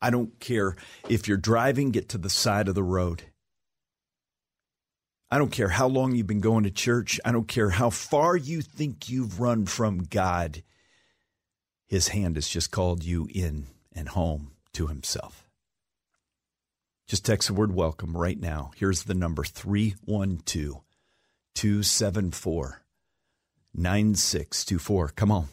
I 0.02 0.10
don't 0.10 0.40
care 0.40 0.76
if 1.08 1.28
you're 1.28 1.38
driving, 1.38 1.92
get 1.92 2.10
to 2.10 2.18
the 2.18 2.32
side 2.32 2.68
of 2.68 2.74
the 2.74 2.82
road. 2.82 3.26
I 5.30 5.38
don't 5.38 5.52
care 5.52 5.70
how 5.70 5.88
long 5.88 6.16
you've 6.16 6.26
been 6.26 6.42
going 6.42 6.64
to 6.64 6.72
church. 6.72 7.20
I 7.24 7.32
don't 7.32 7.48
care 7.48 7.70
how 7.70 7.92
far 7.92 8.36
you 8.36 8.64
think 8.64 9.08
you've 9.08 9.40
run 9.40 9.68
from 9.68 10.00
God. 10.06 10.64
His 11.86 12.08
hand 12.08 12.38
has 12.38 12.50
just 12.50 12.72
called 12.72 13.04
you 13.04 13.28
in 13.32 13.68
and 13.94 14.10
home 14.10 14.54
to 14.74 14.88
Himself. 14.88 15.48
Just 17.08 17.24
text 17.24 17.50
the 17.50 17.54
word 17.54 17.76
welcome 17.76 18.18
right 18.18 18.40
now. 18.40 18.72
Here's 18.76 19.04
the 19.04 19.14
number 19.14 19.44
312 19.44 20.82
274 21.56 22.82
9624. 23.74 25.10
Come 25.10 25.32
on. 25.32 25.48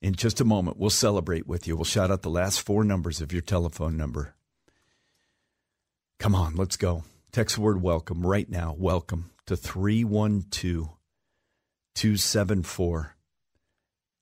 In 0.00 0.14
just 0.14 0.40
a 0.40 0.44
moment, 0.44 0.78
we'll 0.78 0.90
celebrate 0.90 1.46
with 1.46 1.66
you. 1.66 1.76
We'll 1.76 1.84
shout 1.84 2.10
out 2.10 2.22
the 2.22 2.30
last 2.30 2.60
four 2.60 2.84
numbers 2.84 3.20
of 3.20 3.32
your 3.32 3.42
telephone 3.42 3.96
number. 3.96 4.34
Come 6.18 6.34
on, 6.34 6.56
let's 6.56 6.76
go. 6.76 7.04
Text 7.30 7.56
word 7.56 7.82
welcome 7.82 8.26
right 8.26 8.48
now. 8.48 8.74
Welcome 8.78 9.30
to 9.46 9.56
312 9.56 10.88
274 11.94 13.16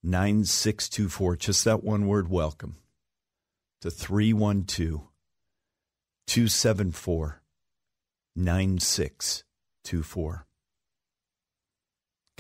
9624. 0.02 1.36
Just 1.36 1.64
that 1.64 1.84
one 1.84 2.06
word, 2.06 2.30
welcome 2.30 2.76
to 3.80 3.90
312 3.90 5.02
274 6.26 7.42
9624. 8.36 10.46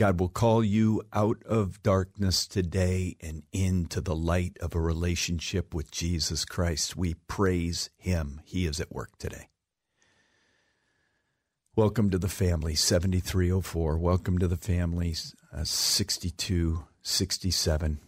God 0.00 0.18
will 0.18 0.30
call 0.30 0.64
you 0.64 1.02
out 1.12 1.44
of 1.44 1.82
darkness 1.82 2.46
today 2.46 3.18
and 3.20 3.42
into 3.52 4.00
the 4.00 4.16
light 4.16 4.56
of 4.62 4.74
a 4.74 4.80
relationship 4.80 5.74
with 5.74 5.90
Jesus 5.90 6.46
Christ. 6.46 6.96
We 6.96 7.16
praise 7.28 7.90
Him. 7.98 8.40
He 8.46 8.64
is 8.64 8.80
at 8.80 8.90
work 8.90 9.18
today. 9.18 9.50
Welcome 11.76 12.08
to 12.12 12.18
the 12.18 12.30
family, 12.30 12.74
7304. 12.74 13.98
Welcome 13.98 14.38
to 14.38 14.48
the 14.48 14.56
family, 14.56 15.14
uh, 15.52 15.64
6267. 15.64 18.00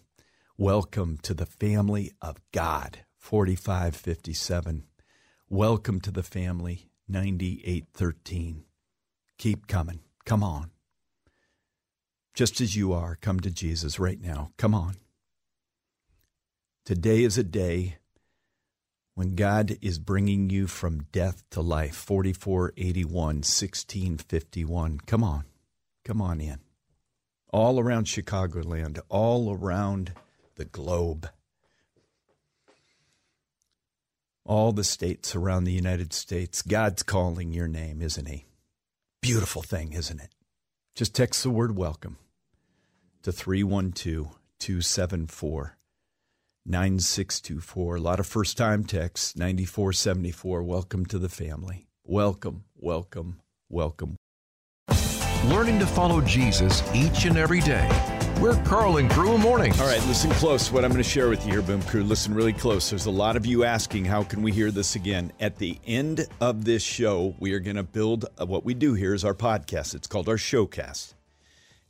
Welcome 0.57 1.19
to 1.19 1.35
the 1.35 1.45
family 1.45 2.13
of 2.23 2.39
God, 2.53 3.01
4557. 3.19 4.85
Welcome 5.51 6.01
to 6.01 6.11
the 6.11 6.23
family, 6.23 6.89
9813. 7.07 8.65
Keep 9.37 9.67
coming. 9.67 10.01
Come 10.25 10.43
on 10.43 10.71
just 12.35 12.61
as 12.61 12.75
you 12.75 12.93
are, 12.93 13.17
come 13.21 13.41
to 13.41 13.51
Jesus 13.51 13.99
right 13.99 14.21
now. 14.21 14.53
Come 14.57 14.75
on. 14.75 14.97
Today 16.85 17.23
is 17.23 17.37
a 17.37 17.45
day 17.45 17.99
when 19.15 19.35
God 19.37 19.77
is 19.83 19.99
bringing 19.99 20.49
you 20.49 20.67
from 20.67 21.07
death 21.13 21.45
to 21.51 21.61
life. 21.61 21.95
4481, 21.95 23.13
1651. 23.15 25.01
Come 25.07 25.23
on. 25.23 25.45
Come 26.05 26.23
on 26.23 26.41
in. 26.41 26.59
All 27.53 27.79
around 27.79 28.07
Chicagoland, 28.07 28.99
all 29.11 29.53
around 29.53 30.15
the 30.57 30.65
globe. 30.65 31.29
All 34.45 34.73
the 34.73 34.85
states 34.85 35.37
around 35.37 35.65
the 35.65 35.73
United 35.73 36.13
States. 36.15 36.63
God's 36.63 37.03
calling 37.03 37.53
your 37.53 37.69
name, 37.69 38.01
isn't 38.01 38.27
He? 38.27 38.47
Beautiful 39.21 39.63
thing, 39.63 39.93
isn't 39.93 40.19
it? 40.19 40.31
Just 40.97 41.15
text 41.15 41.43
the 41.43 41.51
word 41.51 41.77
welcome 41.77 42.17
to 43.23 43.33
312 43.33 44.39
274 44.59 45.77
9624. 46.65 47.97
A 47.97 48.01
lot 48.01 48.21
of 48.21 48.27
first 48.27 48.57
time 48.57 48.85
texts, 48.85 49.37
9474. 49.37 50.63
Welcome 50.63 51.07
to 51.07 51.19
the 51.19 51.29
family. 51.29 51.87
Welcome, 52.05 52.65
welcome, 52.77 53.41
welcome. 53.69 54.17
Learning 55.47 55.81
to 55.81 55.87
follow 55.87 56.21
Jesus 56.21 56.83
each 56.95 57.25
and 57.25 57.37
every 57.37 57.61
day. 57.61 57.89
We're 58.41 58.61
Karl 58.63 58.99
and 58.99 59.11
Crew 59.11 59.39
Morning. 59.39 59.73
All 59.81 59.87
right, 59.87 60.05
listen 60.07 60.31
close. 60.33 60.71
What 60.71 60.85
I'm 60.85 60.91
going 60.91 61.03
to 61.03 61.09
share 61.09 61.29
with 61.29 61.45
you 61.45 61.53
here, 61.53 61.63
Boom 61.63 61.83
Crew. 61.83 62.05
Listen 62.05 62.35
really 62.35 62.53
close. 62.53 62.91
There's 62.91 63.07
a 63.07 63.11
lot 63.11 63.37
of 63.37 63.47
you 63.47 63.65
asking, 63.65 64.05
how 64.05 64.23
can 64.23 64.43
we 64.43 64.53
hear 64.53 64.71
this 64.71 64.97
again? 64.97 65.33
At 65.41 65.59
the 65.59 65.79
end 65.87 66.27
of 66.41 66.65
this 66.65 66.83
show, 66.83 67.35
we 67.41 67.53
are 67.55 67.61
going 67.61 67.77
to 67.77 67.83
build 67.83 68.27
uh, 68.41 68.47
what 68.47 68.65
we 68.65 68.75
do 68.75 68.95
here 68.95 69.15
is 69.15 69.25
our 69.25 69.35
podcast. 69.35 69.95
It's 69.95 70.07
called 70.07 70.29
our 70.29 70.37
Showcast. 70.37 71.15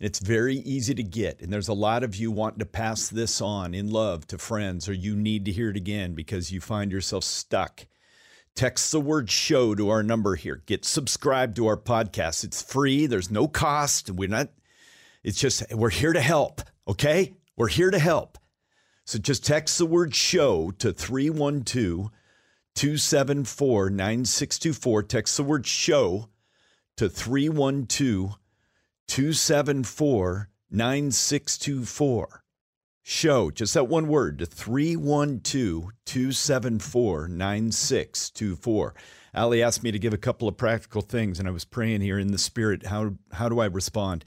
It's 0.03 0.18
very 0.18 0.57
easy 0.57 0.96
to 0.96 1.03
get. 1.05 1.40
And 1.40 1.53
there's 1.53 1.68
a 1.68 1.72
lot 1.72 2.03
of 2.03 2.16
you 2.16 2.32
wanting 2.32 2.59
to 2.59 2.66
pass 2.66 3.09
this 3.09 3.40
on 3.40 3.72
in 3.72 3.88
love 3.88 4.26
to 4.26 4.36
friends, 4.36 4.88
or 4.88 4.92
you 4.92 5.14
need 5.14 5.44
to 5.44 5.53
hear 5.53 5.70
it 5.70 5.76
again 5.76 6.14
because 6.14 6.50
you 6.50 6.61
find 6.61 6.90
yourself 6.90 7.22
stuck. 7.22 7.86
Text 8.57 8.90
the 8.90 9.00
word 9.00 9.30
show 9.30 9.76
to 9.76 9.90
our 9.90 10.03
number 10.03 10.34
here. 10.34 10.61
Get 10.66 10.84
subscribed 10.84 11.55
to 11.55 11.68
our 11.68 11.76
podcast. 11.76 12.42
It's 12.42 12.61
free, 12.61 13.07
there's 13.07 13.30
no 13.30 13.46
cost. 13.46 14.11
We're 14.11 14.28
not, 14.28 14.48
it's 15.22 15.38
just, 15.38 15.72
we're 15.72 15.90
here 15.90 16.12
to 16.12 16.20
help, 16.20 16.62
okay? 16.88 17.36
We're 17.57 17.68
here 17.68 17.92
to 17.92 18.00
help. 18.00 18.38
So 19.05 19.20
just 19.20 19.46
text 19.46 19.78
the 19.78 19.86
word 19.86 20.16
show 20.16 20.72
to 20.78 20.92
312 20.92 22.11
274 22.74 23.90
9624. 23.90 25.03
Text 25.05 25.36
the 25.36 25.44
word 25.44 25.64
show 25.64 26.28
to 26.96 27.09
312 27.09 28.36
274 29.09 30.48
9624. 30.70 32.42
Show, 33.05 33.50
just 33.50 33.74
that 33.74 33.88
one 33.88 34.07
word, 34.07 34.38
to 34.38 34.46
312 34.46 35.90
274 36.07 37.28
9624. 37.28 38.94
Ali 39.34 39.62
asked 39.62 39.82
me 39.82 39.90
to 39.90 39.98
give 39.98 40.14
a 40.14 40.18
couple 40.18 40.46
of 40.46 40.57
practical 40.57 41.03
things, 41.03 41.38
and 41.38 41.48
I 41.48 41.53
was 41.53 41.64
praying 41.64 42.03
here 42.03 42.18
in 42.18 42.32
the 42.32 42.38
spirit. 42.38 42.86
How, 42.86 43.14
how 43.32 43.48
do 43.48 43.61
I 43.61 43.66
respond? 43.66 44.24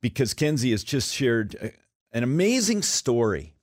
Because 0.00 0.34
Kenzie 0.34 0.72
has 0.72 0.82
just 0.82 1.14
shared 1.14 1.56
uh, 1.62 1.68
an 2.12 2.24
amazing 2.24 2.82
story 2.82 3.54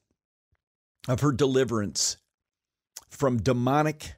of 1.08 1.20
her 1.20 1.32
deliverance 1.32 2.18
from 3.10 3.42
demonic 3.42 4.14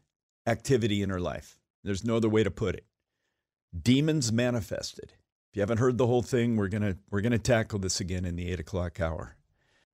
activity 0.45 1.01
in 1.01 1.09
her 1.09 1.19
life. 1.19 1.57
There's 1.84 2.03
no 2.03 2.17
other 2.17 2.29
way 2.29 2.43
to 2.43 2.51
put 2.51 2.75
it. 2.75 2.86
Demons 3.79 4.32
manifested. 4.32 5.13
If 5.52 5.58
you 5.58 5.62
haven't 5.64 5.80
heard 5.80 5.97
the 5.97 6.08
whole 6.08 6.22
thing, 6.22 6.56
we're 6.56 6.70
gonna 6.70 6.95
we're 7.10 7.20
gonna 7.20 7.38
tackle 7.38 7.80
this 7.80 7.99
again 7.99 8.24
in 8.24 8.38
the 8.38 8.49
eight 8.49 8.62
o'clock 8.62 9.02
hour. 9.02 9.36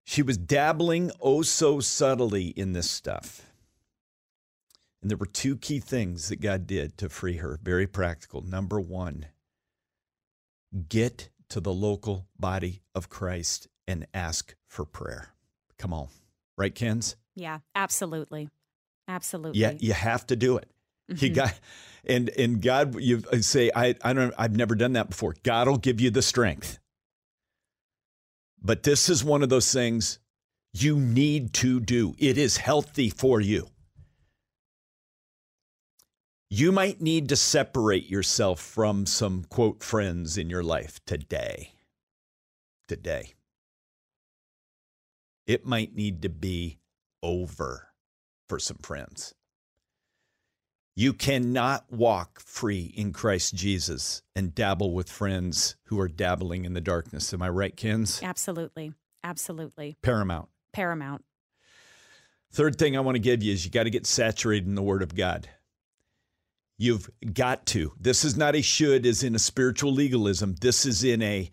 She 0.03 0.21
was 0.21 0.37
dabbling 0.37 1.09
oh 1.19 1.41
so 1.41 1.79
subtly 1.79 2.49
in 2.49 2.73
this 2.73 2.89
stuff. 2.89 3.41
And 5.01 5.09
there 5.09 5.17
were 5.17 5.25
two 5.25 5.57
key 5.57 5.79
things 5.79 6.29
that 6.29 6.41
God 6.41 6.67
did 6.67 6.95
to 6.99 7.09
free 7.09 7.37
her, 7.37 7.59
very 7.63 7.87
practical. 7.87 8.41
Number 8.41 8.79
one, 8.79 9.25
get 10.89 11.29
to 11.49 11.59
the 11.59 11.73
local 11.73 12.27
body 12.37 12.83
of 12.93 13.09
Christ 13.09 13.67
and 13.87 14.05
ask 14.13 14.53
for 14.67 14.85
prayer. 14.85 15.29
Come 15.79 15.91
on. 15.91 16.09
Right, 16.55 16.75
Kenz? 16.75 17.15
Yeah, 17.35 17.59
absolutely. 17.73 18.49
Absolutely. 19.07 19.59
Yeah, 19.59 19.73
you 19.79 19.93
have 19.93 20.27
to 20.27 20.35
do 20.35 20.57
it. 20.57 20.69
Mm-hmm. 21.09 21.25
You 21.25 21.31
got 21.31 21.59
and 22.07 22.29
and 22.29 22.61
God, 22.61 22.99
you 22.99 23.21
say, 23.41 23.69
I, 23.75 23.95
I 24.01 24.13
don't, 24.13 24.33
I've 24.37 24.55
never 24.55 24.75
done 24.75 24.93
that 24.93 25.09
before. 25.09 25.35
God 25.43 25.67
will 25.67 25.77
give 25.77 25.99
you 25.99 26.09
the 26.09 26.21
strength. 26.21 26.79
But 28.61 28.83
this 28.83 29.09
is 29.09 29.23
one 29.23 29.43
of 29.43 29.49
those 29.49 29.71
things 29.71 30.19
you 30.73 30.97
need 30.97 31.53
to 31.53 31.79
do. 31.79 32.15
It 32.17 32.37
is 32.37 32.57
healthy 32.57 33.09
for 33.09 33.39
you. 33.39 33.69
You 36.49 36.71
might 36.71 37.01
need 37.01 37.29
to 37.29 37.35
separate 37.35 38.09
yourself 38.09 38.61
from 38.61 39.05
some 39.05 39.43
quote 39.43 39.83
friends 39.83 40.37
in 40.37 40.49
your 40.49 40.63
life 40.63 41.03
today. 41.05 41.73
Today. 42.87 43.33
It 45.45 45.65
might 45.65 45.93
need 45.93 46.21
to 46.21 46.29
be 46.29 46.79
over 47.21 47.89
for 48.47 48.59
some 48.59 48.77
friends. 48.77 49.33
You 50.99 51.13
cannot 51.13 51.85
walk 51.91 52.39
free 52.39 52.91
in 52.97 53.13
Christ 53.13 53.53
Jesus 53.53 54.23
and 54.35 54.55
dabble 54.55 54.93
with 54.93 55.11
friends 55.11 55.75
who 55.83 55.99
are 55.99 56.07
dabbling 56.07 56.65
in 56.65 56.73
the 56.73 56.81
darkness. 56.81 57.31
Am 57.35 57.43
I 57.43 57.49
right, 57.49 57.75
Kenz? 57.75 58.23
Absolutely. 58.23 58.93
Absolutely. 59.23 59.95
Paramount. 60.01 60.49
Paramount. 60.73 61.23
Third 62.51 62.79
thing 62.79 62.97
I 62.97 63.01
want 63.01 63.13
to 63.13 63.19
give 63.19 63.43
you 63.43 63.53
is 63.53 63.63
you 63.63 63.69
got 63.69 63.83
to 63.83 63.91
get 63.91 64.07
saturated 64.07 64.67
in 64.67 64.73
the 64.73 64.81
Word 64.81 65.03
of 65.03 65.15
God. 65.15 65.47
You've 66.79 67.07
got 67.31 67.67
to. 67.67 67.93
This 67.99 68.25
is 68.25 68.35
not 68.35 68.55
a 68.55 68.63
should 68.63 69.05
as 69.05 69.21
in 69.21 69.35
a 69.35 69.39
spiritual 69.39 69.93
legalism. 69.93 70.55
This 70.59 70.83
is 70.83 71.03
in 71.03 71.21
a 71.21 71.51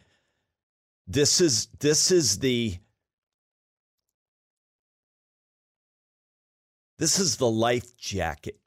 this 1.06 1.42
is 1.42 1.68
this 1.80 2.10
is 2.10 2.38
the 2.38 2.78
this 6.98 7.18
is 7.18 7.36
the 7.36 7.50
life 7.50 7.94
jacket 7.98 8.58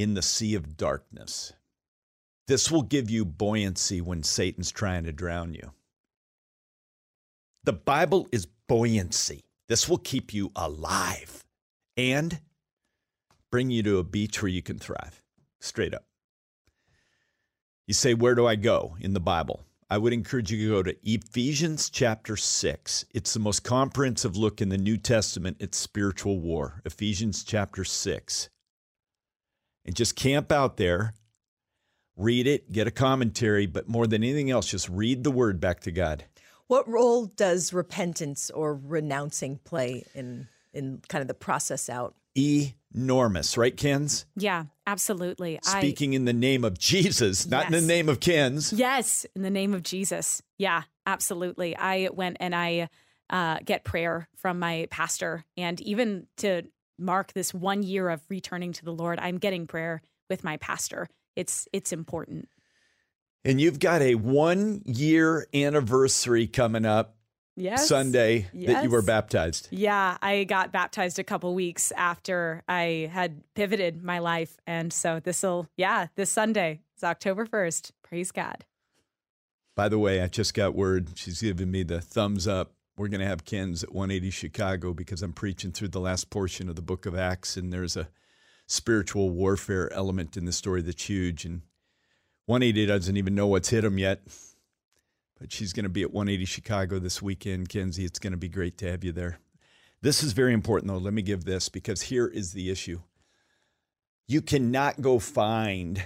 in 0.00 0.14
the 0.14 0.22
sea 0.22 0.54
of 0.54 0.78
darkness. 0.78 1.52
This 2.48 2.70
will 2.70 2.82
give 2.82 3.10
you 3.10 3.26
buoyancy 3.26 4.00
when 4.00 4.22
Satan's 4.22 4.70
trying 4.70 5.04
to 5.04 5.12
drown 5.12 5.52
you. 5.52 5.72
The 7.64 7.74
Bible 7.74 8.26
is 8.32 8.46
buoyancy. 8.66 9.44
This 9.68 9.90
will 9.90 9.98
keep 9.98 10.32
you 10.32 10.52
alive 10.56 11.44
and 11.98 12.40
bring 13.50 13.70
you 13.70 13.82
to 13.82 13.98
a 13.98 14.04
beach 14.04 14.40
where 14.40 14.48
you 14.48 14.62
can 14.62 14.78
thrive. 14.78 15.22
Straight 15.60 15.92
up. 15.92 16.06
You 17.86 17.92
say, 17.92 18.14
Where 18.14 18.34
do 18.34 18.46
I 18.46 18.56
go 18.56 18.96
in 19.00 19.12
the 19.12 19.20
Bible? 19.20 19.66
I 19.90 19.98
would 19.98 20.14
encourage 20.14 20.50
you 20.50 20.66
to 20.66 20.74
go 20.76 20.82
to 20.82 20.96
Ephesians 21.02 21.90
chapter 21.90 22.38
6. 22.38 23.04
It's 23.12 23.34
the 23.34 23.40
most 23.40 23.64
comprehensive 23.64 24.34
look 24.34 24.62
in 24.62 24.70
the 24.70 24.78
New 24.78 24.96
Testament 24.96 25.60
at 25.60 25.74
spiritual 25.74 26.40
war. 26.40 26.80
Ephesians 26.86 27.44
chapter 27.44 27.84
6 27.84 28.48
and 29.84 29.94
just 29.94 30.16
camp 30.16 30.52
out 30.52 30.76
there, 30.76 31.14
read 32.16 32.46
it, 32.46 32.70
get 32.72 32.86
a 32.86 32.90
commentary, 32.90 33.66
but 33.66 33.88
more 33.88 34.06
than 34.06 34.22
anything 34.22 34.50
else, 34.50 34.66
just 34.66 34.88
read 34.88 35.24
the 35.24 35.30
word 35.30 35.60
back 35.60 35.80
to 35.80 35.90
God. 35.90 36.24
What 36.66 36.88
role 36.88 37.26
does 37.26 37.72
repentance 37.72 38.50
or 38.50 38.74
renouncing 38.74 39.58
play 39.64 40.04
in 40.14 40.48
in 40.72 41.00
kind 41.08 41.20
of 41.22 41.28
the 41.28 41.34
process 41.34 41.88
out? 41.88 42.14
Enormous, 42.36 43.56
right, 43.56 43.76
Kenz? 43.76 44.24
Yeah, 44.36 44.64
absolutely. 44.86 45.58
Speaking 45.62 46.12
I, 46.12 46.16
in 46.16 46.24
the 46.26 46.32
name 46.32 46.64
of 46.64 46.78
Jesus, 46.78 47.46
not 47.48 47.64
yes. 47.64 47.66
in 47.66 47.72
the 47.72 47.92
name 47.92 48.08
of 48.08 48.20
Kenz. 48.20 48.72
Yes, 48.76 49.26
in 49.34 49.42
the 49.42 49.50
name 49.50 49.74
of 49.74 49.82
Jesus. 49.82 50.42
Yeah, 50.58 50.82
absolutely. 51.06 51.76
I 51.76 52.08
went 52.12 52.36
and 52.38 52.54
I 52.54 52.88
uh, 53.30 53.58
get 53.64 53.84
prayer 53.84 54.28
from 54.36 54.58
my 54.58 54.86
pastor, 54.90 55.44
and 55.56 55.80
even 55.80 56.26
to 56.38 56.62
mark 57.00 57.32
this 57.32 57.52
one 57.54 57.82
year 57.82 58.08
of 58.08 58.20
returning 58.28 58.72
to 58.74 58.84
the 58.84 58.92
Lord, 58.92 59.18
I'm 59.20 59.38
getting 59.38 59.66
prayer 59.66 60.02
with 60.28 60.44
my 60.44 60.56
pastor. 60.58 61.08
It's 61.36 61.66
it's 61.72 61.92
important. 61.92 62.48
And 63.44 63.60
you've 63.60 63.78
got 63.78 64.02
a 64.02 64.14
one 64.16 64.82
year 64.84 65.46
anniversary 65.54 66.46
coming 66.46 66.84
up. 66.84 67.16
Yes. 67.56 67.88
Sunday 67.88 68.46
yes. 68.54 68.72
that 68.72 68.84
you 68.84 68.90
were 68.90 69.02
baptized. 69.02 69.68
Yeah, 69.70 70.16
I 70.22 70.44
got 70.44 70.72
baptized 70.72 71.18
a 71.18 71.24
couple 71.24 71.54
weeks 71.54 71.92
after 71.94 72.62
I 72.66 73.10
had 73.12 73.42
pivoted 73.54 74.02
my 74.02 74.18
life. 74.20 74.56
And 74.66 74.90
so 74.92 75.20
this'll, 75.20 75.66
yeah, 75.76 76.06
this 76.14 76.30
Sunday 76.30 76.80
is 76.96 77.04
October 77.04 77.44
1st. 77.44 77.90
Praise 78.02 78.30
God. 78.30 78.64
By 79.76 79.90
the 79.90 79.98
way, 79.98 80.22
I 80.22 80.28
just 80.28 80.54
got 80.54 80.74
word. 80.74 81.10
She's 81.16 81.42
giving 81.42 81.70
me 81.70 81.82
the 81.82 82.00
thumbs 82.00 82.48
up 82.48 82.72
we're 83.00 83.08
going 83.08 83.22
to 83.22 83.26
have 83.26 83.46
Kenz 83.46 83.82
at 83.82 83.94
180 83.94 84.28
Chicago 84.28 84.92
because 84.92 85.22
I'm 85.22 85.32
preaching 85.32 85.72
through 85.72 85.88
the 85.88 86.00
last 86.00 86.28
portion 86.28 86.68
of 86.68 86.76
the 86.76 86.82
book 86.82 87.06
of 87.06 87.16
Acts, 87.16 87.56
and 87.56 87.72
there's 87.72 87.96
a 87.96 88.10
spiritual 88.66 89.30
warfare 89.30 89.90
element 89.94 90.36
in 90.36 90.44
the 90.44 90.52
story 90.52 90.82
that's 90.82 91.08
huge. 91.08 91.46
And 91.46 91.62
180 92.44 92.84
doesn't 92.84 93.16
even 93.16 93.34
know 93.34 93.46
what's 93.46 93.70
hit 93.70 93.86
him 93.86 93.96
yet, 93.96 94.20
but 95.40 95.50
she's 95.50 95.72
going 95.72 95.84
to 95.84 95.88
be 95.88 96.02
at 96.02 96.12
180 96.12 96.44
Chicago 96.44 96.98
this 96.98 97.22
weekend. 97.22 97.70
Kenzie, 97.70 98.04
it's 98.04 98.18
going 98.18 98.32
to 98.32 98.36
be 98.36 98.50
great 98.50 98.76
to 98.76 98.90
have 98.90 99.02
you 99.02 99.12
there. 99.12 99.38
This 100.02 100.22
is 100.22 100.34
very 100.34 100.52
important, 100.52 100.92
though. 100.92 100.98
Let 100.98 101.14
me 101.14 101.22
give 101.22 101.44
this 101.44 101.70
because 101.70 102.02
here 102.02 102.26
is 102.26 102.52
the 102.52 102.68
issue. 102.68 103.00
You 104.28 104.42
cannot 104.42 105.00
go 105.00 105.18
find 105.18 106.04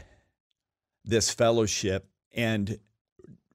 this 1.05 1.29
fellowship 1.33 2.07
and 2.33 2.79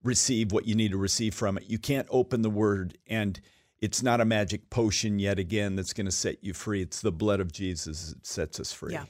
receive 0.04 0.52
what 0.52 0.66
you 0.66 0.76
need 0.76 0.92
to 0.92 0.98
receive 0.98 1.34
from 1.34 1.58
it. 1.58 1.66
You 1.68 1.78
can't 1.78 2.08
open 2.10 2.42
the 2.42 2.50
word 2.50 2.98
and 3.08 3.40
it's 3.82 4.04
not 4.04 4.22
a 4.22 4.26
magic 4.26 4.70
potion 4.70 5.20
yet 5.20 5.40
again 5.40 5.76
that's 5.76 5.94
going 5.94 6.06
to 6.06 6.12
set 6.12 6.44
you 6.44 6.54
free. 6.54 6.82
It's 6.82 7.02
the 7.02 7.12
blood 7.12 7.40
of 7.40 7.52
Jesus 7.52 8.10
that 8.10 8.26
sets 8.26 8.60
us 8.60 8.74
free. 8.74 8.94
Yeah. 8.94 9.06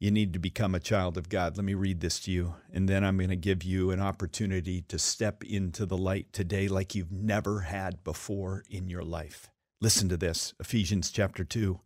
You 0.00 0.10
need 0.10 0.32
to 0.32 0.38
become 0.38 0.74
a 0.74 0.80
child 0.80 1.18
of 1.18 1.28
God. 1.28 1.56
Let 1.56 1.64
me 1.64 1.74
read 1.74 2.00
this 2.00 2.20
to 2.20 2.32
you, 2.32 2.54
and 2.72 2.88
then 2.88 3.04
I'm 3.04 3.18
going 3.18 3.28
to 3.28 3.36
give 3.36 3.62
you 3.62 3.90
an 3.90 4.00
opportunity 4.00 4.80
to 4.88 4.98
step 4.98 5.44
into 5.44 5.84
the 5.84 5.98
light 5.98 6.32
today 6.32 6.68
like 6.68 6.94
you've 6.94 7.12
never 7.12 7.60
had 7.60 8.02
before 8.02 8.64
in 8.70 8.88
your 8.88 9.02
life. 9.02 9.50
Listen 9.78 10.08
to 10.08 10.16
this 10.16 10.54
Ephesians 10.58 11.10
chapter 11.10 11.44
2. 11.44 11.80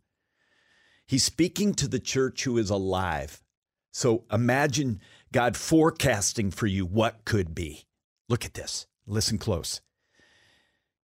He's 1.05 1.25
speaking 1.25 1.73
to 1.73 1.89
the 1.89 1.99
church 1.99 2.45
who 2.45 2.57
is 2.57 2.69
alive. 2.69 3.43
So 3.91 4.23
imagine 4.31 5.01
God 5.31 5.57
forecasting 5.57 6.51
for 6.51 6.67
you 6.67 6.85
what 6.85 7.25
could 7.25 7.53
be. 7.53 7.85
Look 8.29 8.45
at 8.45 8.53
this. 8.53 8.87
Listen 9.05 9.37
close. 9.37 9.81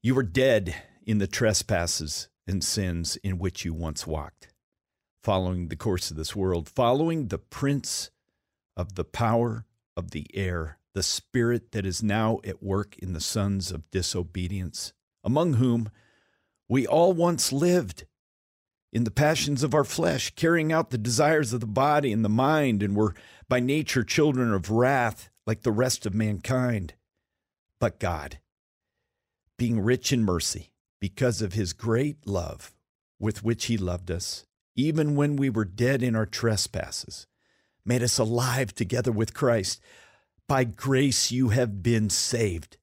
You 0.02 0.14
were 0.14 0.22
dead 0.22 0.74
in 1.06 1.18
the 1.18 1.26
trespasses 1.26 2.28
and 2.46 2.62
sins 2.62 3.16
in 3.16 3.38
which 3.38 3.64
you 3.64 3.74
once 3.74 4.06
walked, 4.06 4.48
following 5.22 5.68
the 5.68 5.76
course 5.76 6.10
of 6.10 6.16
this 6.16 6.36
world, 6.36 6.68
following 6.68 7.28
the 7.28 7.38
prince 7.38 8.10
of 8.76 8.94
the 8.94 9.04
power 9.04 9.66
of 9.96 10.12
the 10.12 10.26
air, 10.34 10.78
the 10.94 11.02
spirit 11.02 11.72
that 11.72 11.84
is 11.84 12.02
now 12.02 12.38
at 12.44 12.62
work 12.62 12.96
in 12.98 13.12
the 13.12 13.20
sons 13.20 13.72
of 13.72 13.90
disobedience, 13.90 14.92
among 15.24 15.54
whom 15.54 15.90
we 16.68 16.86
all 16.86 17.12
once 17.12 17.52
lived 17.52 18.06
in 18.92 19.04
the 19.04 19.10
passions 19.10 19.62
of 19.62 19.74
our 19.74 19.84
flesh, 19.84 20.34
carrying 20.34 20.72
out 20.72 20.90
the 20.90 20.98
desires 20.98 21.52
of 21.52 21.60
the 21.60 21.66
body 21.66 22.12
and 22.12 22.24
the 22.24 22.28
mind, 22.28 22.82
and 22.82 22.96
were 22.96 23.14
by 23.48 23.60
nature 23.60 24.02
children 24.02 24.52
of 24.52 24.70
wrath 24.70 25.30
like 25.46 25.62
the 25.62 25.72
rest 25.72 26.06
of 26.06 26.14
mankind. 26.14 26.94
But 27.78 27.98
God, 27.98 28.38
being 29.56 29.80
rich 29.80 30.12
in 30.12 30.24
mercy, 30.24 30.72
because 31.00 31.42
of 31.42 31.52
his 31.52 31.72
great 31.72 32.26
love 32.26 32.72
with 33.18 33.44
which 33.44 33.66
he 33.66 33.76
loved 33.76 34.10
us, 34.10 34.46
even 34.74 35.16
when 35.16 35.36
we 35.36 35.50
were 35.50 35.64
dead 35.64 36.02
in 36.02 36.14
our 36.14 36.26
trespasses, 36.26 37.26
made 37.84 38.02
us 38.02 38.18
alive 38.18 38.74
together 38.74 39.12
with 39.12 39.34
Christ. 39.34 39.80
By 40.46 40.64
grace 40.64 41.30
you 41.30 41.50
have 41.50 41.82
been 41.82 42.10
saved 42.10 42.78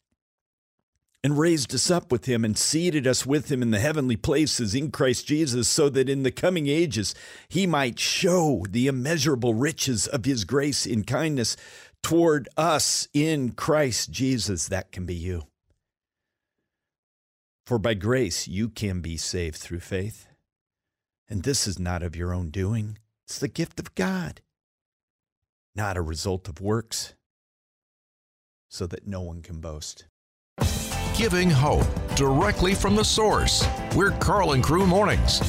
and 1.26 1.40
raised 1.40 1.74
us 1.74 1.90
up 1.90 2.12
with 2.12 2.26
him 2.26 2.46
and 2.46 2.56
seated 2.56 3.08
us 3.08 3.26
with 3.26 3.52
him 3.52 3.64
in 3.64 3.72
the 3.72 3.80
heavenly 3.80 4.16
places 4.16 4.76
in 4.76 4.92
Christ 4.92 5.26
Jesus, 5.26 5.68
so 5.68 5.90
that 5.90 6.08
in 6.08 6.22
the 6.22 6.30
coming 6.30 6.68
ages 6.68 7.16
he 7.50 7.66
might 7.66 7.98
show 7.98 8.64
the 8.70 8.86
immeasurable 8.86 9.56
riches 9.56 10.06
of 10.06 10.24
his 10.24 10.44
grace 10.44 10.86
in 10.86 11.04
kindness 11.04 11.58
toward 12.04 12.48
us 12.58 13.08
in 13.12 13.54
Christ 13.54 14.12
Jesus. 14.12 14.68
That 14.68 14.92
can 14.92 15.08
be 15.08 15.16
you. 15.16 15.48
For 17.66 17.80
by 17.80 17.96
grace 17.96 18.48
you 18.48 18.70
can 18.70 19.02
be 19.02 19.18
saved 19.18 19.56
through 19.56 19.80
faith. 19.80 20.28
And 21.28 21.42
this 21.42 21.66
is 21.66 21.80
not 21.80 22.04
of 22.04 22.16
your 22.16 22.36
own 22.36 22.52
doing, 22.52 23.00
it's 23.26 23.40
the 23.40 23.48
gift 23.48 23.80
of 23.80 23.96
God, 23.96 24.42
not 25.76 25.98
a 25.98 26.04
result 26.04 26.48
of 26.48 26.62
works, 26.62 27.16
so 28.70 28.86
that 28.86 29.08
no 29.08 29.22
one 29.22 29.42
can 29.42 29.60
boast 29.60 30.06
giving 31.18 31.50
hope 31.50 31.88
directly 32.16 32.76
from 32.76 32.96
the 32.96 33.04
source. 33.04 33.66
We're 33.96 34.12
Karl 34.12 34.52
and 34.52 34.64
Crew 34.64 34.86
Mornings. 34.86 35.40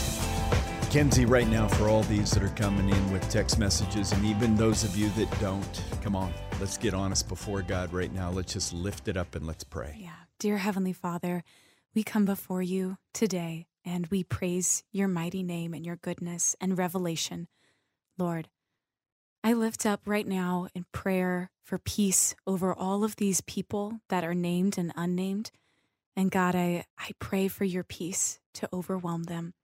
Kenzie, 0.90 1.24
right 1.24 1.48
now, 1.48 1.66
for 1.66 1.88
all 1.88 2.04
these 2.04 2.30
that 2.30 2.42
are 2.42 2.48
coming 2.50 2.88
in 2.88 3.12
with 3.12 3.28
text 3.28 3.58
messages, 3.58 4.12
and 4.12 4.24
even 4.24 4.54
those 4.54 4.84
of 4.84 4.96
you 4.96 5.08
that 5.10 5.40
don't, 5.40 5.84
come 6.02 6.14
on, 6.14 6.32
let's 6.60 6.78
get 6.78 6.94
honest 6.94 7.28
before 7.28 7.62
God 7.62 7.92
right 7.92 8.12
now. 8.12 8.30
Let's 8.30 8.52
just 8.52 8.72
lift 8.72 9.08
it 9.08 9.16
up 9.16 9.34
and 9.34 9.44
let's 9.44 9.64
pray. 9.64 9.96
Yeah. 9.98 10.10
Dear 10.38 10.58
Heavenly 10.58 10.92
Father, 10.92 11.42
we 11.94 12.04
come 12.04 12.24
before 12.24 12.62
you 12.62 12.96
today 13.12 13.66
and 13.84 14.06
we 14.06 14.22
praise 14.22 14.84
your 14.92 15.08
mighty 15.08 15.42
name 15.42 15.74
and 15.74 15.84
your 15.84 15.96
goodness 15.96 16.54
and 16.60 16.78
revelation. 16.78 17.48
Lord, 18.16 18.48
I 19.46 19.52
lift 19.52 19.86
up 19.86 20.00
right 20.06 20.26
now 20.26 20.66
in 20.74 20.86
prayer 20.90 21.52
for 21.62 21.78
peace 21.78 22.34
over 22.48 22.74
all 22.74 23.04
of 23.04 23.14
these 23.14 23.42
people 23.42 24.00
that 24.08 24.24
are 24.24 24.34
named 24.34 24.76
and 24.76 24.92
unnamed. 24.96 25.52
And 26.16 26.32
God, 26.32 26.56
I, 26.56 26.84
I 26.98 27.12
pray 27.20 27.46
for 27.46 27.62
your 27.62 27.84
peace 27.84 28.40
to 28.54 28.68
overwhelm 28.72 29.22
them 29.22 29.54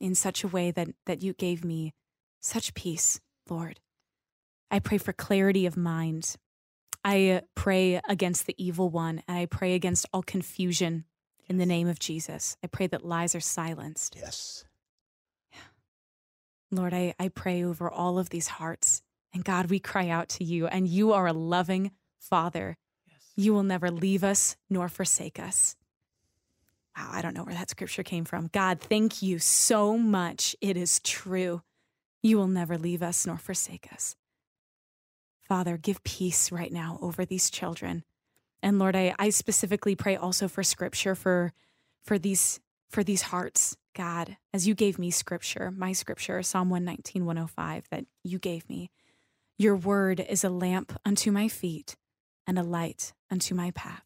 in 0.00 0.16
such 0.16 0.42
a 0.42 0.48
way 0.48 0.72
that, 0.72 0.88
that 1.06 1.22
you 1.22 1.34
gave 1.34 1.64
me 1.64 1.94
such 2.40 2.74
peace, 2.74 3.20
Lord. 3.48 3.78
I 4.72 4.80
pray 4.80 4.98
for 4.98 5.12
clarity 5.12 5.66
of 5.66 5.76
mind. 5.76 6.34
I 7.04 7.30
uh, 7.30 7.40
pray 7.54 8.00
against 8.08 8.46
the 8.46 8.56
evil 8.58 8.90
one, 8.90 9.22
and 9.28 9.38
I 9.38 9.46
pray 9.46 9.74
against 9.74 10.04
all 10.12 10.22
confusion 10.22 11.04
in 11.48 11.58
the 11.58 11.64
name 11.64 11.86
of 11.86 12.00
Jesus. 12.00 12.56
I 12.64 12.66
pray 12.66 12.88
that 12.88 13.06
lies 13.06 13.36
are 13.36 13.40
silenced. 13.40 14.16
Yes. 14.18 14.64
Lord, 16.72 16.92
I, 16.92 17.14
I 17.20 17.28
pray 17.28 17.62
over 17.62 17.88
all 17.88 18.18
of 18.18 18.30
these 18.30 18.48
hearts 18.48 19.02
and 19.38 19.44
God, 19.44 19.70
we 19.70 19.78
cry 19.78 20.08
out 20.08 20.28
to 20.30 20.42
you, 20.42 20.66
and 20.66 20.88
you 20.88 21.12
are 21.12 21.28
a 21.28 21.32
loving 21.32 21.92
Father. 22.18 22.76
Yes. 23.06 23.18
You 23.36 23.54
will 23.54 23.62
never 23.62 23.88
leave 23.88 24.24
us 24.24 24.56
nor 24.68 24.88
forsake 24.88 25.38
us. 25.38 25.76
Wow, 26.96 27.10
I 27.12 27.22
don't 27.22 27.34
know 27.34 27.44
where 27.44 27.54
that 27.54 27.70
scripture 27.70 28.02
came 28.02 28.24
from. 28.24 28.50
God, 28.52 28.80
thank 28.80 29.22
you 29.22 29.38
so 29.38 29.96
much. 29.96 30.56
It 30.60 30.76
is 30.76 30.98
true. 31.04 31.62
You 32.20 32.36
will 32.36 32.48
never 32.48 32.76
leave 32.76 33.00
us 33.00 33.28
nor 33.28 33.36
forsake 33.36 33.92
us. 33.92 34.16
Father, 35.40 35.76
give 35.76 36.02
peace 36.02 36.50
right 36.50 36.72
now 36.72 36.98
over 37.00 37.24
these 37.24 37.48
children. 37.48 38.02
And 38.60 38.80
Lord, 38.80 38.96
I, 38.96 39.14
I 39.20 39.30
specifically 39.30 39.94
pray 39.94 40.16
also 40.16 40.48
for 40.48 40.64
scripture 40.64 41.14
for 41.14 41.52
for 42.02 42.18
these 42.18 42.58
for 42.90 43.04
these 43.04 43.22
hearts, 43.22 43.76
God, 43.94 44.36
as 44.52 44.66
you 44.66 44.74
gave 44.74 44.98
me 44.98 45.12
scripture, 45.12 45.70
my 45.70 45.92
scripture, 45.92 46.42
Psalm 46.42 46.70
119, 46.70 47.24
105, 47.24 47.84
that 47.92 48.04
you 48.24 48.40
gave 48.40 48.68
me. 48.68 48.90
Your 49.60 49.74
word 49.74 50.20
is 50.20 50.44
a 50.44 50.50
lamp 50.50 50.96
unto 51.04 51.32
my 51.32 51.48
feet 51.48 51.96
and 52.46 52.56
a 52.60 52.62
light 52.62 53.12
unto 53.28 53.56
my 53.56 53.72
path. 53.72 54.04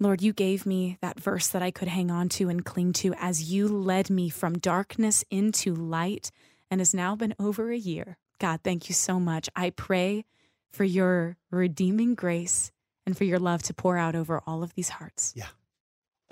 Lord, 0.00 0.22
you 0.22 0.32
gave 0.32 0.64
me 0.64 0.96
that 1.02 1.20
verse 1.20 1.48
that 1.48 1.62
I 1.62 1.70
could 1.70 1.88
hang 1.88 2.10
on 2.10 2.30
to 2.30 2.48
and 2.48 2.64
cling 2.64 2.94
to 2.94 3.12
as 3.14 3.52
you 3.52 3.68
led 3.68 4.08
me 4.08 4.30
from 4.30 4.58
darkness 4.58 5.24
into 5.30 5.74
light 5.74 6.30
and 6.70 6.80
has 6.80 6.94
now 6.94 7.16
been 7.16 7.34
over 7.38 7.70
a 7.70 7.76
year. 7.76 8.16
God, 8.40 8.60
thank 8.64 8.88
you 8.88 8.94
so 8.94 9.20
much. 9.20 9.50
I 9.54 9.70
pray 9.70 10.24
for 10.70 10.84
your 10.84 11.36
redeeming 11.50 12.14
grace 12.14 12.72
and 13.04 13.14
for 13.14 13.24
your 13.24 13.38
love 13.38 13.62
to 13.64 13.74
pour 13.74 13.98
out 13.98 14.14
over 14.14 14.40
all 14.46 14.62
of 14.62 14.74
these 14.74 14.88
hearts. 14.88 15.34
Yeah. 15.36 15.48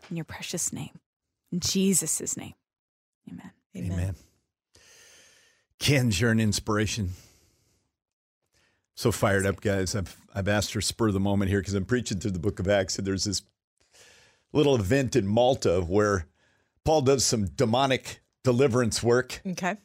In 0.08 0.16
your 0.16 0.24
precious 0.24 0.72
name. 0.72 0.98
In 1.52 1.60
Jesus' 1.60 2.38
name. 2.38 2.54
Amen. 3.28 3.50
Amen. 3.76 3.92
Amen. 3.92 4.14
Kenz, 5.78 6.20
you're 6.20 6.30
an 6.30 6.40
inspiration 6.40 7.10
so 8.96 9.12
fired 9.12 9.46
up, 9.46 9.60
guys. 9.60 9.94
I've 9.94 10.16
I've 10.34 10.48
asked 10.48 10.72
her 10.72 10.80
spur 10.80 11.12
the 11.12 11.20
moment 11.20 11.50
here 11.50 11.60
because 11.60 11.74
I'm 11.74 11.84
preaching 11.84 12.18
through 12.18 12.32
the 12.32 12.40
book 12.40 12.58
of 12.58 12.66
Acts, 12.66 12.98
and 12.98 13.06
there's 13.06 13.24
this 13.24 13.42
little 14.52 14.74
event 14.74 15.14
in 15.14 15.26
Malta 15.26 15.82
where 15.82 16.26
Paul 16.84 17.02
does 17.02 17.24
some 17.24 17.46
demonic 17.46 18.20
deliverance 18.42 19.02
work. 19.02 19.40
Okay. 19.46 19.76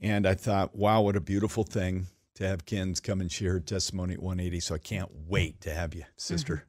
And 0.00 0.26
I 0.26 0.34
thought, 0.34 0.74
wow, 0.74 1.02
what 1.02 1.16
a 1.16 1.20
beautiful 1.20 1.64
thing 1.64 2.06
to 2.34 2.46
have 2.46 2.64
Kenz 2.64 3.02
come 3.02 3.20
and 3.20 3.30
share 3.30 3.52
her 3.52 3.60
testimony 3.60 4.14
at 4.14 4.22
180. 4.22 4.60
So 4.60 4.74
I 4.74 4.78
can't 4.78 5.10
wait 5.28 5.60
to 5.62 5.74
have 5.74 5.94
you, 5.94 6.04
sister. 6.16 6.54
Mm-hmm. 6.54 6.66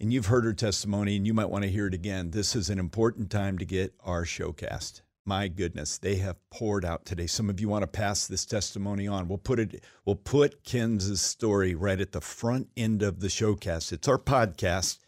And 0.00 0.12
you've 0.12 0.26
heard 0.26 0.44
her 0.44 0.52
testimony, 0.52 1.16
and 1.16 1.26
you 1.26 1.34
might 1.34 1.50
want 1.50 1.64
to 1.64 1.70
hear 1.70 1.88
it 1.88 1.94
again. 1.94 2.30
This 2.30 2.54
is 2.54 2.70
an 2.70 2.78
important 2.78 3.30
time 3.30 3.58
to 3.58 3.64
get 3.64 3.94
our 4.04 4.24
showcast 4.24 5.02
my 5.28 5.46
goodness, 5.46 5.98
they 5.98 6.16
have 6.16 6.36
poured 6.48 6.86
out 6.86 7.04
today. 7.04 7.26
Some 7.26 7.50
of 7.50 7.60
you 7.60 7.68
want 7.68 7.82
to 7.82 7.86
pass 7.86 8.26
this 8.26 8.46
testimony 8.46 9.06
on. 9.06 9.28
We'll 9.28 9.36
put 9.36 9.60
it, 9.60 9.84
we'll 10.06 10.16
put 10.16 10.64
Ken's 10.64 11.20
story 11.20 11.74
right 11.74 12.00
at 12.00 12.12
the 12.12 12.22
front 12.22 12.68
end 12.78 13.02
of 13.02 13.20
the 13.20 13.28
showcast. 13.28 13.92
It's 13.92 14.08
our 14.08 14.18
podcast. 14.18 14.98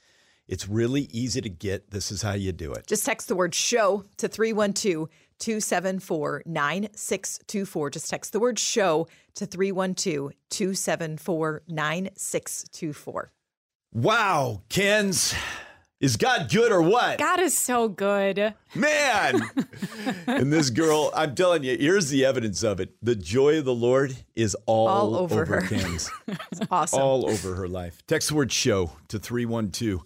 It's 0.46 0.68
really 0.68 1.08
easy 1.10 1.40
to 1.40 1.48
get. 1.48 1.90
This 1.90 2.12
is 2.12 2.20
how 2.20 2.34
you 2.34 2.52
do 2.52 2.72
it. 2.74 2.86
Just 2.86 3.06
text 3.06 3.28
the 3.28 3.34
word 3.34 3.54
show 3.54 4.04
to 4.18 4.28
312 4.28 5.08
274 5.38 6.42
9624. 6.44 7.90
Just 7.90 8.10
text 8.10 8.32
the 8.32 8.40
word 8.40 8.58
show 8.58 9.08
to 9.36 9.46
312 9.46 10.32
274 10.50 11.62
9624. 11.66 13.32
Wow, 13.94 14.62
Kenz. 14.68 15.34
Is 16.00 16.16
God 16.16 16.50
good 16.50 16.72
or 16.72 16.80
what? 16.80 17.18
God 17.18 17.40
is 17.40 17.56
so 17.56 17.86
good. 17.86 18.54
Man. 18.74 19.42
and 20.26 20.50
this 20.50 20.70
girl, 20.70 21.10
I'm 21.14 21.34
telling 21.34 21.62
you, 21.62 21.76
here's 21.76 22.08
the 22.08 22.24
evidence 22.24 22.62
of 22.62 22.80
it. 22.80 22.94
The 23.02 23.14
joy 23.14 23.58
of 23.58 23.66
the 23.66 23.74
Lord 23.74 24.16
is 24.34 24.56
all, 24.64 24.88
all 24.88 25.14
over, 25.14 25.42
over 25.42 25.60
her. 25.60 25.76
it's 25.76 26.10
awesome. 26.70 27.02
All 27.02 27.28
over 27.28 27.54
her 27.54 27.68
life. 27.68 28.02
Text 28.06 28.30
the 28.30 28.34
word 28.34 28.50
show 28.50 28.92
to 29.08 29.18
312 29.18 30.02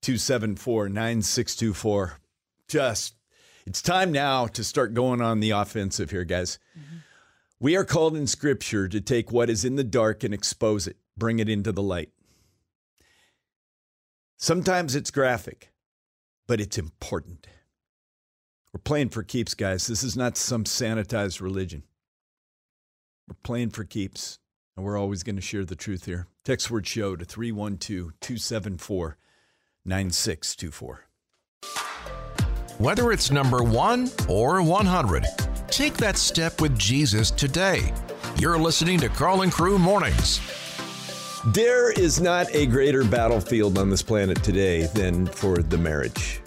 274 0.00 0.88
9624. 0.88 2.18
Just, 2.66 3.14
it's 3.66 3.82
time 3.82 4.12
now 4.12 4.46
to 4.46 4.64
start 4.64 4.94
going 4.94 5.20
on 5.20 5.40
the 5.40 5.50
offensive 5.50 6.10
here, 6.10 6.24
guys. 6.24 6.58
Mm-hmm. 6.78 6.96
We 7.60 7.76
are 7.76 7.84
called 7.84 8.16
in 8.16 8.26
Scripture 8.26 8.88
to 8.88 9.00
take 9.00 9.30
what 9.30 9.50
is 9.50 9.62
in 9.62 9.76
the 9.76 9.84
dark 9.84 10.24
and 10.24 10.32
expose 10.32 10.86
it, 10.86 10.96
bring 11.18 11.38
it 11.38 11.50
into 11.50 11.70
the 11.70 11.82
light. 11.82 12.13
Sometimes 14.36 14.94
it's 14.94 15.10
graphic, 15.10 15.72
but 16.46 16.60
it's 16.60 16.78
important. 16.78 17.46
We're 18.72 18.80
playing 18.80 19.10
for 19.10 19.22
keeps, 19.22 19.54
guys. 19.54 19.86
This 19.86 20.02
is 20.02 20.16
not 20.16 20.36
some 20.36 20.64
sanitized 20.64 21.40
religion. 21.40 21.84
We're 23.28 23.36
playing 23.42 23.70
for 23.70 23.84
keeps, 23.84 24.40
and 24.76 24.84
we're 24.84 24.98
always 24.98 25.22
going 25.22 25.36
to 25.36 25.42
share 25.42 25.64
the 25.64 25.76
truth 25.76 26.06
here. 26.06 26.26
Text 26.44 26.70
word 26.70 26.86
show 26.86 27.16
to 27.16 27.24
312 27.24 28.12
274 28.20 29.16
9624. 29.84 31.06
Whether 32.78 33.12
it's 33.12 33.30
number 33.30 33.62
one 33.62 34.10
or 34.28 34.60
100, 34.60 35.24
take 35.68 35.96
that 35.98 36.16
step 36.16 36.60
with 36.60 36.76
Jesus 36.76 37.30
today. 37.30 37.92
You're 38.40 38.58
listening 38.58 38.98
to 38.98 39.08
Karl 39.08 39.42
and 39.42 39.52
Crew 39.52 39.78
Mornings. 39.78 40.40
There 41.48 41.92
is 41.92 42.22
not 42.22 42.46
a 42.54 42.64
greater 42.64 43.04
battlefield 43.04 43.76
on 43.76 43.90
this 43.90 44.00
planet 44.00 44.42
today 44.42 44.86
than 44.94 45.26
for 45.26 45.58
the 45.58 45.76
marriage 45.76 46.40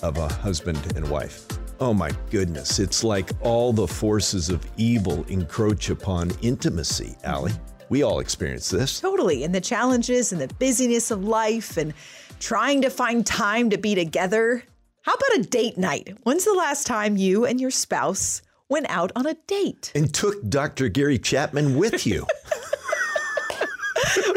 of 0.00 0.16
a 0.16 0.28
husband 0.28 0.78
and 0.94 1.10
wife. 1.10 1.44
Oh 1.80 1.92
my 1.92 2.12
goodness, 2.30 2.78
it's 2.78 3.02
like 3.02 3.30
all 3.40 3.72
the 3.72 3.88
forces 3.88 4.48
of 4.48 4.64
evil 4.76 5.24
encroach 5.24 5.90
upon 5.90 6.30
intimacy, 6.40 7.16
Allie. 7.24 7.50
We 7.88 8.04
all 8.04 8.20
experience 8.20 8.70
this. 8.70 9.00
Totally. 9.00 9.42
And 9.42 9.52
the 9.52 9.60
challenges 9.60 10.30
and 10.30 10.40
the 10.40 10.54
busyness 10.54 11.10
of 11.10 11.24
life 11.24 11.76
and 11.76 11.92
trying 12.38 12.80
to 12.82 12.90
find 12.90 13.26
time 13.26 13.70
to 13.70 13.76
be 13.76 13.96
together. 13.96 14.62
How 15.02 15.14
about 15.14 15.38
a 15.40 15.48
date 15.48 15.76
night? 15.76 16.16
When's 16.22 16.44
the 16.44 16.54
last 16.54 16.86
time 16.86 17.16
you 17.16 17.44
and 17.44 17.60
your 17.60 17.72
spouse 17.72 18.42
went 18.68 18.86
out 18.88 19.10
on 19.16 19.26
a 19.26 19.34
date? 19.48 19.90
And 19.96 20.14
took 20.14 20.48
Dr. 20.48 20.88
Gary 20.88 21.18
Chapman 21.18 21.76
with 21.76 22.06
you. 22.06 22.24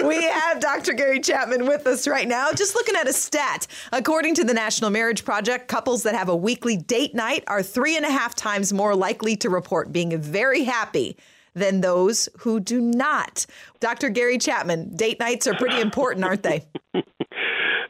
we 0.08 0.24
have 0.24 0.60
Dr. 0.60 0.93
Gary 0.93 1.20
Chapman 1.20 1.66
with 1.66 1.86
us 1.88 2.08
right 2.08 2.28
now. 2.28 2.52
Just 2.52 2.76
looking 2.76 2.95
at 2.95 3.08
a 3.08 3.14
stat. 3.14 3.68
According 3.91 4.36
to 4.36 4.43
the 4.43 4.54
National 4.54 4.89
Marriage 4.89 5.26
Project, 5.26 5.68
couples 5.68 6.04
that 6.04 6.16
have 6.16 6.30
a 6.30 6.36
weekly 6.36 6.78
date 6.78 7.16
night 7.16 7.43
are 7.47 7.64
three 7.64 7.95
and 7.97 8.06
a 8.06 8.12
half 8.12 8.36
times 8.36 8.74
more 8.74 8.95
likely 8.95 9.36
to 9.38 9.49
report 9.49 9.91
being 9.91 10.18
very 10.20 10.64
happy 10.64 11.18
than 11.54 11.82
those 11.82 12.30
who 12.39 12.60
do 12.60 12.80
not. 12.80 13.45
Dr. 13.80 14.10
Gary 14.10 14.38
Chapman, 14.38 14.95
date 14.95 15.20
nights 15.20 15.47
are 15.47 15.56
pretty 15.56 15.80
important, 15.80 16.24
aren't 16.24 16.43
they? 16.43 16.66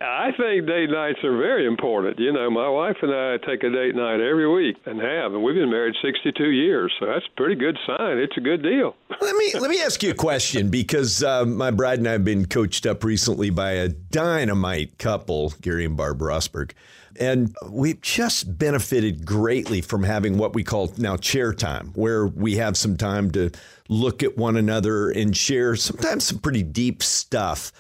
I 0.02 0.32
think 0.36 0.66
date 0.66 0.90
nights 0.90 1.20
are 1.24 1.38
very 1.38 1.68
important. 1.68 2.18
You 2.18 2.34
know, 2.34 2.50
my 2.50 2.68
wife 2.68 2.98
and 3.04 3.14
I 3.14 3.38
take 3.38 3.64
a 3.64 3.70
date 3.70 3.96
night 3.96 4.20
every 4.20 4.52
week 4.52 4.78
and 4.86 5.00
have, 5.00 5.34
and 5.34 5.44
we've 5.44 5.56
been 5.56 5.70
married 5.70 5.96
62 6.02 6.44
years, 6.44 6.92
so 7.00 7.06
that's 7.06 7.26
a 7.26 7.36
pretty 7.38 7.56
good 7.56 7.78
sign. 7.86 8.18
It's 8.18 8.36
a 8.36 8.42
good 8.42 8.64
deal. 8.64 8.96
let 9.22 9.36
me 9.36 9.54
let 9.60 9.70
me 9.70 9.82
ask 9.82 10.02
you 10.02 10.10
a 10.10 10.16
question 10.16 10.70
because 10.70 11.24
uh, 11.24 11.46
my 11.46 11.70
bride 11.70 12.00
and 12.00 12.08
I 12.08 12.14
have 12.14 12.26
been 12.26 12.48
coached 12.48 12.88
up 12.88 13.04
recently 13.04 13.52
by 13.52 13.72
a 13.72 13.90
dynamite 13.90 14.98
couple, 14.98 15.54
Gary 15.62 15.86
and 15.86 15.96
Barb 15.96 16.20
Rosberg. 16.20 16.72
And 17.20 17.56
we've 17.70 18.02
just 18.02 18.58
benefited 18.58 19.26
greatly 19.26 19.82
from 19.82 20.04
having 20.04 20.38
what 20.38 20.56
we 20.56 20.64
call 20.64 20.94
now 20.98 21.18
chair 21.18 21.54
time, 21.54 21.92
where 21.94 22.26
we 22.26 22.56
have 22.56 22.76
some 22.76 22.98
time 22.98 23.30
to 23.32 23.52
look 23.90 24.24
at 24.24 24.38
one 24.38 24.56
another 24.58 25.12
and 25.12 25.36
share 25.36 25.76
sometimes 25.76 26.26
some 26.26 26.40
pretty 26.40 26.64
deep 26.64 27.04
stuff. 27.04 27.72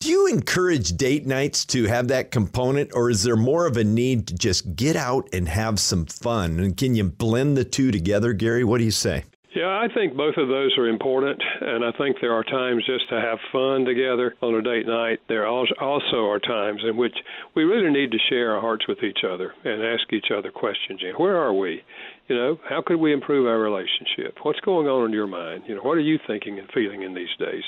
Do 0.00 0.10
you 0.10 0.28
encourage 0.28 0.96
date 0.96 1.26
nights 1.26 1.64
to 1.66 1.86
have 1.86 2.06
that 2.06 2.30
component, 2.30 2.92
or 2.94 3.10
is 3.10 3.24
there 3.24 3.34
more 3.34 3.66
of 3.66 3.76
a 3.76 3.82
need 3.82 4.28
to 4.28 4.34
just 4.34 4.76
get 4.76 4.94
out 4.94 5.28
and 5.32 5.48
have 5.48 5.80
some 5.80 6.06
fun? 6.06 6.60
And 6.60 6.76
can 6.76 6.94
you 6.94 7.02
blend 7.02 7.56
the 7.56 7.64
two 7.64 7.90
together, 7.90 8.32
Gary? 8.32 8.62
What 8.62 8.78
do 8.78 8.84
you 8.84 8.92
say? 8.92 9.24
Yeah, 9.56 9.66
I 9.66 9.92
think 9.92 10.16
both 10.16 10.36
of 10.36 10.46
those 10.46 10.78
are 10.78 10.86
important, 10.86 11.42
and 11.62 11.84
I 11.84 11.90
think 11.98 12.18
there 12.20 12.32
are 12.32 12.44
times 12.44 12.86
just 12.86 13.08
to 13.08 13.20
have 13.20 13.38
fun 13.50 13.84
together 13.84 14.36
on 14.40 14.54
a 14.54 14.62
date 14.62 14.86
night. 14.86 15.18
There 15.26 15.48
also 15.48 16.26
are 16.26 16.38
times 16.38 16.82
in 16.88 16.96
which 16.96 17.16
we 17.56 17.64
really 17.64 17.90
need 17.90 18.12
to 18.12 18.18
share 18.28 18.54
our 18.54 18.60
hearts 18.60 18.86
with 18.86 19.02
each 19.02 19.24
other 19.28 19.52
and 19.64 19.82
ask 19.82 20.12
each 20.12 20.30
other 20.30 20.52
questions. 20.52 21.00
Where 21.16 21.36
are 21.36 21.54
we? 21.54 21.82
You 22.28 22.36
know, 22.36 22.60
how 22.68 22.82
could 22.84 22.98
we 22.98 23.12
improve 23.12 23.46
our 23.46 23.58
relationship? 23.58 24.36
What's 24.42 24.60
going 24.60 24.86
on 24.86 25.06
in 25.06 25.12
your 25.12 25.26
mind? 25.26 25.64
You 25.66 25.76
know, 25.76 25.82
what 25.82 25.96
are 25.96 26.00
you 26.00 26.18
thinking 26.26 26.58
and 26.58 26.68
feeling 26.72 27.02
in 27.02 27.14
these 27.14 27.34
days? 27.38 27.62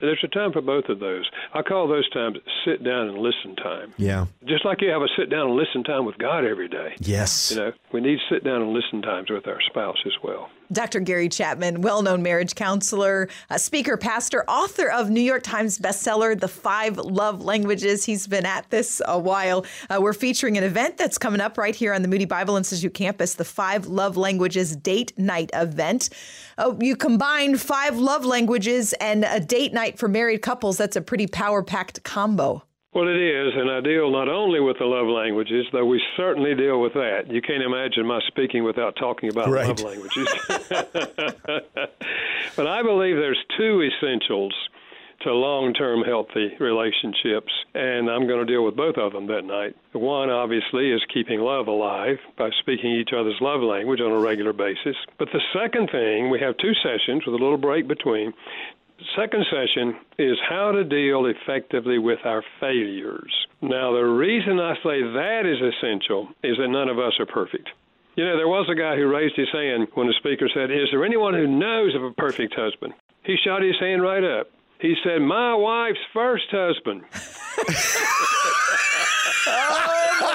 And 0.00 0.08
there's 0.08 0.24
a 0.24 0.28
time 0.28 0.52
for 0.52 0.62
both 0.62 0.88
of 0.88 1.00
those. 1.00 1.28
I 1.52 1.62
call 1.62 1.86
those 1.86 2.08
times 2.10 2.38
sit 2.64 2.82
down 2.82 3.08
and 3.08 3.18
listen 3.18 3.56
time. 3.56 3.92
Yeah. 3.98 4.26
Just 4.46 4.64
like 4.64 4.80
you 4.80 4.88
have 4.88 5.02
a 5.02 5.08
sit 5.18 5.28
down 5.28 5.48
and 5.48 5.56
listen 5.56 5.84
time 5.84 6.06
with 6.06 6.16
God 6.18 6.44
every 6.44 6.68
day. 6.68 6.96
Yes. 6.98 7.50
You 7.50 7.58
know, 7.58 7.72
we 7.92 8.00
need 8.00 8.18
sit 8.30 8.42
down 8.42 8.62
and 8.62 8.72
listen 8.72 9.02
times 9.02 9.30
with 9.30 9.46
our 9.46 9.60
spouse 9.68 9.98
as 10.06 10.14
well. 10.24 10.50
Dr. 10.72 11.00
Gary 11.00 11.28
Chapman, 11.28 11.80
well 11.80 12.02
known 12.02 12.22
marriage 12.22 12.54
counselor, 12.54 13.28
speaker, 13.56 13.96
pastor, 13.96 14.44
author 14.48 14.90
of 14.90 15.10
New 15.10 15.20
York 15.20 15.42
Times 15.42 15.78
bestseller, 15.78 16.38
The 16.38 16.48
Five 16.48 16.98
Love 16.98 17.42
Languages. 17.42 18.04
He's 18.04 18.26
been 18.26 18.46
at 18.46 18.68
this 18.70 19.00
a 19.06 19.18
while. 19.18 19.64
Uh, 19.88 20.00
we're 20.00 20.12
featuring 20.12 20.56
an 20.58 20.64
event 20.64 20.96
that's 20.96 21.18
coming 21.18 21.40
up 21.40 21.56
right 21.58 21.74
here 21.74 21.94
on 21.94 22.02
the 22.02 22.08
Moody 22.08 22.24
Bible 22.24 22.56
Institute 22.56 22.94
campus, 22.94 23.34
the 23.34 23.44
Five 23.44 23.86
Love 23.86 24.16
Languages 24.16 24.76
Date 24.76 25.16
Night 25.18 25.50
event. 25.54 26.10
Uh, 26.58 26.74
you 26.80 26.96
combine 26.96 27.56
five 27.56 27.98
love 27.98 28.24
languages 28.24 28.92
and 28.94 29.24
a 29.24 29.40
date 29.40 29.72
night 29.72 29.98
for 29.98 30.08
married 30.08 30.42
couples. 30.42 30.76
That's 30.76 30.96
a 30.96 31.02
pretty 31.02 31.26
power 31.26 31.62
packed 31.62 32.02
combo. 32.02 32.65
Well, 32.96 33.08
it 33.08 33.20
is, 33.20 33.52
and 33.54 33.70
I 33.70 33.82
deal 33.82 34.10
not 34.10 34.30
only 34.30 34.58
with 34.58 34.78
the 34.78 34.86
love 34.86 35.06
languages, 35.06 35.66
though 35.70 35.84
we 35.84 36.00
certainly 36.16 36.54
deal 36.54 36.80
with 36.80 36.94
that. 36.94 37.24
You 37.28 37.42
can't 37.42 37.62
imagine 37.62 38.06
my 38.06 38.20
speaking 38.26 38.64
without 38.64 38.96
talking 38.96 39.28
about 39.28 39.50
right. 39.50 39.68
love 39.68 39.80
languages. 39.80 40.26
but 42.56 42.66
I 42.66 42.82
believe 42.82 43.16
there's 43.16 43.44
two 43.58 43.82
essentials 43.82 44.54
to 45.24 45.32
long 45.34 45.74
term 45.74 46.04
healthy 46.04 46.56
relationships, 46.58 47.52
and 47.74 48.08
I'm 48.08 48.26
going 48.26 48.46
to 48.46 48.50
deal 48.50 48.64
with 48.64 48.76
both 48.76 48.96
of 48.96 49.12
them 49.12 49.26
that 49.26 49.44
night. 49.44 49.76
One, 49.92 50.30
obviously, 50.30 50.90
is 50.90 51.02
keeping 51.12 51.40
love 51.40 51.66
alive 51.68 52.16
by 52.38 52.48
speaking 52.60 52.92
each 52.92 53.10
other's 53.12 53.36
love 53.42 53.60
language 53.60 54.00
on 54.00 54.10
a 54.10 54.18
regular 54.18 54.54
basis. 54.54 54.96
But 55.18 55.28
the 55.34 55.42
second 55.52 55.90
thing, 55.92 56.30
we 56.30 56.40
have 56.40 56.56
two 56.56 56.72
sessions 56.82 57.26
with 57.26 57.34
a 57.34 57.44
little 57.44 57.58
break 57.58 57.86
between, 57.86 58.32
second 59.16 59.44
session 59.50 59.96
is 60.18 60.38
how 60.48 60.72
to 60.72 60.84
deal 60.84 61.26
effectively 61.26 61.98
with 61.98 62.18
our 62.24 62.42
failures. 62.60 63.32
Now, 63.60 63.92
the 63.92 64.04
reason 64.04 64.60
I 64.60 64.74
say 64.76 65.02
that 65.02 65.42
is 65.44 65.74
essential 65.74 66.28
is 66.42 66.56
that 66.58 66.68
none 66.68 66.88
of 66.88 66.98
us 66.98 67.14
are 67.18 67.26
perfect. 67.26 67.68
You 68.16 68.24
know, 68.24 68.36
there 68.36 68.48
was 68.48 68.66
a 68.70 68.74
guy 68.74 68.96
who 68.96 69.06
raised 69.08 69.36
his 69.36 69.50
hand 69.52 69.88
when 69.94 70.06
the 70.06 70.14
speaker 70.18 70.48
said, 70.52 70.70
Is 70.70 70.88
there 70.90 71.04
anyone 71.04 71.34
who 71.34 71.46
knows 71.46 71.94
of 71.94 72.02
a 72.02 72.12
perfect 72.12 72.54
husband? 72.54 72.94
He 73.24 73.36
shot 73.44 73.62
his 73.62 73.78
hand 73.78 74.02
right 74.02 74.24
up. 74.24 74.48
He 74.80 74.94
said, 75.04 75.20
My 75.20 75.54
wife's 75.54 75.98
first 76.12 76.46
husband. 76.50 77.02
oh, 79.48 79.86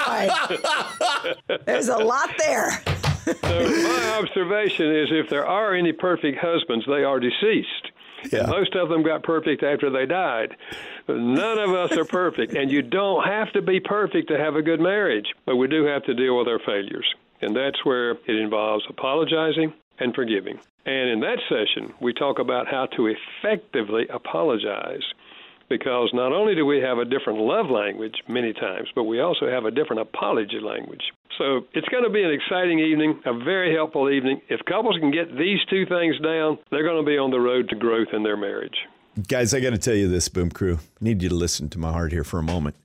my. 0.06 1.58
There's 1.66 1.88
a 1.88 1.96
lot 1.96 2.30
there. 2.38 2.82
so, 3.24 3.34
my 3.42 4.18
observation 4.20 4.94
is 4.94 5.08
if 5.10 5.28
there 5.30 5.46
are 5.46 5.74
any 5.74 5.92
perfect 5.92 6.38
husbands, 6.40 6.84
they 6.86 7.04
are 7.04 7.20
deceased. 7.20 7.91
Yeah. 8.30 8.46
Most 8.46 8.74
of 8.74 8.88
them 8.88 9.02
got 9.02 9.22
perfect 9.22 9.62
after 9.62 9.90
they 9.90 10.06
died. 10.06 10.56
None 11.08 11.58
of 11.58 11.70
us 11.70 11.96
are 11.96 12.04
perfect, 12.04 12.54
and 12.54 12.70
you 12.70 12.82
don't 12.82 13.24
have 13.24 13.52
to 13.52 13.62
be 13.62 13.80
perfect 13.80 14.28
to 14.28 14.38
have 14.38 14.54
a 14.54 14.62
good 14.62 14.80
marriage, 14.80 15.26
but 15.44 15.56
we 15.56 15.66
do 15.68 15.84
have 15.84 16.04
to 16.04 16.14
deal 16.14 16.38
with 16.38 16.48
our 16.48 16.60
failures. 16.60 17.06
And 17.40 17.56
that's 17.56 17.84
where 17.84 18.12
it 18.12 18.36
involves 18.36 18.84
apologizing 18.88 19.72
and 19.98 20.14
forgiving. 20.14 20.60
And 20.86 21.10
in 21.10 21.20
that 21.20 21.38
session, 21.48 21.94
we 22.00 22.12
talk 22.12 22.38
about 22.38 22.66
how 22.68 22.86
to 22.96 23.06
effectively 23.08 24.06
apologize 24.08 25.02
because 25.72 26.10
not 26.12 26.32
only 26.32 26.54
do 26.54 26.66
we 26.66 26.80
have 26.80 26.98
a 26.98 27.04
different 27.04 27.38
love 27.38 27.70
language 27.70 28.14
many 28.28 28.52
times, 28.52 28.88
but 28.94 29.04
we 29.04 29.20
also 29.20 29.48
have 29.48 29.64
a 29.64 29.70
different 29.70 30.02
apology 30.02 30.60
language. 30.60 31.00
So 31.38 31.62
it's 31.72 31.88
going 31.88 32.04
to 32.04 32.10
be 32.10 32.22
an 32.22 32.30
exciting 32.30 32.78
evening, 32.78 33.18
a 33.24 33.32
very 33.32 33.74
helpful 33.74 34.10
evening. 34.10 34.42
If 34.50 34.60
couples 34.66 34.96
can 35.00 35.10
get 35.10 35.34
these 35.38 35.60
two 35.70 35.86
things 35.86 36.18
down, 36.20 36.58
they're 36.70 36.84
going 36.84 37.02
to 37.02 37.08
be 37.08 37.16
on 37.16 37.30
the 37.30 37.40
road 37.40 37.70
to 37.70 37.76
growth 37.76 38.08
in 38.12 38.22
their 38.22 38.36
marriage. 38.36 38.76
Guys, 39.28 39.54
I 39.54 39.60
got 39.60 39.70
to 39.70 39.78
tell 39.78 39.94
you 39.94 40.08
this, 40.08 40.28
Boom 40.28 40.50
Crew. 40.50 40.78
I 40.78 41.04
need 41.04 41.22
you 41.22 41.30
to 41.30 41.34
listen 41.34 41.70
to 41.70 41.78
my 41.78 41.90
heart 41.90 42.12
here 42.12 42.24
for 42.24 42.38
a 42.38 42.42
moment. 42.42 42.76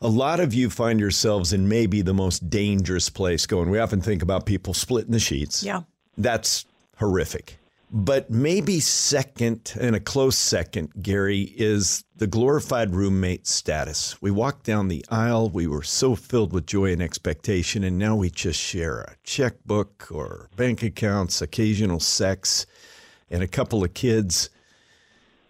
A 0.00 0.08
lot 0.08 0.40
of 0.40 0.52
you 0.52 0.68
find 0.68 1.00
yourselves 1.00 1.52
in 1.52 1.68
maybe 1.68 2.02
the 2.02 2.14
most 2.14 2.50
dangerous 2.50 3.08
place 3.08 3.46
going. 3.46 3.70
We 3.70 3.78
often 3.78 4.00
think 4.00 4.22
about 4.22 4.44
people 4.46 4.74
splitting 4.74 5.12
the 5.12 5.18
sheets. 5.18 5.62
Yeah. 5.62 5.82
That's 6.16 6.66
horrific. 6.98 7.57
But 7.90 8.30
maybe 8.30 8.80
second, 8.80 9.72
and 9.80 9.96
a 9.96 10.00
close 10.00 10.36
second, 10.36 10.92
Gary, 11.00 11.54
is 11.56 12.04
the 12.16 12.26
glorified 12.26 12.94
roommate 12.94 13.46
status. 13.46 14.20
We 14.20 14.30
walked 14.30 14.66
down 14.66 14.88
the 14.88 15.04
aisle, 15.10 15.48
we 15.48 15.66
were 15.66 15.82
so 15.82 16.14
filled 16.14 16.52
with 16.52 16.66
joy 16.66 16.92
and 16.92 17.00
expectation, 17.00 17.84
and 17.84 17.98
now 17.98 18.14
we 18.14 18.28
just 18.28 18.60
share 18.60 19.00
a 19.00 19.16
checkbook 19.24 20.08
or 20.10 20.50
bank 20.54 20.82
accounts, 20.82 21.40
occasional 21.40 22.00
sex, 22.00 22.66
and 23.30 23.42
a 23.42 23.48
couple 23.48 23.82
of 23.82 23.94
kids. 23.94 24.50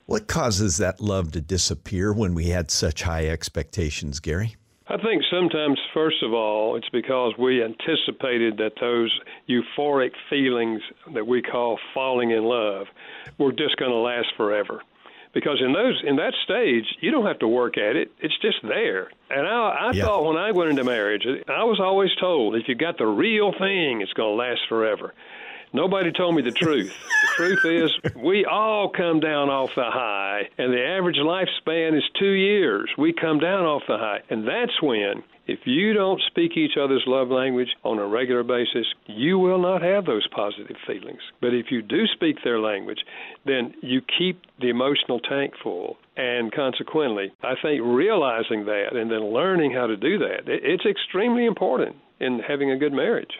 What 0.06 0.28
causes 0.28 0.76
that 0.76 1.00
love 1.00 1.32
to 1.32 1.40
disappear 1.40 2.12
when 2.12 2.34
we 2.34 2.50
had 2.50 2.70
such 2.70 3.02
high 3.02 3.26
expectations, 3.26 4.20
Gary? 4.20 4.54
I 4.90 4.96
think 4.96 5.22
sometimes, 5.30 5.78
first 5.92 6.22
of 6.22 6.32
all, 6.32 6.76
it's 6.76 6.88
because 6.88 7.34
we 7.38 7.62
anticipated 7.62 8.56
that 8.56 8.72
those 8.80 9.12
euphoric 9.46 10.12
feelings 10.30 10.80
that 11.12 11.26
we 11.26 11.42
call 11.42 11.78
falling 11.92 12.30
in 12.30 12.44
love 12.44 12.86
were 13.36 13.52
just 13.52 13.76
going 13.76 13.90
to 13.90 13.98
last 13.98 14.28
forever. 14.36 14.82
Because 15.34 15.60
in 15.62 15.74
those 15.74 16.02
in 16.06 16.16
that 16.16 16.32
stage, 16.42 16.86
you 17.00 17.10
don't 17.10 17.26
have 17.26 17.38
to 17.40 17.48
work 17.48 17.76
at 17.76 17.96
it; 17.96 18.10
it's 18.18 18.36
just 18.40 18.56
there. 18.62 19.10
And 19.28 19.46
I, 19.46 19.50
I 19.50 19.90
yeah. 19.92 20.04
thought 20.04 20.24
when 20.24 20.38
I 20.38 20.52
went 20.52 20.70
into 20.70 20.84
marriage, 20.84 21.26
I 21.46 21.64
was 21.64 21.78
always 21.80 22.10
told 22.18 22.56
if 22.56 22.66
you 22.66 22.74
got 22.74 22.96
the 22.96 23.06
real 23.06 23.52
thing, 23.52 24.00
it's 24.00 24.12
going 24.14 24.32
to 24.32 24.42
last 24.42 24.60
forever. 24.70 25.12
Nobody 25.72 26.12
told 26.12 26.34
me 26.34 26.42
the 26.42 26.52
truth. 26.52 26.92
the 27.22 27.28
truth 27.36 27.64
is, 27.64 28.14
we 28.16 28.44
all 28.44 28.88
come 28.88 29.20
down 29.20 29.48
off 29.50 29.70
the 29.74 29.84
high, 29.84 30.48
and 30.58 30.72
the 30.72 30.84
average 30.84 31.16
lifespan 31.16 31.96
is 31.96 32.04
two 32.18 32.32
years. 32.32 32.90
We 32.96 33.12
come 33.12 33.38
down 33.38 33.64
off 33.64 33.82
the 33.86 33.98
high, 33.98 34.20
and 34.30 34.46
that's 34.46 34.80
when 34.82 35.22
if 35.48 35.60
you 35.64 35.94
don't 35.94 36.20
speak 36.26 36.58
each 36.58 36.76
other's 36.78 37.04
love 37.06 37.30
language 37.30 37.70
on 37.82 37.98
a 37.98 38.06
regular 38.06 38.42
basis, 38.42 38.86
you 39.06 39.38
will 39.38 39.58
not 39.58 39.80
have 39.80 40.04
those 40.04 40.28
positive 40.28 40.76
feelings. 40.86 41.22
But 41.40 41.54
if 41.54 41.70
you 41.70 41.80
do 41.80 42.06
speak 42.06 42.36
their 42.44 42.60
language, 42.60 42.98
then 43.46 43.72
you 43.80 44.02
keep 44.18 44.42
the 44.60 44.68
emotional 44.68 45.20
tank 45.20 45.54
full. 45.62 45.96
And 46.18 46.52
consequently, 46.52 47.32
I 47.42 47.54
think 47.62 47.80
realizing 47.82 48.66
that 48.66 48.94
and 48.94 49.10
then 49.10 49.32
learning 49.32 49.72
how 49.72 49.86
to 49.86 49.96
do 49.96 50.18
that, 50.18 50.42
it's 50.46 50.84
extremely 50.84 51.46
important 51.46 51.96
in 52.20 52.40
having 52.40 52.70
a 52.70 52.76
good 52.76 52.92
marriage. 52.92 53.32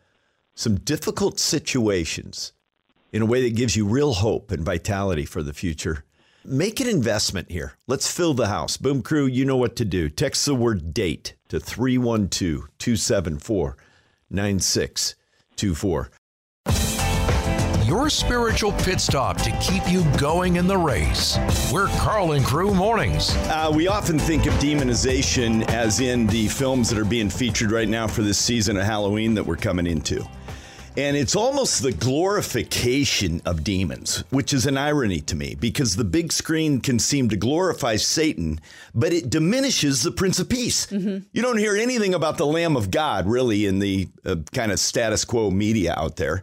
some 0.54 0.76
difficult 0.76 1.40
situations 1.40 2.54
in 3.12 3.22
a 3.22 3.26
way 3.26 3.42
that 3.44 3.56
gives 3.56 3.76
you 3.76 3.86
real 3.86 4.14
hope 4.14 4.52
and 4.52 4.64
vitality 4.64 5.26
for 5.26 5.44
the 5.44 5.54
future. 5.54 6.04
Make 6.44 6.80
an 6.80 6.88
investment 6.88 7.52
here. 7.52 7.74
Let's 7.88 8.12
fill 8.12 8.34
the 8.34 8.48
house. 8.48 8.78
Boom 8.78 9.02
Crew, 9.02 9.26
you 9.26 9.46
know 9.46 9.58
what 9.58 9.76
to 9.78 9.86
do. 9.86 10.10
Text 10.10 10.46
the 10.46 10.56
word 10.56 10.94
date 10.94 11.36
to 11.50 11.60
312 11.60 12.68
274 12.78 13.78
9624. 14.30 16.12
Your 17.92 18.10
spiritual 18.10 18.72
pit 18.72 19.02
stop 19.02 19.36
to 19.42 19.52
keep 19.60 19.86
you 19.92 20.06
going 20.18 20.56
in 20.56 20.66
the 20.66 20.78
race. 20.78 21.38
We're 21.74 21.90
Karl 21.98 22.32
and 22.32 22.46
Crew 22.46 22.74
Mornings. 22.74 23.36
Uh, 23.50 23.70
we 23.76 23.90
often 23.90 24.18
think 24.18 24.46
of 24.46 24.54
demonization 24.54 25.68
as 25.68 26.00
in 26.00 26.26
the 26.28 26.48
films 26.48 26.90
that 26.90 26.98
are 26.98 27.04
being 27.04 27.30
featured 27.30 27.70
right 27.70 27.90
now 27.90 28.08
for 28.08 28.22
this 28.22 28.38
season 28.38 28.78
of 28.78 28.84
Halloween 28.84 29.34
that 29.34 29.46
we're 29.46 29.58
coming 29.58 29.86
into. 29.86 30.26
And 30.96 31.18
it's 31.18 31.36
almost 31.36 31.84
the 31.84 31.92
glorification 31.92 33.42
of 33.46 33.62
demons, 33.66 34.24
which 34.30 34.54
is 34.54 34.68
an 34.68 34.78
irony 34.78 35.20
to 35.22 35.36
me 35.36 35.56
because 35.56 35.98
the 35.98 36.06
big 36.06 36.32
screen 36.32 36.80
can 36.80 36.98
seem 36.98 37.28
to 37.28 37.36
glorify 37.36 37.98
Satan, 37.98 38.62
but 38.96 39.12
it 39.12 39.30
diminishes 39.30 40.02
the 40.02 40.12
Prince 40.12 40.40
of 40.40 40.48
Peace. 40.48 40.90
You 41.34 41.42
don't 41.42 41.58
hear 41.58 41.76
anything 41.76 42.14
about 42.14 42.38
the 42.38 42.46
Lamb 42.46 42.78
of 42.78 42.90
God 42.90 43.28
really 43.28 43.66
in 43.66 43.80
the 43.80 44.08
uh, 44.26 44.38
kind 44.54 44.72
of 44.72 44.80
status 44.80 45.26
quo 45.26 45.52
media 45.52 45.94
out 45.98 46.16
there. 46.16 46.42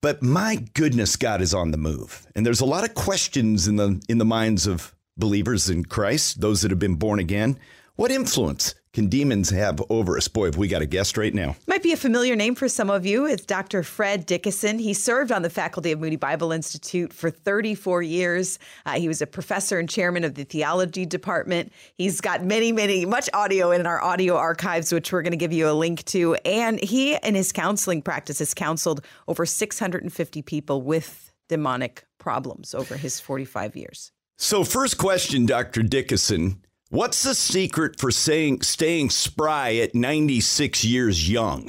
But 0.00 0.22
my 0.22 0.64
goodness, 0.74 1.16
God 1.16 1.40
is 1.40 1.52
on 1.52 1.72
the 1.72 1.76
move. 1.76 2.26
And 2.34 2.46
there's 2.46 2.60
a 2.60 2.66
lot 2.66 2.84
of 2.84 2.94
questions 2.94 3.66
in 3.66 3.76
the 3.76 4.00
in 4.08 4.18
the 4.18 4.24
minds 4.24 4.66
of 4.66 4.94
believers 5.16 5.68
in 5.68 5.84
Christ, 5.84 6.40
those 6.40 6.62
that 6.62 6.70
have 6.70 6.78
been 6.78 6.94
born 6.94 7.18
again. 7.18 7.58
What 7.96 8.12
influence 8.12 8.74
can 8.92 9.08
demons 9.08 9.50
have 9.50 9.82
over 9.90 10.16
us? 10.16 10.28
Boy, 10.28 10.46
have 10.46 10.56
we 10.56 10.68
got 10.68 10.82
a 10.82 10.86
guest 10.86 11.16
right 11.16 11.34
now. 11.34 11.56
Might 11.66 11.82
be 11.82 11.92
a 11.92 11.96
familiar 11.96 12.34
name 12.34 12.54
for 12.54 12.68
some 12.68 12.90
of 12.90 13.04
you. 13.04 13.26
It's 13.26 13.44
Dr. 13.44 13.82
Fred 13.82 14.26
Dickason. 14.26 14.80
He 14.80 14.94
served 14.94 15.30
on 15.30 15.42
the 15.42 15.50
faculty 15.50 15.92
of 15.92 16.00
Moody 16.00 16.16
Bible 16.16 16.52
Institute 16.52 17.12
for 17.12 17.30
34 17.30 18.02
years. 18.02 18.58
Uh, 18.86 18.98
he 18.98 19.08
was 19.08 19.20
a 19.20 19.26
professor 19.26 19.78
and 19.78 19.88
chairman 19.88 20.24
of 20.24 20.34
the 20.34 20.44
theology 20.44 21.06
department. 21.06 21.72
He's 21.96 22.20
got 22.20 22.44
many, 22.44 22.72
many, 22.72 23.04
much 23.04 23.28
audio 23.34 23.70
in 23.70 23.86
our 23.86 24.02
audio 24.02 24.36
archives, 24.36 24.92
which 24.92 25.12
we're 25.12 25.22
going 25.22 25.32
to 25.32 25.36
give 25.36 25.52
you 25.52 25.68
a 25.68 25.72
link 25.72 26.04
to. 26.06 26.34
And 26.44 26.80
he 26.80 27.16
and 27.16 27.36
his 27.36 27.52
counseling 27.52 28.02
practice 28.02 28.38
has 28.38 28.54
counseled 28.54 29.04
over 29.26 29.44
650 29.44 30.42
people 30.42 30.82
with 30.82 31.32
demonic 31.48 32.04
problems 32.18 32.74
over 32.74 32.96
his 32.96 33.20
45 33.20 33.76
years. 33.76 34.12
So, 34.36 34.62
first 34.62 34.98
question, 34.98 35.46
Dr. 35.46 35.82
Dickason. 35.82 36.58
What's 36.90 37.22
the 37.22 37.34
secret 37.34 38.00
for 38.00 38.10
saying, 38.10 38.62
staying 38.62 39.10
spry 39.10 39.74
at 39.74 39.94
96 39.94 40.86
years 40.86 41.30
young? 41.30 41.68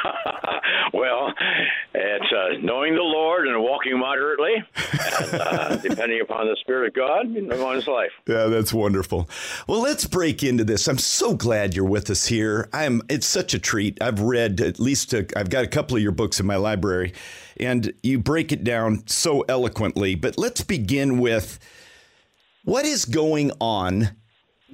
well, 0.94 1.34
it's 1.92 2.32
uh, 2.32 2.56
knowing 2.62 2.94
the 2.94 3.02
Lord 3.02 3.46
and 3.46 3.62
walking 3.62 3.98
moderately, 3.98 4.54
and 5.20 5.34
uh, 5.34 5.76
depending 5.82 6.22
upon 6.22 6.46
the 6.46 6.56
Spirit 6.62 6.88
of 6.88 6.94
God 6.94 7.36
in 7.36 7.48
one's 7.60 7.86
life. 7.86 8.12
Yeah, 8.26 8.46
that's 8.46 8.72
wonderful. 8.72 9.28
Well, 9.66 9.82
let's 9.82 10.06
break 10.06 10.42
into 10.42 10.64
this. 10.64 10.88
I'm 10.88 10.96
so 10.96 11.34
glad 11.34 11.76
you're 11.76 11.84
with 11.84 12.08
us 12.08 12.24
here. 12.24 12.70
I'm. 12.72 13.02
It's 13.10 13.26
such 13.26 13.52
a 13.52 13.58
treat. 13.58 14.02
I've 14.02 14.20
read 14.20 14.62
at 14.62 14.80
least. 14.80 15.12
A, 15.12 15.26
I've 15.36 15.50
got 15.50 15.64
a 15.64 15.68
couple 15.68 15.98
of 15.98 16.02
your 16.02 16.12
books 16.12 16.40
in 16.40 16.46
my 16.46 16.56
library, 16.56 17.12
and 17.58 17.92
you 18.02 18.18
break 18.18 18.52
it 18.52 18.64
down 18.64 19.06
so 19.06 19.42
eloquently. 19.50 20.14
But 20.14 20.38
let's 20.38 20.62
begin 20.62 21.18
with 21.18 21.58
what 22.64 22.86
is 22.86 23.04
going 23.04 23.52
on 23.60 24.16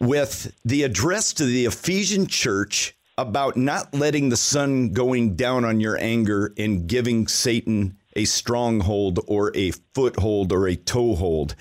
with 0.01 0.53
the 0.64 0.82
address 0.82 1.32
to 1.34 1.44
the 1.44 1.66
Ephesian 1.66 2.26
church 2.26 2.97
about 3.18 3.57
not 3.57 3.94
letting 3.94 4.28
the 4.28 4.36
sun 4.36 4.90
going 4.92 5.36
down 5.36 5.64
on 5.64 5.80
your 5.80 5.97
anger 5.99 6.53
and 6.59 6.86
giving 6.86 7.26
Satan 7.28 7.97
a 8.14 8.24
stronghold 8.24 9.20
or 9.26 9.53
a 9.55 9.70
foothold 9.94 10.53
or 10.53 10.66
a 10.68 10.76
toehold. 10.76 11.55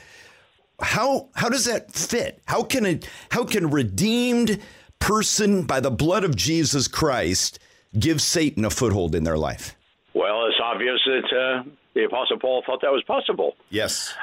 How 0.81 1.29
how 1.36 1.49
does 1.49 1.65
that 1.65 1.93
fit? 1.93 2.41
How 2.45 2.63
can 2.63 2.86
a 2.86 2.99
how 3.31 3.45
can 3.45 3.69
redeemed 3.69 4.59
person 4.99 5.63
by 5.63 5.79
the 5.79 5.91
blood 5.91 6.23
of 6.23 6.36
Jesus 6.36 6.88
Christ 6.88 7.59
give 7.97 8.21
Satan 8.21 8.65
a 8.65 8.69
foothold 8.69 9.15
in 9.15 9.23
their 9.23 9.38
life? 9.38 9.75
Well, 10.13 10.45
it's 10.47 10.59
obvious 10.61 10.99
that 11.05 11.63
uh, 11.63 11.69
the 11.93 12.05
Apostle 12.05 12.39
Paul 12.39 12.63
thought 12.65 12.81
that 12.81 12.91
was 12.91 13.03
possible. 13.03 13.55
Yes. 13.69 14.13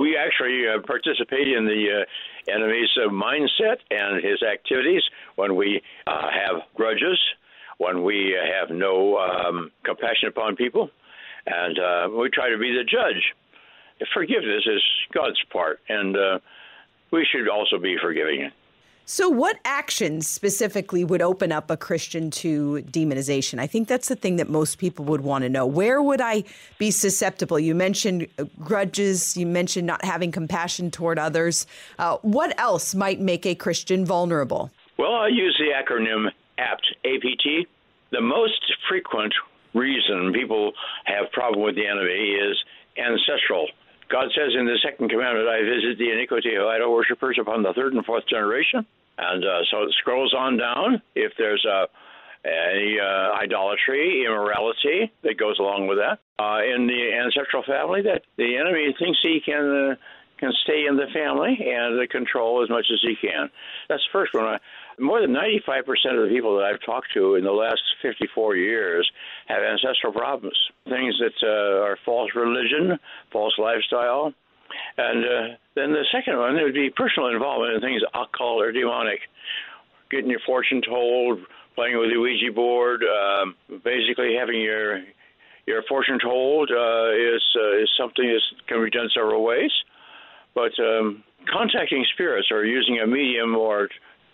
We 0.00 0.16
actually 0.16 0.64
uh, 0.66 0.80
participate 0.86 1.48
in 1.48 1.64
the 1.64 2.00
uh, 2.00 2.04
enemy's 2.52 2.90
uh, 2.96 3.08
mindset 3.08 3.78
and 3.90 4.24
his 4.24 4.42
activities 4.42 5.02
when 5.36 5.56
we 5.56 5.82
uh, 6.06 6.28
have 6.30 6.62
grudges, 6.74 7.18
when 7.78 8.02
we 8.02 8.36
have 8.60 8.70
no 8.74 9.18
um, 9.18 9.70
compassion 9.84 10.28
upon 10.28 10.56
people, 10.56 10.90
and 11.46 11.78
uh, 11.78 12.08
we 12.10 12.28
try 12.30 12.50
to 12.50 12.58
be 12.58 12.72
the 12.72 12.84
judge. 12.84 13.34
Forgiveness 14.14 14.66
is 14.66 14.82
God's 15.12 15.42
part, 15.50 15.80
and 15.88 16.16
uh, 16.16 16.38
we 17.10 17.26
should 17.30 17.48
also 17.48 17.78
be 17.78 17.96
forgiving. 18.00 18.50
So, 19.10 19.30
what 19.30 19.58
actions 19.64 20.28
specifically 20.28 21.02
would 21.02 21.22
open 21.22 21.50
up 21.50 21.70
a 21.70 21.78
Christian 21.78 22.30
to 22.32 22.82
demonization? 22.90 23.58
I 23.58 23.66
think 23.66 23.88
that's 23.88 24.08
the 24.08 24.16
thing 24.16 24.36
that 24.36 24.50
most 24.50 24.76
people 24.76 25.06
would 25.06 25.22
want 25.22 25.44
to 25.44 25.48
know. 25.48 25.64
Where 25.64 26.02
would 26.02 26.20
I 26.20 26.44
be 26.76 26.90
susceptible? 26.90 27.58
You 27.58 27.74
mentioned 27.74 28.26
uh, 28.38 28.44
grudges, 28.60 29.34
you 29.34 29.46
mentioned 29.46 29.86
not 29.86 30.04
having 30.04 30.30
compassion 30.30 30.90
toward 30.90 31.18
others. 31.18 31.66
Uh, 31.98 32.18
what 32.20 32.60
else 32.60 32.94
might 32.94 33.18
make 33.18 33.46
a 33.46 33.54
Christian 33.54 34.04
vulnerable? 34.04 34.70
Well, 34.98 35.14
I 35.14 35.28
use 35.28 35.58
the 35.58 35.72
acronym 35.72 36.30
APT, 36.58 36.94
APT. 37.06 37.66
The 38.12 38.20
most 38.20 38.60
frequent 38.90 39.32
reason 39.72 40.34
people 40.34 40.72
have 41.06 41.32
problem 41.32 41.64
with 41.64 41.76
the 41.76 41.86
enemy 41.86 42.34
is 42.34 42.58
ancestral. 42.98 43.68
God 44.10 44.28
says 44.36 44.52
in 44.54 44.66
the 44.66 44.76
second 44.84 45.08
commandment, 45.08 45.48
I 45.48 45.62
visit 45.62 45.96
the 45.96 46.12
iniquity 46.12 46.56
of 46.56 46.66
idol 46.66 46.92
worshippers 46.92 47.38
upon 47.40 47.62
the 47.62 47.72
third 47.72 47.94
and 47.94 48.04
fourth 48.04 48.26
generation. 48.28 48.86
And 49.18 49.44
uh, 49.44 49.60
so 49.70 49.82
it 49.82 49.94
scrolls 49.98 50.34
on 50.36 50.56
down. 50.56 51.02
If 51.14 51.32
there's 51.36 51.64
a 51.64 51.88
any 52.44 52.98
uh, 53.00 53.34
idolatry, 53.34 54.24
immorality 54.24 55.12
that 55.22 55.36
goes 55.36 55.58
along 55.58 55.88
with 55.88 55.98
that 55.98 56.20
uh, 56.38 56.62
in 56.62 56.86
the 56.86 57.10
ancestral 57.18 57.64
family, 57.64 58.02
that 58.02 58.22
the 58.36 58.56
enemy 58.56 58.94
thinks 58.98 59.18
he 59.22 59.40
can 59.44 59.90
uh, 59.92 59.94
can 60.38 60.52
stay 60.62 60.86
in 60.88 60.96
the 60.96 61.06
family 61.12 61.58
and 61.58 62.08
control 62.10 62.62
as 62.62 62.70
much 62.70 62.86
as 62.92 63.00
he 63.02 63.16
can. 63.16 63.50
That's 63.88 64.02
the 64.02 64.12
first 64.12 64.34
one. 64.34 64.44
I, 64.44 64.58
more 65.00 65.20
than 65.20 65.32
95% 65.32 65.78
of 66.14 66.28
the 66.28 66.32
people 66.32 66.56
that 66.56 66.64
I've 66.64 66.82
talked 66.84 67.08
to 67.14 67.34
in 67.34 67.44
the 67.44 67.52
last 67.52 67.80
54 68.02 68.56
years 68.56 69.10
have 69.46 69.62
ancestral 69.62 70.12
problems, 70.12 70.56
things 70.88 71.14
that 71.20 71.34
uh, 71.42 71.84
are 71.84 71.98
false 72.04 72.30
religion, 72.34 72.98
false 73.32 73.54
lifestyle. 73.58 74.32
And 74.96 75.24
uh, 75.24 75.56
then 75.74 75.92
the 75.92 76.04
second 76.12 76.38
one 76.38 76.54
would 76.54 76.74
be 76.74 76.90
personal 76.90 77.28
involvement 77.28 77.74
in 77.74 77.80
things 77.80 78.02
occult 78.14 78.62
or 78.62 78.72
demonic, 78.72 79.20
getting 80.10 80.30
your 80.30 80.40
fortune 80.44 80.82
told, 80.82 81.40
playing 81.74 81.98
with 81.98 82.10
the 82.10 82.18
Ouija 82.18 82.52
board, 82.52 83.02
um, 83.04 83.54
basically 83.84 84.34
having 84.38 84.60
your 84.60 85.02
your 85.66 85.82
fortune 85.88 86.18
told 86.18 86.70
uh, 86.70 87.10
is 87.12 87.42
uh, 87.56 87.82
is 87.82 87.90
something 87.98 88.26
that 88.26 88.40
can 88.66 88.82
be 88.82 88.90
done 88.90 89.08
several 89.14 89.44
ways. 89.44 89.70
But 90.54 90.72
um, 90.80 91.22
contacting 91.52 92.04
spirits 92.12 92.48
or 92.50 92.64
using 92.64 92.98
a 92.98 93.06
medium 93.06 93.54
or 93.54 93.88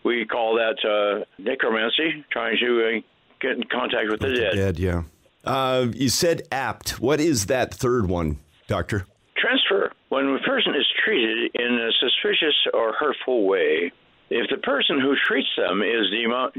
we 0.05 0.25
call 0.27 0.55
that 0.55 0.79
uh, 0.89 1.25
necromancy, 1.39 2.25
trying 2.31 2.57
to 2.61 2.83
uh, 2.83 3.01
get 3.41 3.53
in 3.53 3.65
contact 3.65 4.11
with 4.11 4.21
the 4.21 4.35
dead. 4.35 4.55
Dead, 4.55 4.79
yeah. 4.79 5.03
Uh, 5.45 5.89
you 5.93 6.09
said 6.09 6.43
apt. 6.53 7.01
What 7.01 7.21
is 7.21 7.47
that 7.47 7.75
third 7.75 8.09
one, 8.09 8.39
Doctor? 8.67 9.07
Transfer. 9.45 9.93
When 10.09 10.27
a 10.27 10.39
person 10.39 10.75
is 10.75 10.87
treated 11.05 11.51
in 11.55 11.79
a 11.79 11.91
suspicious 12.01 12.55
or 12.73 12.95
hurtful 12.95 13.47
way, 13.47 13.93
if 14.31 14.49
the 14.49 14.57
person 14.57 14.99
who 14.99 15.15
treats 15.29 15.51
them 15.57 15.83
is 15.83 16.09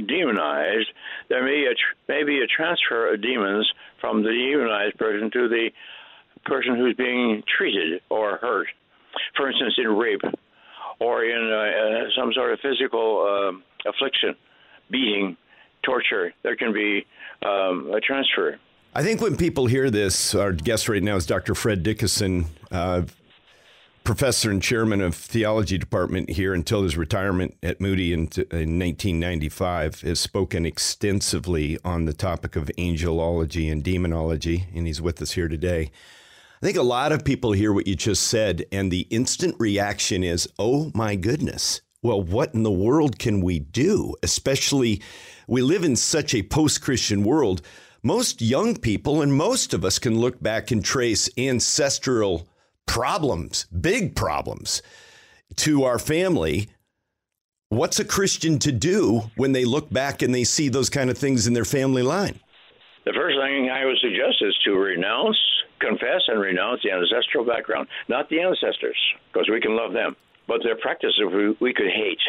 demonized, 0.08 0.88
there 1.30 1.44
may, 1.44 1.66
a 1.66 1.74
may 2.08 2.24
be 2.24 2.42
a 2.42 2.48
transfer 2.48 3.12
of 3.12 3.24
demons 3.24 3.68
from 4.00 4.22
the 4.22 4.30
demonized 4.30 5.00
person 5.00 5.32
to 5.32 5.50
the 5.50 5.70
person 6.46 6.76
who's 6.76 6.96
being 6.96 7.42
treated 7.58 8.02
or 8.10 8.38
hurt. 8.38 8.68
for 9.36 9.50
instance, 9.50 9.74
in 9.78 9.88
rape 9.88 10.22
or 11.00 11.26
in 11.26 11.52
uh, 11.52 12.06
uh, 12.06 12.10
some 12.16 12.32
sort 12.34 12.54
of 12.54 12.60
physical 12.60 13.26
uh, 13.26 13.90
affliction, 13.90 14.36
beating, 14.92 15.36
torture. 15.84 16.34
There 16.44 16.56
can 16.56 16.72
be 16.72 17.06
um, 17.44 17.92
a 17.96 18.00
transfer. 18.00 18.60
I 18.98 19.04
think 19.04 19.20
when 19.20 19.36
people 19.36 19.66
hear 19.66 19.90
this, 19.90 20.34
our 20.34 20.54
guest 20.54 20.88
right 20.88 21.04
now 21.04 21.18
is 21.18 21.26
Dr. 21.26 21.54
Fred 21.54 21.84
Dickason, 21.84 22.46
uh, 22.72 23.02
professor 24.06 24.50
and 24.50 24.64
chairman 24.64 25.02
of 25.02 25.16
theology 25.16 25.78
department 25.78 26.30
here 26.30 26.54
until 26.54 26.82
his 26.82 26.96
retirement 26.96 27.58
at 27.62 27.82
Moody 27.82 28.14
in, 28.14 28.22
in 28.22 28.80
1995, 28.80 30.00
has 30.00 30.22
spoken 30.22 30.66
extensively 30.66 31.78
on 31.84 32.06
the 32.06 32.14
topic 32.14 32.56
of 32.56 32.72
angelology 32.78 33.70
and 33.70 33.84
demonology, 33.84 34.68
and 34.74 34.88
he's 34.88 35.02
with 35.02 35.22
us 35.22 35.34
here 35.34 35.50
today. 35.50 35.92
I 36.62 36.66
think 36.66 36.78
a 36.78 36.82
lot 36.82 37.12
of 37.12 37.26
people 37.26 37.52
hear 37.52 37.74
what 37.74 37.88
you 37.88 37.98
just 37.98 38.24
said, 38.24 38.64
and 38.72 38.90
the 38.90 39.08
instant 39.10 39.58
reaction 39.60 40.24
is, 40.24 40.48
oh 40.58 40.94
my 40.96 41.18
goodness. 41.18 41.82
Well, 42.02 42.22
what 42.22 42.54
in 42.54 42.64
the 42.64 42.72
world 42.72 43.20
can 43.20 43.42
we 43.42 43.60
do? 43.60 44.16
Especially, 44.24 45.02
we 45.48 45.62
live 45.62 45.84
in 45.84 45.98
such 45.98 46.34
a 46.34 46.44
post 46.44 46.82
Christian 46.82 47.26
world. 47.26 47.62
Most 48.06 48.40
young 48.40 48.76
people 48.76 49.24
and 49.24 49.34
most 49.34 49.74
of 49.74 49.84
us 49.84 49.98
can 49.98 50.20
look 50.20 50.40
back 50.40 50.70
and 50.70 50.86
trace 50.86 51.28
ancestral 51.40 52.48
problems, 52.86 53.66
big 53.66 54.16
problems 54.16 54.84
to 55.56 55.86
our 55.86 55.98
family. 55.98 56.70
What's 57.70 58.00
a 58.00 58.06
Christian 58.06 58.60
to 58.60 58.72
do 58.72 59.24
when 59.38 59.54
they 59.54 59.66
look 59.66 59.90
back 59.90 60.22
and 60.22 60.36
they 60.36 60.44
see 60.44 60.70
those 60.70 60.92
kind 60.92 61.10
of 61.10 61.18
things 61.18 61.48
in 61.48 61.56
their 61.56 61.66
family 61.66 62.04
line? 62.04 62.40
The 63.06 63.14
first 63.14 63.38
thing 63.42 63.72
I 63.72 63.86
would 63.86 63.98
suggest 63.98 64.38
is 64.40 64.56
to 64.66 64.74
renounce, 64.74 65.40
confess, 65.80 66.22
and 66.28 66.40
renounce 66.40 66.82
the 66.84 66.92
ancestral 66.92 67.44
background, 67.44 67.88
not 68.08 68.30
the 68.30 68.40
ancestors, 68.40 69.02
because 69.34 69.50
we 69.50 69.60
can 69.60 69.76
love 69.76 69.94
them, 69.94 70.16
but 70.48 70.62
their 70.64 70.78
practices 70.78 71.20
we, 71.34 71.58
we 71.60 71.74
could 71.74 71.90
hate. 71.90 72.22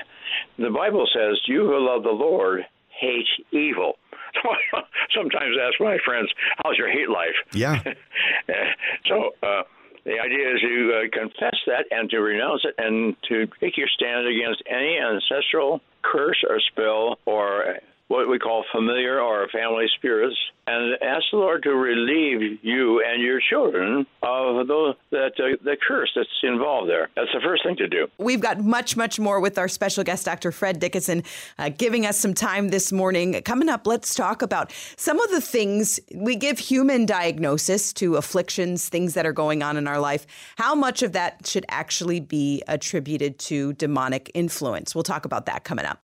The 0.56 0.70
Bible 0.70 1.06
says, 1.12 1.38
You 1.44 1.66
who 1.66 1.86
love 1.86 2.02
the 2.02 2.16
Lord 2.16 2.64
hate 2.98 3.28
evil. 3.52 3.98
Sometimes 5.14 5.56
I 5.60 5.68
ask 5.68 5.80
my 5.80 5.98
friends, 6.04 6.30
How's 6.62 6.76
your 6.76 6.90
hate 6.90 7.08
life? 7.08 7.36
Yeah. 7.52 7.82
so, 9.06 9.30
uh, 9.42 9.62
the 10.04 10.20
idea 10.20 10.54
is 10.54 10.60
to 10.60 10.92
uh, 10.92 11.18
confess 11.18 11.56
that 11.66 11.86
and 11.90 12.08
to 12.10 12.18
renounce 12.18 12.64
it 12.64 12.74
and 12.78 13.16
to 13.28 13.48
take 13.58 13.76
your 13.76 13.88
stand 13.88 14.28
against 14.28 14.62
any 14.70 14.98
ancestral 14.98 15.80
curse 16.02 16.44
or 16.48 16.60
spell 16.60 17.18
or 17.26 17.78
what 18.08 18.28
we 18.28 18.38
call 18.38 18.64
familiar 18.72 19.20
or 19.20 19.48
family 19.48 19.86
spirits, 19.96 20.36
and 20.66 20.96
ask 21.02 21.24
the 21.30 21.38
Lord 21.38 21.62
to 21.62 21.70
relieve 21.70 22.58
you 22.62 23.02
and 23.04 23.22
your 23.22 23.40
children 23.40 24.06
of 24.22 24.66
the, 24.66 24.94
that 25.10 25.32
uh, 25.38 25.56
the 25.62 25.76
curse 25.86 26.10
that's 26.14 26.28
involved 26.42 26.88
there. 26.88 27.08
That's 27.14 27.30
the 27.32 27.40
first 27.40 27.64
thing 27.64 27.76
to 27.76 27.88
do. 27.88 28.08
We've 28.18 28.40
got 28.40 28.60
much, 28.60 28.96
much 28.96 29.20
more 29.20 29.40
with 29.40 29.58
our 29.58 29.68
special 29.68 30.02
guest, 30.02 30.24
Dr. 30.24 30.50
Fred 30.50 30.80
Dickason, 30.80 31.24
uh, 31.58 31.68
giving 31.68 32.04
us 32.06 32.18
some 32.18 32.34
time 32.34 32.68
this 32.68 32.92
morning. 32.92 33.40
Coming 33.42 33.68
up, 33.68 33.86
let's 33.86 34.14
talk 34.14 34.42
about 34.42 34.72
some 34.96 35.20
of 35.20 35.30
the 35.30 35.40
things 35.40 36.00
we 36.14 36.36
give 36.36 36.58
human 36.58 37.06
diagnosis 37.06 37.92
to 37.94 38.16
afflictions, 38.16 38.88
things 38.88 39.14
that 39.14 39.26
are 39.26 39.32
going 39.32 39.62
on 39.62 39.76
in 39.76 39.86
our 39.86 40.00
life. 40.00 40.26
How 40.56 40.74
much 40.74 41.02
of 41.02 41.12
that 41.12 41.46
should 41.46 41.66
actually 41.68 42.20
be 42.20 42.62
attributed 42.66 43.38
to 43.40 43.72
demonic 43.74 44.30
influence? 44.34 44.94
We'll 44.94 45.04
talk 45.04 45.24
about 45.24 45.46
that 45.46 45.64
coming 45.64 45.84
up 45.84 46.00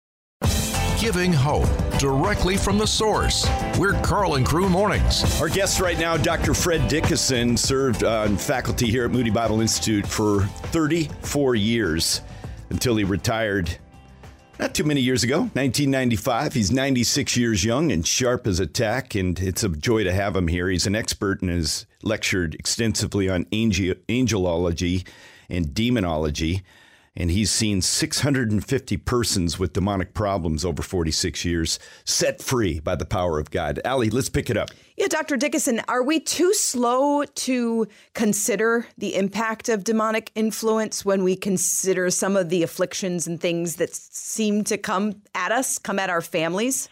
giving 0.99 1.31
hope 1.31 1.69
directly 1.97 2.57
from 2.57 2.77
the 2.77 2.85
source. 2.85 3.47
We're 3.77 3.93
Karl 4.01 4.35
and 4.35 4.45
Crew 4.45 4.67
Mornings. 4.67 5.23
Our 5.39 5.47
guest 5.47 5.79
right 5.79 5.97
now, 5.97 6.17
Dr. 6.17 6.53
Fred 6.53 6.81
Dickason, 6.89 7.57
served 7.57 8.03
uh, 8.03 8.23
on 8.23 8.35
faculty 8.35 8.87
here 8.87 9.05
at 9.05 9.11
Moody 9.11 9.29
Bible 9.29 9.61
Institute 9.61 10.05
for 10.05 10.41
34 10.41 11.55
years 11.55 12.21
until 12.69 12.97
he 12.97 13.05
retired 13.05 13.77
not 14.59 14.75
too 14.75 14.83
many 14.83 14.99
years 14.99 15.23
ago, 15.23 15.37
1995. 15.39 16.51
He's 16.51 16.69
96 16.69 17.37
years 17.37 17.63
young 17.63 17.93
and 17.93 18.05
sharp 18.05 18.45
as 18.45 18.59
a 18.59 18.67
tack, 18.67 19.15
and 19.15 19.39
it's 19.39 19.63
a 19.63 19.69
joy 19.69 20.03
to 20.03 20.11
have 20.11 20.35
him 20.35 20.49
here. 20.49 20.67
He's 20.67 20.85
an 20.85 20.95
expert 20.95 21.41
and 21.41 21.49
has 21.49 21.85
lectured 22.03 22.55
extensively 22.55 23.29
on 23.29 23.45
angel- 23.53 23.95
angelology 24.09 25.07
and 25.49 25.73
demonology 25.73 26.61
and 27.19 27.29
he's 27.29 27.51
seen 27.51 27.81
650 27.81 28.97
persons 28.97 29.59
with 29.59 29.73
demonic 29.73 30.13
problems 30.13 30.63
over 30.63 30.81
46 30.81 31.43
years 31.43 31.77
set 32.05 32.41
free 32.41 32.79
by 32.79 32.95
the 32.95 33.05
power 33.05 33.39
of 33.39 33.51
God. 33.51 33.81
Allie, 33.83 34.09
let's 34.09 34.29
pick 34.29 34.49
it 34.49 34.55
up. 34.55 34.69
Yeah, 34.95 35.07
Dr. 35.07 35.37
Dickason, 35.37 35.83
are 35.87 36.01
we 36.01 36.19
too 36.19 36.53
slow 36.53 37.23
to 37.23 37.87
consider 38.13 38.87
the 38.97 39.15
impact 39.15 39.69
of 39.69 39.83
demonic 39.83 40.31
influence 40.33 41.03
when 41.03 41.23
we 41.23 41.35
consider 41.35 42.09
some 42.09 42.37
of 42.37 42.49
the 42.49 42.63
afflictions 42.63 43.27
and 43.27 43.39
things 43.39 43.75
that 43.75 43.93
seem 43.93 44.63
to 44.63 44.77
come 44.77 45.21
at 45.35 45.51
us, 45.51 45.77
come 45.77 45.99
at 45.99 46.09
our 46.09 46.21
families? 46.21 46.89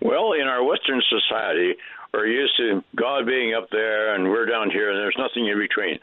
Well, 0.00 0.32
in 0.32 0.46
our 0.46 0.62
Western 0.62 1.02
society, 1.08 1.74
we're 2.12 2.26
used 2.26 2.56
to 2.58 2.82
God 2.94 3.26
being 3.26 3.54
up 3.54 3.68
there 3.70 4.14
and 4.14 4.30
we're 4.30 4.46
down 4.46 4.70
here 4.70 4.90
and 4.90 4.98
there's 4.98 5.16
nothing 5.18 5.46
in 5.46 5.58
between. 5.58 5.98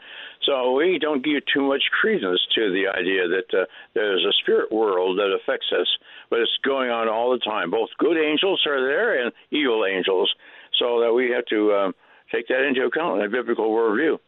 So 0.46 0.72
we 0.72 0.98
don't 0.98 1.24
give 1.24 1.42
too 1.52 1.62
much 1.62 1.82
credence 2.00 2.40
to 2.54 2.70
the 2.70 2.88
idea 2.88 3.28
that 3.28 3.58
uh, 3.58 3.64
there's 3.94 4.24
a 4.24 4.32
spirit 4.42 4.70
world 4.70 5.18
that 5.18 5.34
affects 5.34 5.66
us, 5.72 5.86
but 6.28 6.40
it's 6.40 6.50
going 6.64 6.90
on 6.90 7.08
all 7.08 7.30
the 7.30 7.38
time. 7.38 7.70
Both 7.70 7.90
good 7.98 8.16
angels 8.18 8.62
are 8.66 8.80
there 8.80 9.24
and 9.24 9.32
evil 9.50 9.86
angels, 9.86 10.32
so 10.78 11.00
that 11.00 11.12
we 11.12 11.30
have 11.30 11.46
to 11.46 11.72
um, 11.72 11.94
take 12.30 12.48
that 12.48 12.66
into 12.66 12.84
account 12.84 13.20
in 13.20 13.26
a 13.26 13.30
biblical 13.30 13.70
worldview. 13.70 14.18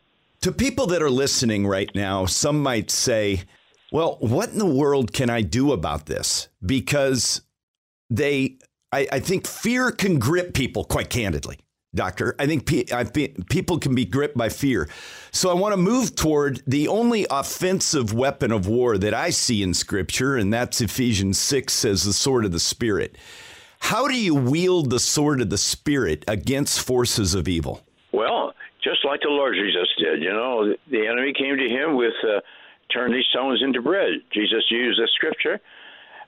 To 0.42 0.52
people 0.52 0.86
that 0.88 1.02
are 1.02 1.10
listening 1.10 1.66
right 1.66 1.90
now, 1.94 2.26
some 2.26 2.62
might 2.62 2.90
say, 2.90 3.42
well, 3.92 4.16
what 4.20 4.50
in 4.50 4.58
the 4.58 4.66
world 4.66 5.12
can 5.12 5.28
I 5.28 5.42
do 5.42 5.72
about 5.72 6.06
this? 6.06 6.48
Because 6.64 7.42
they, 8.08 8.58
I, 8.92 9.08
I 9.12 9.20
think 9.20 9.46
fear 9.46 9.90
can 9.90 10.18
grip 10.18 10.54
people 10.54 10.84
quite 10.84 11.10
candidly 11.10 11.58
doctor. 11.96 12.36
I 12.38 12.46
think 12.46 12.66
pe- 12.66 13.28
people 13.48 13.78
can 13.78 13.94
be 13.94 14.04
gripped 14.04 14.36
by 14.36 14.48
fear. 14.48 14.88
So 15.32 15.50
I 15.50 15.54
want 15.54 15.72
to 15.72 15.76
move 15.76 16.14
toward 16.14 16.62
the 16.66 16.88
only 16.88 17.26
offensive 17.30 18.12
weapon 18.12 18.52
of 18.52 18.68
war 18.68 18.96
that 18.98 19.14
I 19.14 19.30
see 19.30 19.62
in 19.62 19.74
Scripture, 19.74 20.36
and 20.36 20.52
that's 20.52 20.80
Ephesians 20.80 21.38
6 21.38 21.72
says 21.72 22.04
the 22.04 22.12
sword 22.12 22.44
of 22.44 22.52
the 22.52 22.60
Spirit. 22.60 23.16
How 23.80 24.08
do 24.08 24.14
you 24.14 24.34
wield 24.34 24.90
the 24.90 25.00
sword 25.00 25.40
of 25.40 25.50
the 25.50 25.58
Spirit 25.58 26.24
against 26.28 26.80
forces 26.80 27.34
of 27.34 27.48
evil? 27.48 27.82
Well, 28.12 28.52
just 28.82 29.04
like 29.04 29.20
the 29.20 29.28
Lord 29.28 29.56
Jesus 29.56 29.88
did. 29.98 30.22
You 30.22 30.32
know, 30.32 30.74
the 30.90 31.06
enemy 31.06 31.32
came 31.36 31.56
to 31.56 31.68
him 31.68 31.96
with, 31.96 32.14
uh, 32.24 32.40
turn 32.92 33.12
these 33.12 33.26
stones 33.30 33.62
into 33.62 33.82
bread. 33.82 34.22
Jesus 34.32 34.64
used 34.70 35.00
the 35.00 35.08
scripture, 35.16 35.60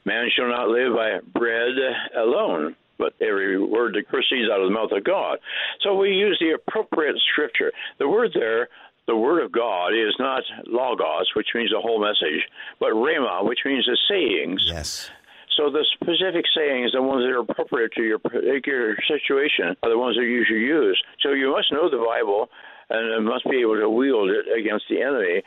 man 0.05 0.29
shall 0.35 0.49
not 0.49 0.69
live 0.69 0.95
by 0.95 1.19
bread 1.39 1.73
alone 2.17 2.75
but 2.99 3.15
every 3.21 3.59
word 3.63 3.95
that 3.95 4.09
proceeds 4.09 4.51
out 4.53 4.61
of 4.61 4.69
the 4.69 4.75
mouth 4.75 4.93
of 4.93 5.05
God. 5.05 5.39
So 5.81 5.95
we 5.97 6.11
use 6.11 6.39
the 6.41 6.51
appropriate 6.51 7.17
scripture. 7.33 7.73
The 7.99 8.09
word 8.09 8.33
there, 8.35 8.69
the 9.07 9.17
word 9.17 9.43
of 9.43 9.53
God, 9.53 9.95
is 9.95 10.15
not 10.19 10.43
logos, 10.67 11.31
which 11.35 11.49
means 11.55 11.71
the 11.71 11.81
whole 11.81 12.01
message, 12.01 12.45
but 12.81 12.91
rhema, 12.91 13.45
which 13.45 13.61
means 13.65 13.87
the 13.87 13.97
sayings. 14.09 14.63
Yes. 14.67 15.11
So 15.57 15.71
the 15.71 15.85
specific 15.95 16.45
sayings, 16.55 16.93
the 16.93 17.03
ones 17.03 17.25
that 17.25 17.31
are 17.31 17.41
appropriate 17.41 17.93
to 17.95 18.03
your 18.03 18.19
particular 18.19 18.97
situation, 19.09 19.75
are 19.83 19.91
the 19.91 19.99
ones 19.99 20.17
that 20.17 20.23
you 20.23 20.45
should 20.47 20.61
use. 20.61 21.03
So 21.21 21.33
you 21.33 21.51
must 21.51 21.73
know 21.73 21.91
the 21.91 21.99
Bible 21.99 22.49
and 22.91 23.25
must 23.25 23.45
be 23.45 23.61
able 23.61 23.77
to 23.81 23.91
wield 23.91 24.31
it 24.31 24.47
against 24.57 24.85
the 24.89 25.03
enemy 25.03 25.43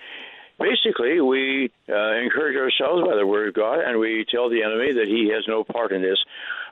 basically, 0.61 1.19
we 1.21 1.71
uh, 1.89 2.13
encourage 2.21 2.55
ourselves 2.55 3.03
by 3.07 3.15
the 3.15 3.25
Word 3.25 3.49
of 3.49 3.53
God, 3.55 3.79
and 3.79 3.99
we 3.99 4.25
tell 4.29 4.49
the 4.49 4.63
enemy 4.63 4.93
that 4.93 5.07
he 5.07 5.31
has 5.33 5.43
no 5.47 5.63
part 5.63 5.91
in 5.91 6.01
this. 6.01 6.17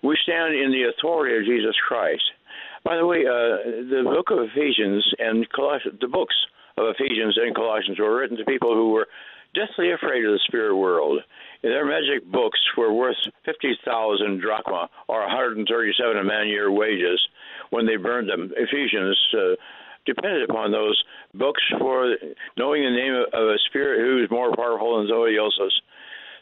We 0.04 0.18
stand 0.24 0.56
in 0.56 0.72
the 0.72 0.94
authority 0.94 1.38
of 1.38 1.46
Jesus 1.46 1.76
Christ. 1.88 2.24
By 2.84 2.96
the 2.96 3.06
way, 3.06 3.26
uh, 3.26 3.90
the 3.90 4.04
book 4.06 4.32
of 4.32 4.40
Ephesians 4.40 5.06
and 5.20 5.50
Colossians, 5.50 6.00
the 6.00 6.08
books 6.08 6.36
of 6.78 6.96
Ephesians 6.96 7.38
and 7.38 7.54
Colossians 7.54 8.00
were 8.00 8.16
written 8.16 8.38
to 8.38 8.46
people 8.46 8.74
who 8.74 8.92
were 8.92 9.08
deathly 9.54 9.92
afraid 9.92 10.24
of 10.26 10.32
the 10.32 10.40
spirit 10.48 10.76
world. 10.76 11.20
Their 11.62 11.86
magic 11.86 12.26
books 12.32 12.60
were 12.78 12.94
worth 12.94 13.18
50,000 13.44 14.40
drachma, 14.40 14.90
or 15.08 15.20
137 15.22 16.18
a 16.18 16.24
man 16.24 16.48
year 16.48 16.72
wages, 16.72 17.20
when 17.70 17.86
they 17.86 17.98
burned 17.98 18.30
them. 18.30 18.54
Ephesians 18.56 19.18
uh, 19.34 19.56
depended 20.06 20.50
upon 20.50 20.72
those 20.72 21.02
books 21.34 21.62
for 21.78 22.16
knowing 22.58 22.84
the 22.84 22.92
name 22.92 23.14
of 23.34 23.48
a 23.50 23.58
spirit 23.68 24.02
who 24.02 24.24
is 24.24 24.32
more 24.32 24.56
powerful 24.56 24.98
than 24.98 25.12
else's. 25.12 25.82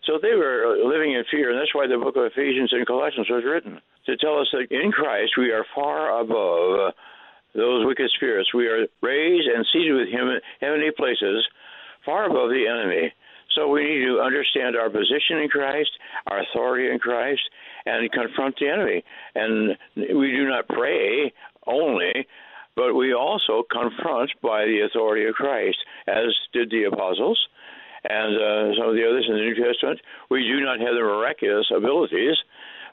So 0.05 0.19
they 0.21 0.35
were 0.35 0.77
living 0.85 1.13
in 1.13 1.23
fear, 1.29 1.51
and 1.51 1.59
that's 1.59 1.75
why 1.75 1.87
the 1.87 1.97
book 1.97 2.15
of 2.15 2.31
Ephesians 2.31 2.71
and 2.71 2.87
Colossians 2.87 3.29
was 3.29 3.43
written 3.43 3.81
to 4.05 4.17
tell 4.17 4.39
us 4.39 4.47
that 4.53 4.71
in 4.71 4.91
Christ 4.91 5.33
we 5.37 5.51
are 5.51 5.65
far 5.75 6.21
above 6.21 6.79
uh, 6.79 6.91
those 7.53 7.85
wicked 7.85 8.09
spirits. 8.15 8.53
We 8.53 8.67
are 8.67 8.87
raised 9.01 9.47
and 9.47 9.65
seated 9.73 9.93
with 9.93 10.07
Him 10.07 10.29
in 10.29 10.39
heavenly 10.61 10.91
places, 10.95 11.45
far 12.05 12.25
above 12.25 12.49
the 12.49 12.67
enemy. 12.67 13.11
So 13.55 13.67
we 13.67 13.83
need 13.83 14.05
to 14.05 14.21
understand 14.21 14.75
our 14.77 14.89
position 14.89 15.39
in 15.41 15.49
Christ, 15.49 15.89
our 16.27 16.41
authority 16.41 16.89
in 16.89 16.99
Christ, 16.99 17.41
and 17.85 18.11
confront 18.11 18.55
the 18.59 18.69
enemy. 18.69 19.03
And 19.35 19.77
we 19.95 20.31
do 20.31 20.47
not 20.47 20.67
pray 20.67 21.33
only, 21.65 22.27
but 22.77 22.93
we 22.93 23.11
also 23.11 23.63
confront 23.71 24.29
by 24.41 24.65
the 24.65 24.81
authority 24.85 25.25
of 25.25 25.33
Christ, 25.33 25.77
as 26.07 26.27
did 26.53 26.69
the 26.69 26.83
apostles, 26.83 27.39
and 28.07 28.37
uh, 28.37 28.77
some 28.79 28.89
of 28.89 28.95
the 28.95 29.03
others 29.03 29.25
in 29.27 29.35
the 29.35 29.41
New 29.41 29.55
Testament, 29.55 29.99
we 30.29 30.43
do 30.43 30.61
not 30.61 30.79
have 30.79 30.93
the 30.93 31.01
miraculous 31.01 31.65
abilities, 31.75 32.37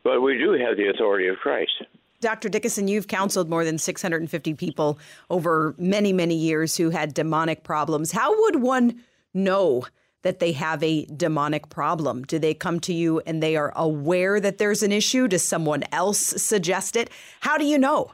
but 0.02 0.22
we 0.22 0.38
do 0.38 0.52
have 0.52 0.78
the 0.78 0.88
authority 0.88 1.28
of 1.28 1.36
Christ. 1.36 1.84
Dr. 2.20 2.48
Dickason, 2.48 2.88
you've 2.88 3.08
counseled 3.08 3.50
more 3.50 3.66
than 3.66 3.76
650 3.76 4.54
people 4.54 4.98
over 5.28 5.74
many, 5.76 6.14
many 6.14 6.34
years 6.34 6.78
who 6.78 6.88
had 6.88 7.12
demonic 7.12 7.62
problems. 7.62 8.10
How 8.10 8.40
would 8.44 8.62
one 8.62 9.02
know 9.34 9.84
that 10.22 10.38
they 10.38 10.52
have 10.52 10.82
a 10.82 11.04
demonic 11.04 11.68
problem? 11.68 12.22
Do 12.24 12.38
they 12.38 12.54
come 12.54 12.80
to 12.80 12.94
you 12.94 13.20
and 13.26 13.42
they 13.42 13.56
are 13.56 13.74
aware 13.76 14.40
that 14.40 14.56
there's 14.56 14.82
an 14.82 14.92
issue? 14.92 15.28
Does 15.28 15.46
someone 15.46 15.84
else 15.92 16.18
suggest 16.18 16.96
it? 16.96 17.10
How 17.40 17.58
do 17.58 17.66
you 17.66 17.78
know? 17.78 18.12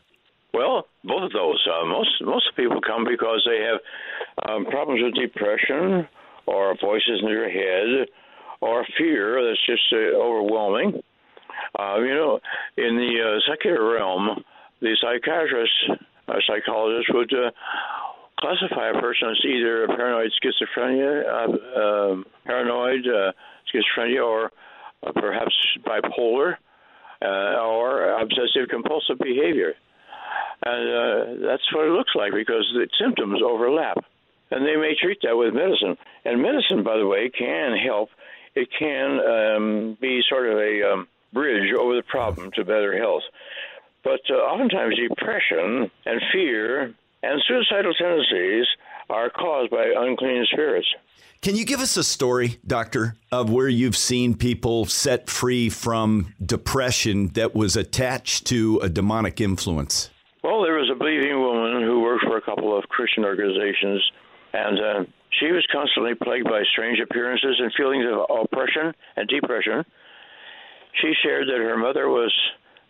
Well, 0.52 0.86
both 1.04 1.22
of 1.24 1.32
those. 1.32 1.64
Uh, 1.66 1.86
most 1.86 2.10
most 2.22 2.50
people 2.56 2.80
come 2.80 3.04
because 3.04 3.46
they 3.46 3.64
have 3.64 3.80
um, 4.48 4.66
problems 4.66 5.02
with 5.02 5.14
depression, 5.14 6.08
or 6.46 6.76
voices 6.80 7.20
in 7.22 7.26
their 7.26 7.50
head, 7.50 8.08
or 8.60 8.84
fear 8.98 9.42
that's 9.46 9.64
just 9.66 9.82
uh, 9.92 10.16
overwhelming. 10.16 11.02
Uh, 11.78 11.98
you 12.00 12.14
know, 12.14 12.40
in 12.76 12.96
the 12.96 13.14
uh, 13.22 13.52
secular 13.52 13.94
realm, 13.94 14.42
the 14.80 14.96
psychiatrist, 15.00 15.72
uh, 16.28 16.34
psychologists 16.46 17.12
would 17.12 17.32
uh, 17.32 17.50
classify 18.40 18.90
a 18.90 19.00
person 19.00 19.30
as 19.30 19.44
either 19.44 19.86
paranoid 19.88 20.30
schizophrenia, 20.42 21.22
uh, 21.28 21.80
um, 21.80 22.24
paranoid 22.44 23.06
uh, 23.06 23.32
schizophrenia, 23.72 24.24
or 24.24 24.50
uh, 25.06 25.12
perhaps 25.14 25.54
bipolar, 25.86 26.54
uh, 27.22 27.60
or 27.60 28.18
obsessive 28.20 28.68
compulsive 28.68 29.18
behavior. 29.18 29.74
And 30.64 31.42
uh, 31.42 31.46
that's 31.48 31.62
what 31.74 31.86
it 31.86 31.92
looks 31.92 32.12
like 32.14 32.32
because 32.32 32.68
the 32.74 32.88
symptoms 33.00 33.40
overlap. 33.44 33.98
And 34.50 34.66
they 34.66 34.76
may 34.76 34.94
treat 35.00 35.18
that 35.22 35.36
with 35.36 35.54
medicine. 35.54 35.96
And 36.24 36.42
medicine, 36.42 36.82
by 36.82 36.98
the 36.98 37.06
way, 37.06 37.30
can 37.30 37.76
help. 37.76 38.10
It 38.54 38.68
can 38.76 39.20
um, 39.20 39.98
be 40.00 40.22
sort 40.28 40.48
of 40.50 40.58
a 40.58 40.92
um, 40.92 41.08
bridge 41.32 41.72
over 41.78 41.94
the 41.94 42.02
problem 42.02 42.50
to 42.56 42.64
better 42.64 42.98
health. 42.98 43.22
But 44.02 44.20
uh, 44.28 44.34
oftentimes, 44.34 44.96
depression 44.96 45.90
and 46.04 46.20
fear 46.32 46.94
and 47.22 47.42
suicidal 47.46 47.92
tendencies 47.94 48.66
are 49.08 49.30
caused 49.30 49.70
by 49.70 49.92
unclean 49.96 50.46
spirits. 50.52 50.88
Can 51.42 51.56
you 51.56 51.64
give 51.64 51.80
us 51.80 51.96
a 51.96 52.04
story, 52.04 52.58
doctor, 52.66 53.16
of 53.32 53.50
where 53.50 53.68
you've 53.68 53.96
seen 53.96 54.34
people 54.34 54.84
set 54.84 55.30
free 55.30 55.70
from 55.70 56.34
depression 56.44 57.28
that 57.28 57.54
was 57.54 57.76
attached 57.76 58.46
to 58.48 58.78
a 58.82 58.90
demonic 58.90 59.40
influence? 59.40 60.10
Well, 60.42 60.62
there 60.62 60.76
was 60.76 60.90
a 60.90 60.94
believing 60.94 61.38
woman 61.40 61.82
who 61.82 62.00
of 62.76 62.84
Christian 62.88 63.24
organizations, 63.24 64.02
and 64.52 64.78
uh, 64.78 65.04
she 65.38 65.52
was 65.52 65.66
constantly 65.70 66.14
plagued 66.14 66.44
by 66.44 66.62
strange 66.72 66.98
appearances 67.00 67.56
and 67.58 67.72
feelings 67.76 68.04
of 68.06 68.26
oppression 68.28 68.92
and 69.16 69.28
depression. 69.28 69.84
She 71.00 71.12
shared 71.22 71.46
that 71.46 71.58
her 71.58 71.76
mother 71.76 72.08
was 72.08 72.34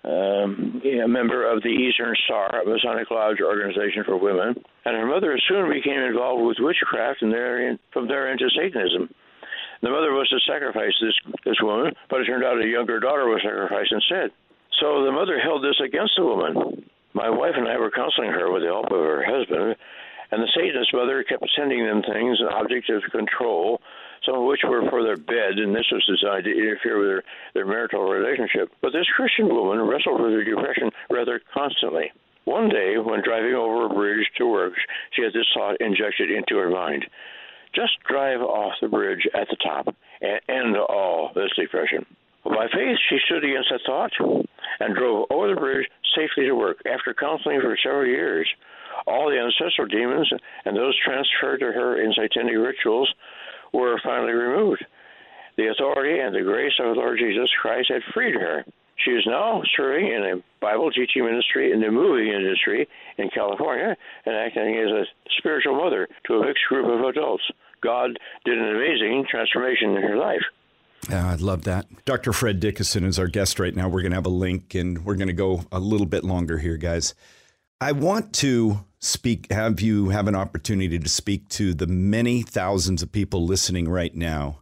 um, 0.05 0.81
a 0.85 1.07
member 1.07 1.45
of 1.45 1.63
the 1.63 1.69
Eastern 1.69 2.15
Star, 2.25 2.63
a 2.63 2.65
Masonic 2.65 3.11
Lodge 3.11 3.41
organization 3.41 4.05
for 4.05 4.17
women, 4.17 4.57
and 4.85 4.97
her 4.97 5.07
mother 5.07 5.39
soon 5.49 5.69
became 5.69 6.01
involved 6.01 6.43
with 6.47 6.57
witchcraft 6.59 7.21
and 7.21 7.79
from 7.93 8.09
there 8.09 8.33
into 8.33 8.49
Satanism. 8.57 9.13
The 9.83 9.91
mother 9.91 10.13
was 10.13 10.29
to 10.29 10.41
sacrifice 10.51 10.93
this 11.01 11.17
this 11.45 11.57
woman, 11.63 11.93
but 12.09 12.21
it 12.21 12.27
turned 12.27 12.45
out 12.45 12.61
a 12.61 12.67
younger 12.67 13.01
daughter 13.01 13.27
was 13.27 13.41
sacrificed 13.43 13.93
instead. 13.93 14.31
So 14.81 15.05
the 15.05 15.13
mother 15.13 15.39
held 15.39 15.65
this 15.65 15.81
against 15.85 16.15
the 16.17 16.25
woman. 16.25 16.85
My 17.13 17.29
wife 17.29 17.55
and 17.57 17.69
I 17.69 17.79
were 17.79 17.91
counseling 17.91 18.31
her 18.31 18.53
with 18.53 18.63
the 18.63 18.69
help 18.69 18.87
of 18.87 19.01
her 19.01 19.25
husband, 19.25 19.77
and 20.31 20.43
the 20.43 20.49
Satanist 20.55 20.95
mother 20.95 21.23
kept 21.25 21.45
sending 21.57 21.85
them 21.85 22.03
things, 22.03 22.39
objects 22.41 22.89
of 22.89 23.03
control, 23.11 23.81
some 24.25 24.37
of 24.37 24.45
which 24.45 24.61
were 24.63 24.89
for 24.89 25.03
their 25.03 25.17
bed, 25.17 25.59
and 25.59 25.75
this 25.75 25.91
was 25.91 26.05
designed 26.07 26.45
to 26.45 26.57
interfere 26.57 26.99
with 26.99 27.09
their, 27.09 27.25
their 27.55 27.67
marital 27.67 28.03
relationship. 28.03 28.71
But 28.81 28.93
this 28.93 29.09
Christian 29.17 29.49
woman 29.49 29.81
wrestled 29.81 30.21
with 30.21 30.33
her 30.33 30.45
depression 30.45 30.91
rather 31.11 31.41
constantly. 31.53 32.13
One 32.45 32.69
day, 32.69 32.97
when 32.99 33.23
driving 33.23 33.55
over 33.55 33.87
a 33.87 33.95
bridge 33.95 34.27
to 34.39 34.47
work, 34.47 34.75
she 35.13 35.23
had 35.23 35.33
this 35.33 35.47
thought 35.55 35.81
injected 35.81 36.31
into 36.31 36.57
her 36.57 36.71
mind 36.71 37.07
just 37.75 37.93
drive 38.09 38.41
off 38.41 38.75
the 38.81 38.89
bridge 38.89 39.27
at 39.35 39.49
the 39.49 39.57
top 39.57 39.95
and 40.21 40.41
end 40.49 40.77
all 40.77 41.31
this 41.35 41.51
depression. 41.57 42.05
By 42.45 42.67
faith, 42.73 42.99
she 43.09 43.19
stood 43.27 43.45
against 43.45 43.69
that 43.71 43.81
thought 43.87 44.13
and 44.81 44.95
drove 44.95 45.27
over 45.31 45.55
the 45.55 45.61
bridge 45.61 45.87
safely 46.17 46.47
to 46.47 46.55
work. 46.55 46.79
After 46.87 47.15
counseling 47.15 47.61
for 47.61 47.77
several 47.83 48.07
years, 48.07 48.49
all 49.07 49.31
the 49.31 49.39
ancestral 49.39 49.89
demons 49.89 50.31
and 50.65 50.77
those 50.77 50.99
transferred 51.05 51.61
to 51.61 51.73
her 51.73 52.03
in 52.03 52.13
satanic 52.13 52.57
rituals 52.57 53.13
were 53.73 54.01
finally 54.03 54.33
removed. 54.33 54.85
The 55.57 55.69
authority 55.69 56.21
and 56.21 56.35
the 56.35 56.43
grace 56.43 56.73
of 56.81 56.95
the 56.95 57.01
Lord 57.01 57.19
Jesus 57.19 57.51
Christ 57.61 57.91
had 57.91 58.03
freed 58.15 58.35
her. 58.35 58.65
She 59.05 59.13
is 59.13 59.25
now 59.27 59.63
serving 59.77 60.07
in 60.07 60.23
a 60.25 60.43
Bible 60.61 60.91
teaching 60.91 61.25
ministry 61.25 61.73
in 61.73 61.81
the 61.81 61.91
movie 61.91 62.33
industry 62.33 62.89
in 63.19 63.31
California 63.31 63.97
and 64.27 64.35
acting 64.35 64.77
as 64.77 64.91
a 64.91 65.05
spiritual 65.39 65.77
mother 65.77 66.09
to 66.27 66.35
a 66.35 66.47
mixed 66.47 66.65
group 66.69 66.87
of 66.87 67.07
adults. 67.09 67.45
God 67.83 68.19
did 68.45 68.59
an 68.59 68.77
amazing 68.77 69.27
transformation 69.31 69.97
in 69.97 70.03
her 70.03 70.17
life. 70.17 70.43
Yeah, 71.09 71.31
I 71.31 71.35
love 71.37 71.63
that. 71.65 71.87
Dr. 72.05 72.33
Fred 72.33 72.61
Dickason 72.61 73.05
is 73.05 73.19
our 73.19 73.27
guest 73.27 73.59
right 73.59 73.75
now. 73.75 73.89
We're 73.89 74.03
going 74.03 74.13
to 74.13 74.17
have 74.17 74.27
a 74.27 74.31
link 74.31 74.75
and 74.75 75.05
we're 75.05 75.17
going 75.17 75.29
to 75.29 75.33
go 75.33 75.65
a 75.73 75.81
little 75.81 76.07
bit 76.07 76.25
longer 76.25 76.59
here, 76.59 76.77
guys. 76.77 77.15
I 77.81 77.93
want 77.93 78.35
to 78.35 78.85
speak, 78.99 79.51
have 79.51 79.81
you 79.81 80.11
have 80.11 80.29
an 80.29 80.35
opportunity 80.35 80.99
to 80.99 81.09
speak 81.09 81.49
to 81.51 81.73
the 81.73 81.87
many 81.87 82.43
thousands 82.43 83.03
of 83.03 83.13
people 83.13 83.47
listening 83.47 83.89
right 83.89 84.15
now 84.15 84.61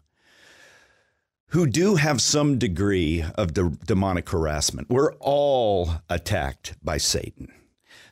who 1.49 1.67
do 1.67 1.97
have 1.97 2.21
some 2.21 2.59
degree 2.59 3.25
of 3.37 3.55
de- 3.55 3.77
demonic 3.87 4.29
harassment. 4.29 4.89
We're 4.91 5.15
all 5.15 5.91
attacked 6.09 6.75
by 6.85 6.99
Satan. 6.99 7.53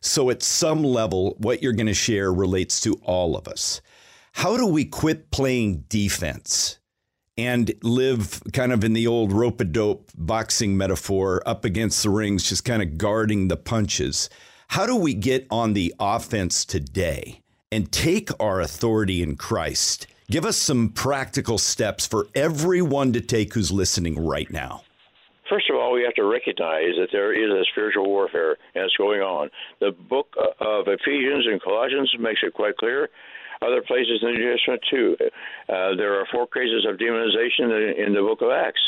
So, 0.00 0.30
at 0.30 0.42
some 0.42 0.82
level, 0.82 1.36
what 1.38 1.62
you're 1.62 1.72
going 1.72 1.86
to 1.86 1.94
share 1.94 2.32
relates 2.32 2.80
to 2.80 2.94
all 3.02 3.36
of 3.36 3.48
us. 3.48 3.80
How 4.32 4.56
do 4.56 4.66
we 4.66 4.84
quit 4.84 5.30
playing 5.30 5.84
defense 5.88 6.78
and 7.38 7.72
live 7.82 8.42
kind 8.52 8.72
of 8.72 8.84
in 8.84 8.92
the 8.92 9.06
old 9.06 9.32
rope 9.32 9.60
a 9.60 9.64
dope 9.64 10.10
boxing 10.16 10.76
metaphor 10.76 11.42
up 11.46 11.64
against 11.64 12.02
the 12.02 12.10
rings, 12.10 12.48
just 12.48 12.64
kind 12.64 12.82
of 12.82 12.98
guarding 12.98 13.48
the 13.48 13.56
punches? 13.56 14.30
How 14.68 14.86
do 14.86 14.96
we 14.96 15.14
get 15.14 15.46
on 15.50 15.74
the 15.74 15.94
offense 16.00 16.64
today 16.64 17.42
and 17.70 17.90
take 17.92 18.30
our 18.40 18.60
authority 18.60 19.22
in 19.22 19.36
Christ? 19.36 20.06
Give 20.28 20.44
us 20.44 20.56
some 20.56 20.88
practical 20.88 21.56
steps 21.58 22.06
for 22.06 22.26
everyone 22.34 23.12
to 23.12 23.20
take 23.20 23.54
who's 23.54 23.70
listening 23.70 24.18
right 24.18 24.50
now. 24.50 24.82
First 25.48 25.70
of 25.70 25.76
all, 25.76 25.92
we 25.92 26.02
have 26.02 26.14
to 26.14 26.24
recognize 26.24 26.96
that 26.98 27.10
there 27.12 27.32
is 27.32 27.48
a 27.48 27.64
spiritual 27.70 28.06
warfare 28.06 28.56
and 28.74 28.84
it's 28.84 28.96
going 28.96 29.20
on. 29.20 29.50
The 29.78 29.92
book 29.92 30.34
of 30.58 30.88
Ephesians 30.88 31.46
and 31.46 31.62
Colossians 31.62 32.12
makes 32.18 32.40
it 32.42 32.54
quite 32.54 32.76
clear. 32.76 33.08
Other 33.62 33.82
places 33.82 34.20
in 34.22 34.32
the 34.32 34.38
New 34.38 34.52
Testament, 34.52 34.82
too. 34.90 35.16
Uh, 35.68 35.96
there 35.96 36.20
are 36.20 36.26
four 36.32 36.46
cases 36.46 36.86
of 36.88 36.98
demonization 36.98 37.96
in, 38.06 38.12
the 38.14 38.20
book 38.20 38.42
of 38.42 38.50
Acts 38.50 38.80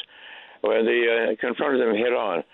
when 0.61 0.85
they 0.85 1.07
uh, 1.07 1.36
confronted 1.40 1.81
them 1.81 1.95
head 1.97 2.12
on. 2.12 2.45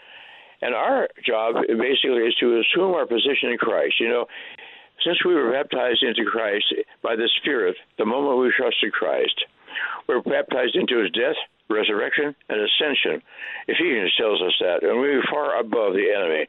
And 0.62 0.74
our 0.74 1.08
job 1.26 1.56
basically 1.68 2.24
is 2.24 2.34
to 2.40 2.60
assume 2.60 2.94
our 2.94 3.06
position 3.06 3.50
in 3.50 3.58
Christ. 3.58 4.00
You 4.00 4.08
know, 4.08 4.26
since 5.04 5.18
we 5.24 5.34
were 5.34 5.52
baptized 5.52 6.02
into 6.02 6.24
Christ 6.24 6.72
by 7.02 7.16
the 7.16 7.28
Spirit, 7.40 7.76
the 7.98 8.06
moment 8.06 8.38
we 8.38 8.52
trusted 8.56 8.92
Christ, 8.92 9.44
we're 10.08 10.22
baptized 10.22 10.76
into 10.76 11.02
his 11.02 11.10
death, 11.10 11.36
resurrection, 11.68 12.34
and 12.48 12.60
ascension. 12.60 13.20
Ephesians 13.68 14.14
tells 14.16 14.40
us 14.40 14.54
that, 14.60 14.82
and 14.82 15.00
we're 15.00 15.22
far 15.30 15.58
above 15.58 15.94
the 15.94 16.08
enemy. 16.14 16.46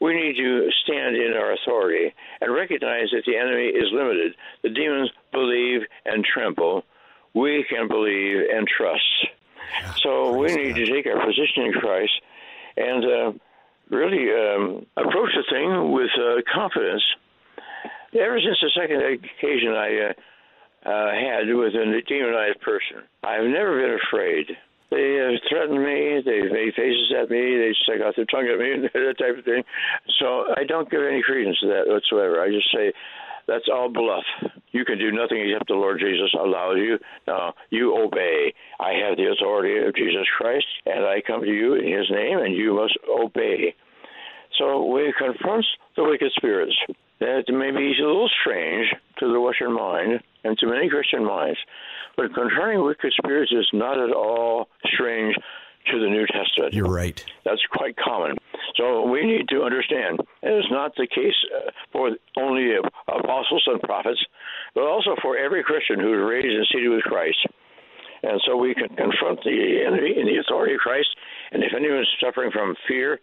We 0.00 0.14
need 0.14 0.36
to 0.36 0.70
stand 0.82 1.16
in 1.16 1.34
our 1.36 1.52
authority 1.52 2.14
and 2.40 2.54
recognize 2.54 3.10
that 3.12 3.24
the 3.26 3.36
enemy 3.36 3.66
is 3.66 3.92
limited. 3.92 4.34
The 4.62 4.70
demons 4.70 5.10
believe 5.30 5.82
and 6.06 6.24
tremble. 6.24 6.84
We 7.34 7.64
can 7.68 7.86
believe 7.86 8.48
and 8.52 8.66
trust. 8.66 9.26
so 10.02 10.36
we 10.36 10.54
need 10.54 10.74
to 10.76 10.86
take 10.86 11.06
our 11.06 11.24
position 11.24 11.64
in 11.64 11.72
Christ 11.72 12.12
and 12.76 13.04
uh, 13.04 13.32
really 13.90 14.30
um, 14.32 14.86
approach 14.96 15.30
the 15.36 15.44
thing 15.50 15.92
with 15.92 16.10
uh, 16.18 16.40
confidence. 16.52 17.02
Ever 18.18 18.40
since 18.40 18.58
the 18.60 18.70
second 18.74 19.02
occasion 19.02 19.72
I 19.72 20.10
uh, 20.10 20.88
uh, 20.88 21.12
had 21.12 21.54
with 21.54 21.74
a 21.74 22.02
demonized 22.08 22.60
person, 22.60 23.04
I've 23.22 23.44
never 23.44 23.80
been 23.80 23.98
afraid. 24.08 24.56
They 24.90 25.22
uh, 25.22 25.38
threatened 25.48 25.82
me. 25.82 26.20
They 26.24 26.42
made 26.50 26.74
faces 26.74 27.14
at 27.14 27.30
me. 27.30 27.56
They 27.56 27.74
stuck 27.82 28.02
out 28.02 28.16
their 28.16 28.26
tongue 28.26 28.50
at 28.50 28.58
me, 28.58 28.88
that 28.94 29.18
type 29.18 29.38
of 29.38 29.44
thing. 29.44 29.62
So 30.18 30.50
I 30.56 30.64
don't 30.64 30.90
give 30.90 31.02
any 31.02 31.22
credence 31.22 31.58
to 31.60 31.68
that 31.68 31.86
whatsoever. 31.86 32.42
I 32.42 32.50
just 32.50 32.70
say, 32.74 32.92
that's 33.46 33.68
all 33.72 33.88
bluff. 33.88 34.24
You 34.72 34.84
can 34.84 34.98
do 34.98 35.10
nothing 35.10 35.42
except 35.42 35.68
the 35.68 35.74
Lord 35.74 35.98
Jesus 35.98 36.32
allows 36.38 36.76
you. 36.76 36.98
Now, 37.26 37.54
you 37.70 37.96
obey. 37.96 38.54
I 38.78 38.92
have 39.06 39.16
the 39.16 39.32
authority 39.32 39.84
of 39.86 39.94
Jesus 39.94 40.26
Christ, 40.38 40.66
and 40.86 41.04
I 41.04 41.20
come 41.26 41.42
to 41.42 41.50
you 41.50 41.74
in 41.74 41.86
his 41.86 42.10
name, 42.10 42.38
and 42.38 42.54
you 42.54 42.74
must 42.74 42.96
obey. 43.08 43.74
So 44.58 44.84
we 44.86 45.12
confront 45.18 45.64
the 45.96 46.04
wicked 46.04 46.30
spirits. 46.36 46.76
That 47.18 47.44
may 47.48 47.70
be 47.70 47.92
a 48.00 48.06
little 48.06 48.30
strange 48.40 48.86
to 49.18 49.32
the 49.32 49.40
Western 49.40 49.74
mind 49.74 50.20
and 50.44 50.56
to 50.58 50.66
many 50.66 50.88
Christian 50.88 51.24
minds, 51.24 51.58
But 52.16 52.34
concerning 52.34 52.84
wicked 52.84 53.12
spirits 53.16 53.52
is 53.52 53.68
not 53.72 53.98
at 53.98 54.12
all 54.12 54.68
strange 54.86 55.36
to 55.90 55.98
the 55.98 56.06
New 56.06 56.26
Testament. 56.26 56.74
You're 56.74 56.90
right. 56.90 57.24
That's 57.44 57.62
quite 57.72 57.96
common. 57.96 58.36
So 58.76 59.08
we 59.08 59.24
need 59.24 59.48
to 59.48 59.62
understand 59.62 60.20
it 60.42 60.48
is 60.48 60.66
not 60.70 60.94
the 60.96 61.06
case 61.06 61.34
uh, 61.54 61.70
for 61.92 62.10
only 62.36 62.76
apostles 63.08 63.64
and 63.66 63.80
prophets, 63.82 64.20
but 64.74 64.84
also 64.84 65.16
for 65.22 65.36
every 65.36 65.62
Christian 65.62 65.98
who 65.98 66.14
is 66.14 66.28
raised 66.28 66.54
and 66.54 66.66
seated 66.70 66.90
with 66.90 67.02
Christ. 67.02 67.46
And 68.22 68.40
so 68.46 68.56
we 68.56 68.74
can 68.74 68.88
confront 68.88 69.42
the 69.44 69.82
enemy 69.86 70.14
in 70.18 70.26
the 70.26 70.36
authority 70.36 70.74
of 70.74 70.80
Christ. 70.80 71.08
And 71.52 71.62
if 71.62 71.72
anyone 71.74 72.00
is 72.00 72.08
suffering 72.22 72.50
from 72.52 72.76
fear, 72.86 73.18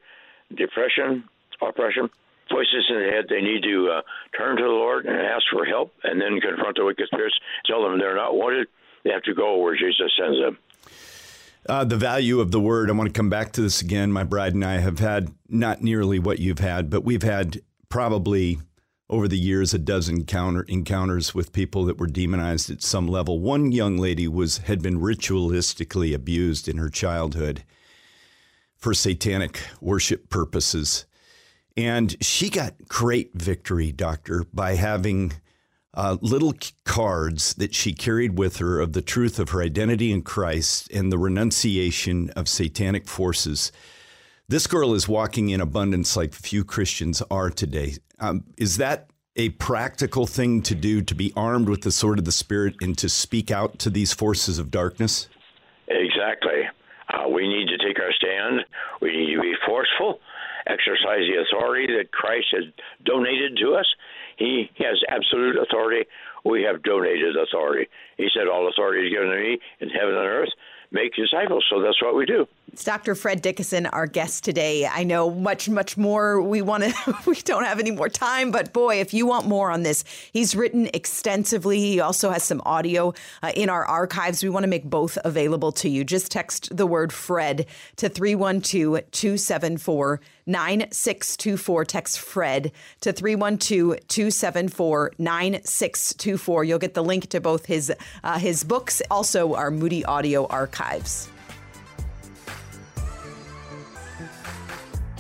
depression, 0.56 1.24
oppression, 1.62 2.10
voices 2.52 2.86
in 2.90 2.96
the 2.96 3.12
head, 3.12 3.26
they 3.30 3.42
need 3.42 3.64
to 3.64 3.90
uh, 3.98 4.02
turn 4.38 4.58
to 4.58 4.64
the 4.64 4.70
Lord 4.70 5.06
and 5.06 5.16
ask 5.16 5.44
for 5.52 5.66
help, 5.66 5.94
and 6.04 6.20
then 6.22 6.40
confront 6.40 6.78
the 6.78 6.86
wicked 6.86 7.08
spirits. 7.08 7.36
Tell 7.66 7.84
them 7.84 8.00
they're 8.00 8.16
not 8.16 8.36
wanted. 8.36 8.68
They 9.04 9.12
have 9.12 9.24
to 9.24 9.34
go 9.34 9.58
where 9.58 9.76
Jesus 9.76 10.12
sends 10.20 10.40
them. 10.40 10.58
Uh, 11.68 11.84
the 11.84 11.98
value 11.98 12.40
of 12.40 12.52
the 12.52 12.60
word. 12.60 12.90
I 12.90 12.94
want 12.94 13.10
to 13.10 13.18
come 13.18 13.30
back 13.30 13.52
to 13.54 13.62
this 13.62 13.82
again. 13.82 14.12
My 14.12 14.24
bride 14.24 14.54
and 14.54 14.64
I 14.64 14.78
have 14.78 15.00
had 15.00 15.34
not 15.50 15.82
nearly 15.82 16.18
what 16.18 16.40
you've 16.40 16.60
had, 16.60 16.90
but 16.90 17.04
we've 17.04 17.24
had 17.24 17.62
probably 17.90 18.60
over 19.10 19.28
the 19.28 19.38
years 19.38 19.74
a 19.74 19.78
dozen 19.78 20.26
counter 20.26 20.64
encounters 20.64 21.34
with 21.34 21.54
people 21.54 21.86
that 21.86 21.98
were 21.98 22.08
demonized 22.08 22.70
at 22.70 22.84
some 22.84 23.08
level. 23.08 23.40
One 23.40 23.72
young 23.72 23.98
lady 23.98 24.28
was 24.28 24.60
had 24.60 24.82
been 24.82 25.00
ritualistically 25.00 26.14
abused 26.14 26.68
in 26.68 26.78
her 26.78 26.90
childhood 26.90 27.64
for 28.76 28.94
satanic 28.94 29.62
worship 29.82 30.30
purposes. 30.30 31.06
And 31.78 32.18
she 32.22 32.50
got 32.50 32.74
great 32.88 33.32
victory, 33.36 33.92
doctor, 33.92 34.46
by 34.52 34.76
having 34.76 35.34
uh, 35.94 36.18
little 36.22 36.54
cards 36.86 37.54
that 37.56 37.76
she 37.76 37.94
carried 37.94 38.38
with 38.38 38.58
her 38.58 38.80
of 38.80 38.94
the 38.94 39.02
truth 39.02 39.40
of 39.40 39.50
her 39.50 39.62
identity 39.62 40.12
in 40.12 40.24
Christ 40.24 40.92
and 40.92 41.12
the 41.12 41.18
renunciation 41.18 42.32
of 42.32 42.50
satanic 42.50 43.08
forces. 43.08 43.72
This 44.50 44.66
girl 44.66 44.94
is 44.94 45.08
walking 45.08 45.50
in 45.50 45.62
abundance 45.62 46.16
like 46.16 46.34
few 46.34 46.64
Christians 46.64 47.22
are 47.30 47.50
today. 47.50 47.96
Um, 48.20 48.46
is 48.58 48.78
that 48.78 49.10
a 49.36 49.50
practical 49.50 50.26
thing 50.26 50.62
to 50.64 50.74
do 50.74 51.02
to 51.04 51.14
be 51.14 51.32
armed 51.36 51.70
with 51.70 51.82
the 51.82 51.92
sword 51.92 52.18
of 52.18 52.26
the 52.26 52.32
Spirit 52.32 52.76
and 52.82 52.98
to 52.98 53.08
speak 53.08 53.52
out 53.52 53.78
to 53.80 53.90
these 53.90 54.14
forces 54.14 54.58
of 54.58 54.72
darkness? 54.72 55.28
Exactly. 55.88 56.64
Uh, 57.14 57.30
we 57.30 57.48
need 57.48 57.68
to 57.68 57.78
take 57.78 58.00
our 58.00 58.12
stand. 58.14 58.62
We 59.02 59.16
need 59.16 59.36
to 59.36 59.42
be 59.42 59.54
forceful, 59.66 60.20
exercise 60.70 61.26
the 61.28 61.42
authority 61.42 61.88
that 61.98 62.12
Christ 62.12 62.48
has 62.52 62.66
donated 63.04 63.58
to 63.62 63.76
us. 63.76 63.88
He 64.38 64.70
has 64.80 65.02
absolute 65.10 65.58
authority. 65.58 66.08
We 66.46 66.64
have 66.64 66.84
donated 66.84 67.36
authority. 67.36 67.90
He 68.18 68.28
said, 68.34 68.48
All 68.48 68.70
authority 68.70 69.08
is 69.08 69.14
given 69.14 69.30
to 69.30 69.38
me 69.38 69.60
in 69.80 69.90
heaven 69.90 70.16
and 70.16 70.28
earth 70.28 70.50
make 70.92 71.14
disciples. 71.16 71.66
So 71.70 71.82
that's 71.82 72.02
what 72.02 72.16
we 72.16 72.26
do. 72.26 72.48
It's 72.74 72.84
Dr. 72.84 73.16
Fred 73.16 73.42
Dickason, 73.42 73.90
our 73.94 74.08
guest 74.08 74.44
today. 74.44 74.86
I 74.86 75.06
know 75.06 75.32
much, 75.32 75.70
much 75.70 75.96
more. 75.96 76.42
We 76.42 76.62
want 76.62 76.84
to, 76.84 77.18
we 77.26 77.36
don't 77.38 77.64
have 77.64 77.80
any 77.80 77.92
more 77.92 78.10
time, 78.10 78.52
but 78.52 78.74
boy, 78.74 79.00
if 79.00 79.14
you 79.14 79.26
want 79.26 79.48
more 79.48 79.72
on 79.72 79.84
this, 79.84 80.04
he's 80.34 80.54
written 80.54 80.90
extensively. 80.94 81.80
He 81.80 82.02
also 82.02 82.30
has 82.30 82.44
some 82.44 82.62
audio 82.66 83.14
uh, 83.42 83.54
in 83.56 83.70
our 83.70 83.86
archives. 83.86 84.44
We 84.44 84.50
want 84.50 84.64
to 84.64 84.68
make 84.68 84.84
both 84.84 85.18
available 85.24 85.72
to 85.74 85.90
you. 85.90 86.04
Just 86.04 86.30
text 86.30 86.76
the 86.76 86.86
word 86.86 87.14
Fred 87.14 87.68
to 87.96 88.10
312 88.10 89.10
274 89.12 90.20
9624. 90.46 91.86
Text 91.86 92.20
Fred 92.20 92.72
to 93.00 93.14
312 93.14 94.08
274 94.08 95.14
9624. 95.18 96.64
You'll 96.66 96.80
get 96.80 96.94
the 96.96 97.04
link 97.04 97.30
to 97.30 97.40
both 97.40 97.66
his, 97.66 97.94
uh, 98.26 98.40
his 98.40 98.66
books, 98.66 99.02
also 99.10 99.56
our 99.56 99.72
Moody 99.72 100.04
Audio 100.04 100.46
archives. 100.48 101.30